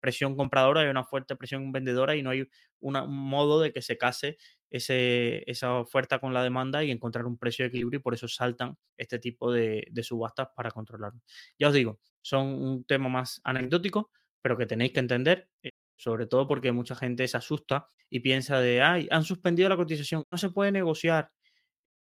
presión 0.00 0.36
compradora, 0.36 0.82
hay 0.82 0.88
una 0.88 1.04
fuerte 1.04 1.34
presión 1.34 1.72
vendedora 1.72 2.14
y 2.14 2.22
no 2.22 2.30
hay 2.30 2.46
un 2.80 2.94
modo 3.08 3.60
de 3.60 3.72
que 3.72 3.80
se 3.80 3.96
case 3.96 4.36
esa 4.76 5.74
oferta 5.74 6.18
con 6.18 6.34
la 6.34 6.42
demanda 6.42 6.82
y 6.82 6.90
encontrar 6.90 7.26
un 7.26 7.38
precio 7.38 7.64
de 7.64 7.68
equilibrio 7.68 8.00
y 8.00 8.02
por 8.02 8.14
eso 8.14 8.26
saltan 8.26 8.76
este 8.96 9.20
tipo 9.20 9.52
de, 9.52 9.88
subastas 10.02 10.48
para 10.54 10.70
controlarlo. 10.72 11.20
Ya 11.58 11.68
os 11.68 11.74
digo, 11.74 12.00
son 12.22 12.46
un 12.46 12.84
tema 12.84 13.08
más 13.08 13.40
anecdótico, 13.44 14.10
pero 14.42 14.56
que 14.56 14.66
tenéis 14.66 14.92
que 14.92 15.00
entender, 15.00 15.48
eh, 15.62 15.70
sobre 15.96 16.26
todo 16.26 16.48
porque 16.48 16.72
mucha 16.72 16.96
gente 16.96 17.26
se 17.28 17.36
asusta 17.36 17.88
y 18.10 18.20
piensa 18.20 18.58
de, 18.60 18.82
ay, 18.82 19.06
han 19.10 19.22
suspendido 19.24 19.68
la 19.68 19.76
cotización, 19.76 20.24
no 20.30 20.38
se 20.38 20.50
puede 20.50 20.72
negociar. 20.72 21.30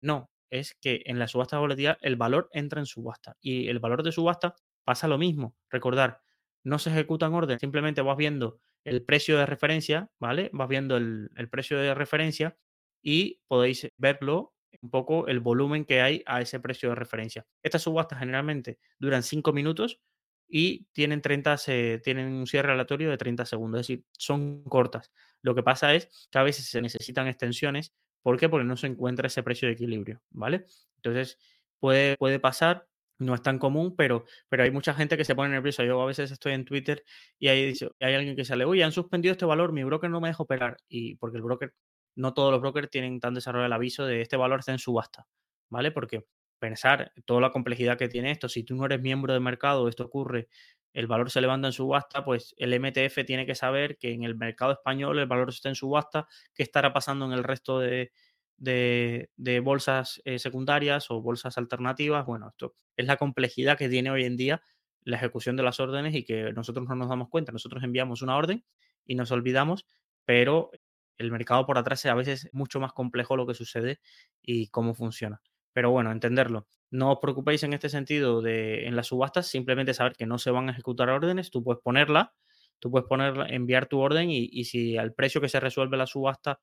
No, 0.01 0.31
es 0.51 0.75
que 0.81 1.03
en 1.07 1.19
la 1.19 1.29
subasta 1.29 1.59
volatilidad 1.59 1.99
el 2.01 2.17
valor 2.17 2.49
entra 2.53 2.81
en 2.81 2.87
subasta 2.87 3.37
y 3.41 3.69
el 3.69 3.79
valor 3.79 4.03
de 4.03 4.13
subasta 4.13 4.57
pasa 4.85 5.07
lo 5.07 5.19
mismo. 5.19 5.55
Recordar, 5.71 6.23
no 6.65 6.79
se 6.79 6.91
ejecutan 6.91 7.35
orden, 7.35 7.59
simplemente 7.61 8.03
vas 8.03 8.17
viendo 8.17 8.61
el 8.85 9.05
precio 9.05 9.39
de 9.39 9.47
referencia, 9.47 10.11
¿vale? 10.19 10.51
Vas 10.53 10.69
viendo 10.69 10.97
el, 10.97 11.31
precio 11.51 11.79
de 11.79 11.95
referencia 11.95 12.57
y 13.03 13.41
podéis 13.47 13.91
verlo 13.97 14.55
un 14.81 14.91
poco 14.91 15.27
el 15.27 15.41
volumen 15.41 15.85
que 15.85 16.01
hay 16.01 16.23
a 16.27 16.41
ese 16.41 16.61
precio 16.61 16.91
de 16.91 16.95
referencia. 16.95 17.47
Estas 17.63 17.83
subastas 17.83 18.19
generalmente 18.19 18.79
duran 18.99 19.23
5 19.23 19.53
minutos 19.53 20.01
y 20.49 20.87
tienen 20.93 21.21
30, 21.21 21.57
tienen 22.03 22.29
un 22.29 22.47
cierre 22.47 22.73
aleatorio 22.73 23.11
de 23.11 23.19
30 23.19 23.45
segundos, 23.45 23.81
es 23.81 23.87
decir, 23.89 24.05
son 24.13 24.63
cortas. 24.65 25.13
Lo 25.43 25.55
que 25.55 25.63
pasa 25.63 25.95
es 25.95 26.29
que 26.31 26.39
a 26.39 26.43
veces 26.43 26.67
se 26.67 26.81
necesitan 26.81 27.29
extensiones. 27.29 27.95
¿Por 28.23 28.39
qué? 28.39 28.49
Porque 28.49 28.65
no 28.65 28.77
se 28.77 28.89
encuentra 28.89 29.27
ese 29.27 29.43
precio 29.43 29.69
de 29.69 29.75
equilibrio, 29.75 30.23
¿vale? 30.31 30.67
Entonces, 30.97 31.39
puede, 31.79 32.17
puede 32.17 32.41
pasar 32.41 32.89
no 33.19 33.35
es 33.35 33.43
tan 33.43 33.59
común, 33.59 33.95
pero, 33.97 34.25
pero 34.49 34.63
hay 34.63 34.71
mucha 34.71 34.95
gente 34.95 35.17
que 35.17 35.25
se 35.25 35.35
pone 35.35 35.51
nerviosa. 35.51 35.85
Yo 35.85 36.01
a 36.01 36.07
veces 36.07 36.31
estoy 36.31 36.53
en 36.53 36.65
Twitter 36.65 37.05
y 37.39 37.49
hay, 37.49 37.75
hay 38.01 38.15
alguien 38.15 38.37
que 38.37 38.45
sale, 38.45 38.65
oye, 38.65 38.85
han 38.85 38.93
suspendido 38.93 39.33
este 39.33 39.45
valor, 39.45 39.73
mi 39.73 39.85
broker 39.85 40.11
no 40.11 40.21
me 40.21 40.29
deja 40.29 40.43
operar. 40.43 40.79
Y 40.89 41.17
porque 41.17 41.39
el 41.39 41.43
broker, 41.43 41.75
no 42.17 42.35
todos 42.35 42.53
los 42.53 42.61
brokers 42.61 42.91
tienen 42.91 43.21
tan 43.21 43.35
desarrollado 43.35 43.67
el 43.67 43.73
aviso 43.73 44.07
de 44.07 44.21
este 44.21 44.37
valor 44.37 44.61
está 44.61 44.73
en 44.73 44.79
subasta, 44.79 45.27
¿vale? 45.69 45.91
Porque 45.91 46.25
pensar 46.59 47.13
toda 47.25 47.41
la 47.41 47.51
complejidad 47.51 47.99
que 47.99 48.09
tiene 48.09 48.31
esto, 48.31 48.49
si 48.49 48.65
tú 48.65 48.75
no 48.75 48.87
eres 48.87 49.01
miembro 49.01 49.33
de 49.33 49.41
mercado, 49.41 49.89
esto 49.89 50.05
ocurre, 50.05 50.49
el 50.93 51.07
valor 51.07 51.31
se 51.31 51.41
levanta 51.41 51.69
en 51.69 51.73
subasta, 51.73 52.25
pues 52.25 52.55
el 52.59 52.73
MTF 52.79 53.25
tiene 53.25 53.47
que 53.47 53.55
saber 53.55 53.99
que 53.99 54.13
en 54.13 54.25
el 54.25 54.37
mercado 54.37 54.73
español 54.73 55.19
el 55.19 55.27
valor 55.27 55.51
está 55.51 55.69
en 55.69 55.75
subasta, 55.75 56.27
qué 56.55 56.63
estará 56.63 56.93
pasando 56.93 57.27
en 57.27 57.33
el 57.33 57.45
resto 57.45 57.79
de, 57.79 58.11
de, 58.59 59.61
bolsas 59.63 60.21
eh, 60.25 60.39
secundarias 60.39 61.11
o 61.11 61.23
bolsas 61.23 61.57
alternativas. 61.59 62.27
Bueno, 62.27 62.49
esto 62.49 62.75
es 62.97 63.07
la 63.07 63.17
complejidad 63.17 63.79
que 63.79 63.89
tiene 63.89 64.11
hoy 64.11 64.25
en 64.25 64.37
día 64.37 64.63
la 65.03 65.17
ejecución 65.17 65.57
de 65.57 65.63
las 65.63 65.81
órdenes 65.81 66.15
y 66.15 66.25
que 66.25 66.53
nosotros 66.53 66.87
no 66.89 66.95
nos 66.95 67.09
damos 67.09 67.29
cuenta. 67.29 67.53
Nosotros 67.53 67.83
enviamos 67.83 68.21
una 68.21 68.37
orden 68.37 68.65
y 69.07 69.15
nos 69.15 69.31
olvidamos, 69.31 69.87
pero 70.25 70.71
el 71.17 71.31
mercado 71.31 71.65
por 71.67 71.79
atrás 71.79 72.05
es 72.05 72.11
a 72.11 72.15
veces 72.15 72.49
mucho 72.53 72.79
más 72.79 72.93
complejo 72.93 73.37
lo 73.37 73.47
que 73.47 73.55
sucede 73.55 74.01
y 74.43 74.69
cómo 74.69 74.95
funciona. 74.95 75.41
Pero 75.73 75.91
bueno, 75.91 76.13
entenderlo. 76.13 76.67
No 76.91 77.13
os 77.13 77.19
preocupéis 77.21 77.63
en 77.63 77.73
este 77.73 77.89
sentido 77.89 78.43
de 78.43 78.87
en 78.87 78.97
las 78.97 79.09
subastas, 79.09 79.47
simplemente 79.47 79.95
saber 79.95 80.15
que 80.15 80.27
no 80.27 80.39
se 80.39 80.51
van 80.51 80.69
a 80.69 80.73
ejecutar 80.73 81.09
órdenes, 81.09 81.51
tú 81.51 81.63
puedes 81.63 81.83
ponerla, 81.83 82.35
tú 82.79 82.91
puedes 82.91 83.07
ponerla, 83.07 83.49
enviar 83.49 83.87
tu 83.87 84.01
orden 84.01 84.31
y, 84.31 84.49
y 84.51 84.65
si 84.65 84.97
al 84.97 85.15
precio 85.15 85.41
que 85.41 85.49
se 85.49 85.61
resuelve 85.61 85.97
la 85.97 86.07
subasta 86.07 86.61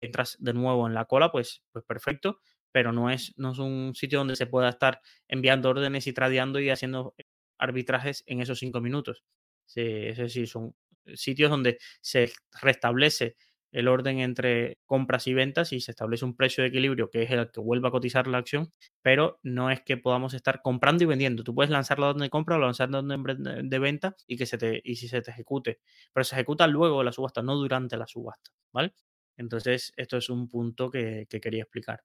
entras 0.00 0.36
de 0.40 0.52
nuevo 0.54 0.86
en 0.86 0.94
la 0.94 1.04
cola, 1.06 1.30
pues, 1.32 1.62
pues 1.72 1.84
perfecto, 1.84 2.40
pero 2.72 2.92
no 2.92 3.10
es, 3.10 3.32
no 3.36 3.52
es 3.52 3.58
un 3.58 3.94
sitio 3.94 4.18
donde 4.18 4.36
se 4.36 4.46
pueda 4.46 4.68
estar 4.68 5.00
enviando 5.28 5.70
órdenes 5.70 6.06
y 6.06 6.12
tradeando 6.12 6.60
y 6.60 6.70
haciendo 6.70 7.14
arbitrajes 7.58 8.22
en 8.26 8.40
esos 8.40 8.58
cinco 8.58 8.80
minutos. 8.80 9.24
Sí, 9.66 9.80
es 9.82 10.18
decir, 10.18 10.48
son 10.48 10.74
sitios 11.14 11.50
donde 11.50 11.78
se 12.00 12.32
restablece 12.62 13.36
el 13.72 13.88
orden 13.88 14.20
entre 14.20 14.78
compras 14.86 15.26
y 15.26 15.34
ventas 15.34 15.72
y 15.72 15.80
se 15.80 15.90
establece 15.90 16.24
un 16.24 16.36
precio 16.36 16.62
de 16.62 16.68
equilibrio 16.68 17.10
que 17.10 17.22
es 17.24 17.30
el 17.30 17.50
que 17.50 17.60
vuelva 17.60 17.88
a 17.88 17.92
cotizar 17.92 18.26
la 18.26 18.38
acción, 18.38 18.72
pero 19.02 19.38
no 19.42 19.70
es 19.70 19.82
que 19.82 19.96
podamos 19.96 20.34
estar 20.34 20.62
comprando 20.62 21.04
y 21.04 21.06
vendiendo. 21.06 21.42
Tú 21.44 21.54
puedes 21.54 21.70
lanzar 21.70 21.98
la 21.98 22.08
orden 22.08 22.22
de 22.22 22.30
compra 22.30 22.56
o 22.56 22.58
lanzar 22.58 22.90
la 22.90 23.00
orden 23.00 23.68
de 23.68 23.78
venta 23.78 24.16
y 24.26 24.36
que 24.36 24.46
se 24.46 24.56
te 24.58 24.80
y 24.84 24.96
si 24.96 25.08
se 25.08 25.20
te 25.20 25.30
ejecute, 25.30 25.80
pero 26.12 26.24
se 26.24 26.36
ejecuta 26.36 26.66
luego 26.66 26.98
de 27.00 27.04
la 27.06 27.12
subasta, 27.12 27.42
no 27.42 27.56
durante 27.56 27.96
la 27.96 28.06
subasta, 28.06 28.50
¿vale? 28.72 28.94
Entonces, 29.36 29.92
esto 29.96 30.16
es 30.16 30.30
un 30.30 30.48
punto 30.48 30.90
que, 30.90 31.26
que 31.28 31.40
quería 31.40 31.62
explicar. 31.62 32.02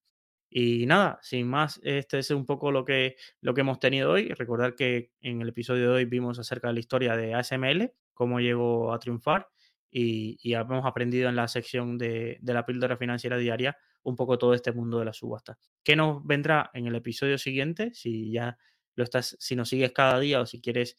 Y 0.53 0.85
nada, 0.85 1.17
sin 1.21 1.47
más, 1.47 1.79
este 1.81 2.19
es 2.19 2.29
un 2.29 2.45
poco 2.45 2.71
lo 2.71 2.83
que, 2.83 3.15
lo 3.39 3.53
que 3.53 3.61
hemos 3.61 3.79
tenido 3.79 4.11
hoy. 4.11 4.29
Recordar 4.33 4.75
que 4.75 5.11
en 5.21 5.41
el 5.41 5.49
episodio 5.49 5.83
de 5.91 5.95
hoy 5.95 6.05
vimos 6.05 6.39
acerca 6.39 6.67
de 6.67 6.73
la 6.73 6.79
historia 6.81 7.15
de 7.15 7.33
ASML, 7.33 7.93
cómo 8.13 8.41
llegó 8.41 8.93
a 8.93 8.99
triunfar 8.99 9.47
y, 9.89 10.37
y 10.43 10.53
hemos 10.55 10.85
aprendido 10.85 11.29
en 11.29 11.37
la 11.37 11.47
sección 11.47 11.97
de, 11.97 12.37
de, 12.41 12.53
la 12.53 12.65
píldora 12.65 12.97
financiera 12.97 13.37
diaria 13.37 13.77
un 14.03 14.17
poco 14.17 14.37
todo 14.37 14.53
este 14.53 14.73
mundo 14.73 14.99
de 14.99 15.05
la 15.05 15.13
subasta. 15.13 15.57
¿Qué 15.83 15.95
nos 15.95 16.25
vendrá 16.25 16.69
en 16.73 16.85
el 16.85 16.95
episodio 16.95 17.37
siguiente? 17.37 17.93
Si 17.93 18.31
ya 18.31 18.57
lo 18.95 19.05
estás, 19.05 19.37
si 19.39 19.55
nos 19.55 19.69
sigues 19.69 19.93
cada 19.93 20.19
día 20.19 20.41
o 20.41 20.45
si 20.45 20.61
quieres 20.61 20.97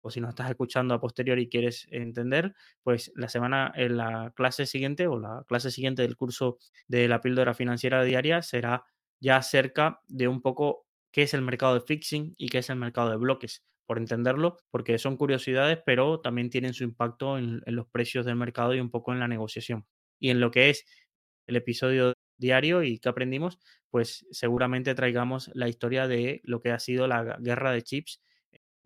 o 0.00 0.10
si 0.10 0.20
nos 0.20 0.30
estás 0.30 0.50
escuchando 0.50 0.94
a 0.94 1.00
posteriori 1.00 1.42
y 1.42 1.48
quieres 1.48 1.86
entender, 1.90 2.54
pues 2.82 3.12
la 3.16 3.28
semana, 3.28 3.72
en 3.74 3.96
la 3.96 4.32
clase 4.36 4.66
siguiente 4.66 5.06
o 5.06 5.18
la 5.18 5.44
clase 5.46 5.70
siguiente 5.70 6.02
del 6.02 6.16
curso 6.16 6.58
de 6.86 7.08
la 7.08 7.20
píldora 7.20 7.54
financiera 7.54 8.02
diaria 8.04 8.42
será 8.42 8.84
ya 9.20 9.36
acerca 9.36 10.00
de 10.06 10.28
un 10.28 10.40
poco 10.42 10.86
qué 11.12 11.22
es 11.22 11.34
el 11.34 11.42
mercado 11.42 11.74
de 11.74 11.80
fixing 11.80 12.34
y 12.36 12.48
qué 12.48 12.58
es 12.58 12.70
el 12.70 12.76
mercado 12.76 13.10
de 13.10 13.16
bloques, 13.16 13.64
por 13.86 13.98
entenderlo, 13.98 14.58
porque 14.70 14.98
son 14.98 15.16
curiosidades, 15.16 15.78
pero 15.84 16.20
también 16.20 16.50
tienen 16.50 16.74
su 16.74 16.84
impacto 16.84 17.38
en, 17.38 17.62
en 17.66 17.76
los 17.76 17.88
precios 17.88 18.26
del 18.26 18.36
mercado 18.36 18.74
y 18.74 18.80
un 18.80 18.90
poco 18.90 19.12
en 19.12 19.20
la 19.20 19.28
negociación. 19.28 19.86
Y 20.20 20.30
en 20.30 20.40
lo 20.40 20.50
que 20.50 20.70
es 20.70 20.84
el 21.46 21.56
episodio 21.56 22.12
diario 22.36 22.82
y 22.82 22.98
qué 22.98 23.08
aprendimos, 23.08 23.58
pues 23.90 24.26
seguramente 24.30 24.94
traigamos 24.94 25.50
la 25.54 25.68
historia 25.68 26.06
de 26.06 26.40
lo 26.44 26.60
que 26.60 26.70
ha 26.70 26.78
sido 26.78 27.06
la 27.08 27.38
guerra 27.40 27.72
de 27.72 27.82
chips 27.82 28.20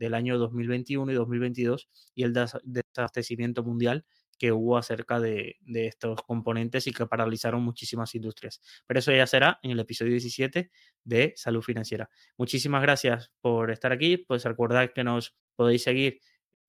del 0.02 0.14
año 0.14 0.36
2021 0.36 1.12
y 1.12 1.14
2022 1.14 1.88
y 2.16 2.24
el 2.24 2.32
desabastecimiento 2.64 3.62
mundial 3.62 4.04
que 4.36 4.50
hubo 4.50 4.76
acerca 4.76 5.20
de, 5.20 5.56
de, 5.60 5.86
estos 5.86 6.20
componentes 6.22 6.88
y 6.88 6.92
que 6.92 7.06
paralizaron 7.06 7.62
muchísimas 7.62 8.12
industrias. 8.16 8.60
Pero 8.88 8.98
eso 8.98 9.12
ya 9.12 9.28
será 9.28 9.60
en 9.62 9.70
el 9.70 9.78
episodio 9.78 10.10
17 10.10 10.72
de 11.04 11.32
Salud 11.36 11.62
Financiera. 11.62 12.10
Muchísimas 12.36 12.82
gracias 12.82 13.30
por 13.40 13.70
estar 13.70 13.92
aquí. 13.92 14.16
Pues 14.16 14.44
recordad 14.44 14.90
que 14.92 15.04
nos 15.04 15.36
podéis 15.54 15.84
seguir 15.84 16.18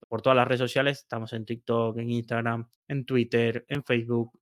por 0.08 0.22
todas 0.22 0.36
las 0.36 0.48
redes 0.48 0.60
sociales. 0.60 1.00
Estamos 1.00 1.34
en 1.34 1.46
TikTok, 1.46 1.98
en 1.98 2.12
Instagram, 2.12 2.70
en 2.88 3.06
Twitter, 3.06 3.66
en 3.68 3.84
Facebook. 3.84 4.40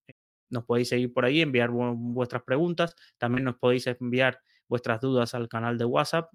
Nos 0.50 0.66
podéis 0.66 0.90
seguir 0.90 1.14
por 1.14 1.24
ahí, 1.24 1.40
enviar 1.40 1.70
vuestras 1.72 2.44
preguntas. 2.44 2.94
También 3.18 3.46
nos 3.46 3.56
podéis 3.56 3.88
enviar 3.88 4.42
vuestras 4.68 5.00
dudas 5.00 5.34
al 5.34 5.48
canal 5.48 5.78
de 5.78 5.86
WhatsApp 5.86 6.30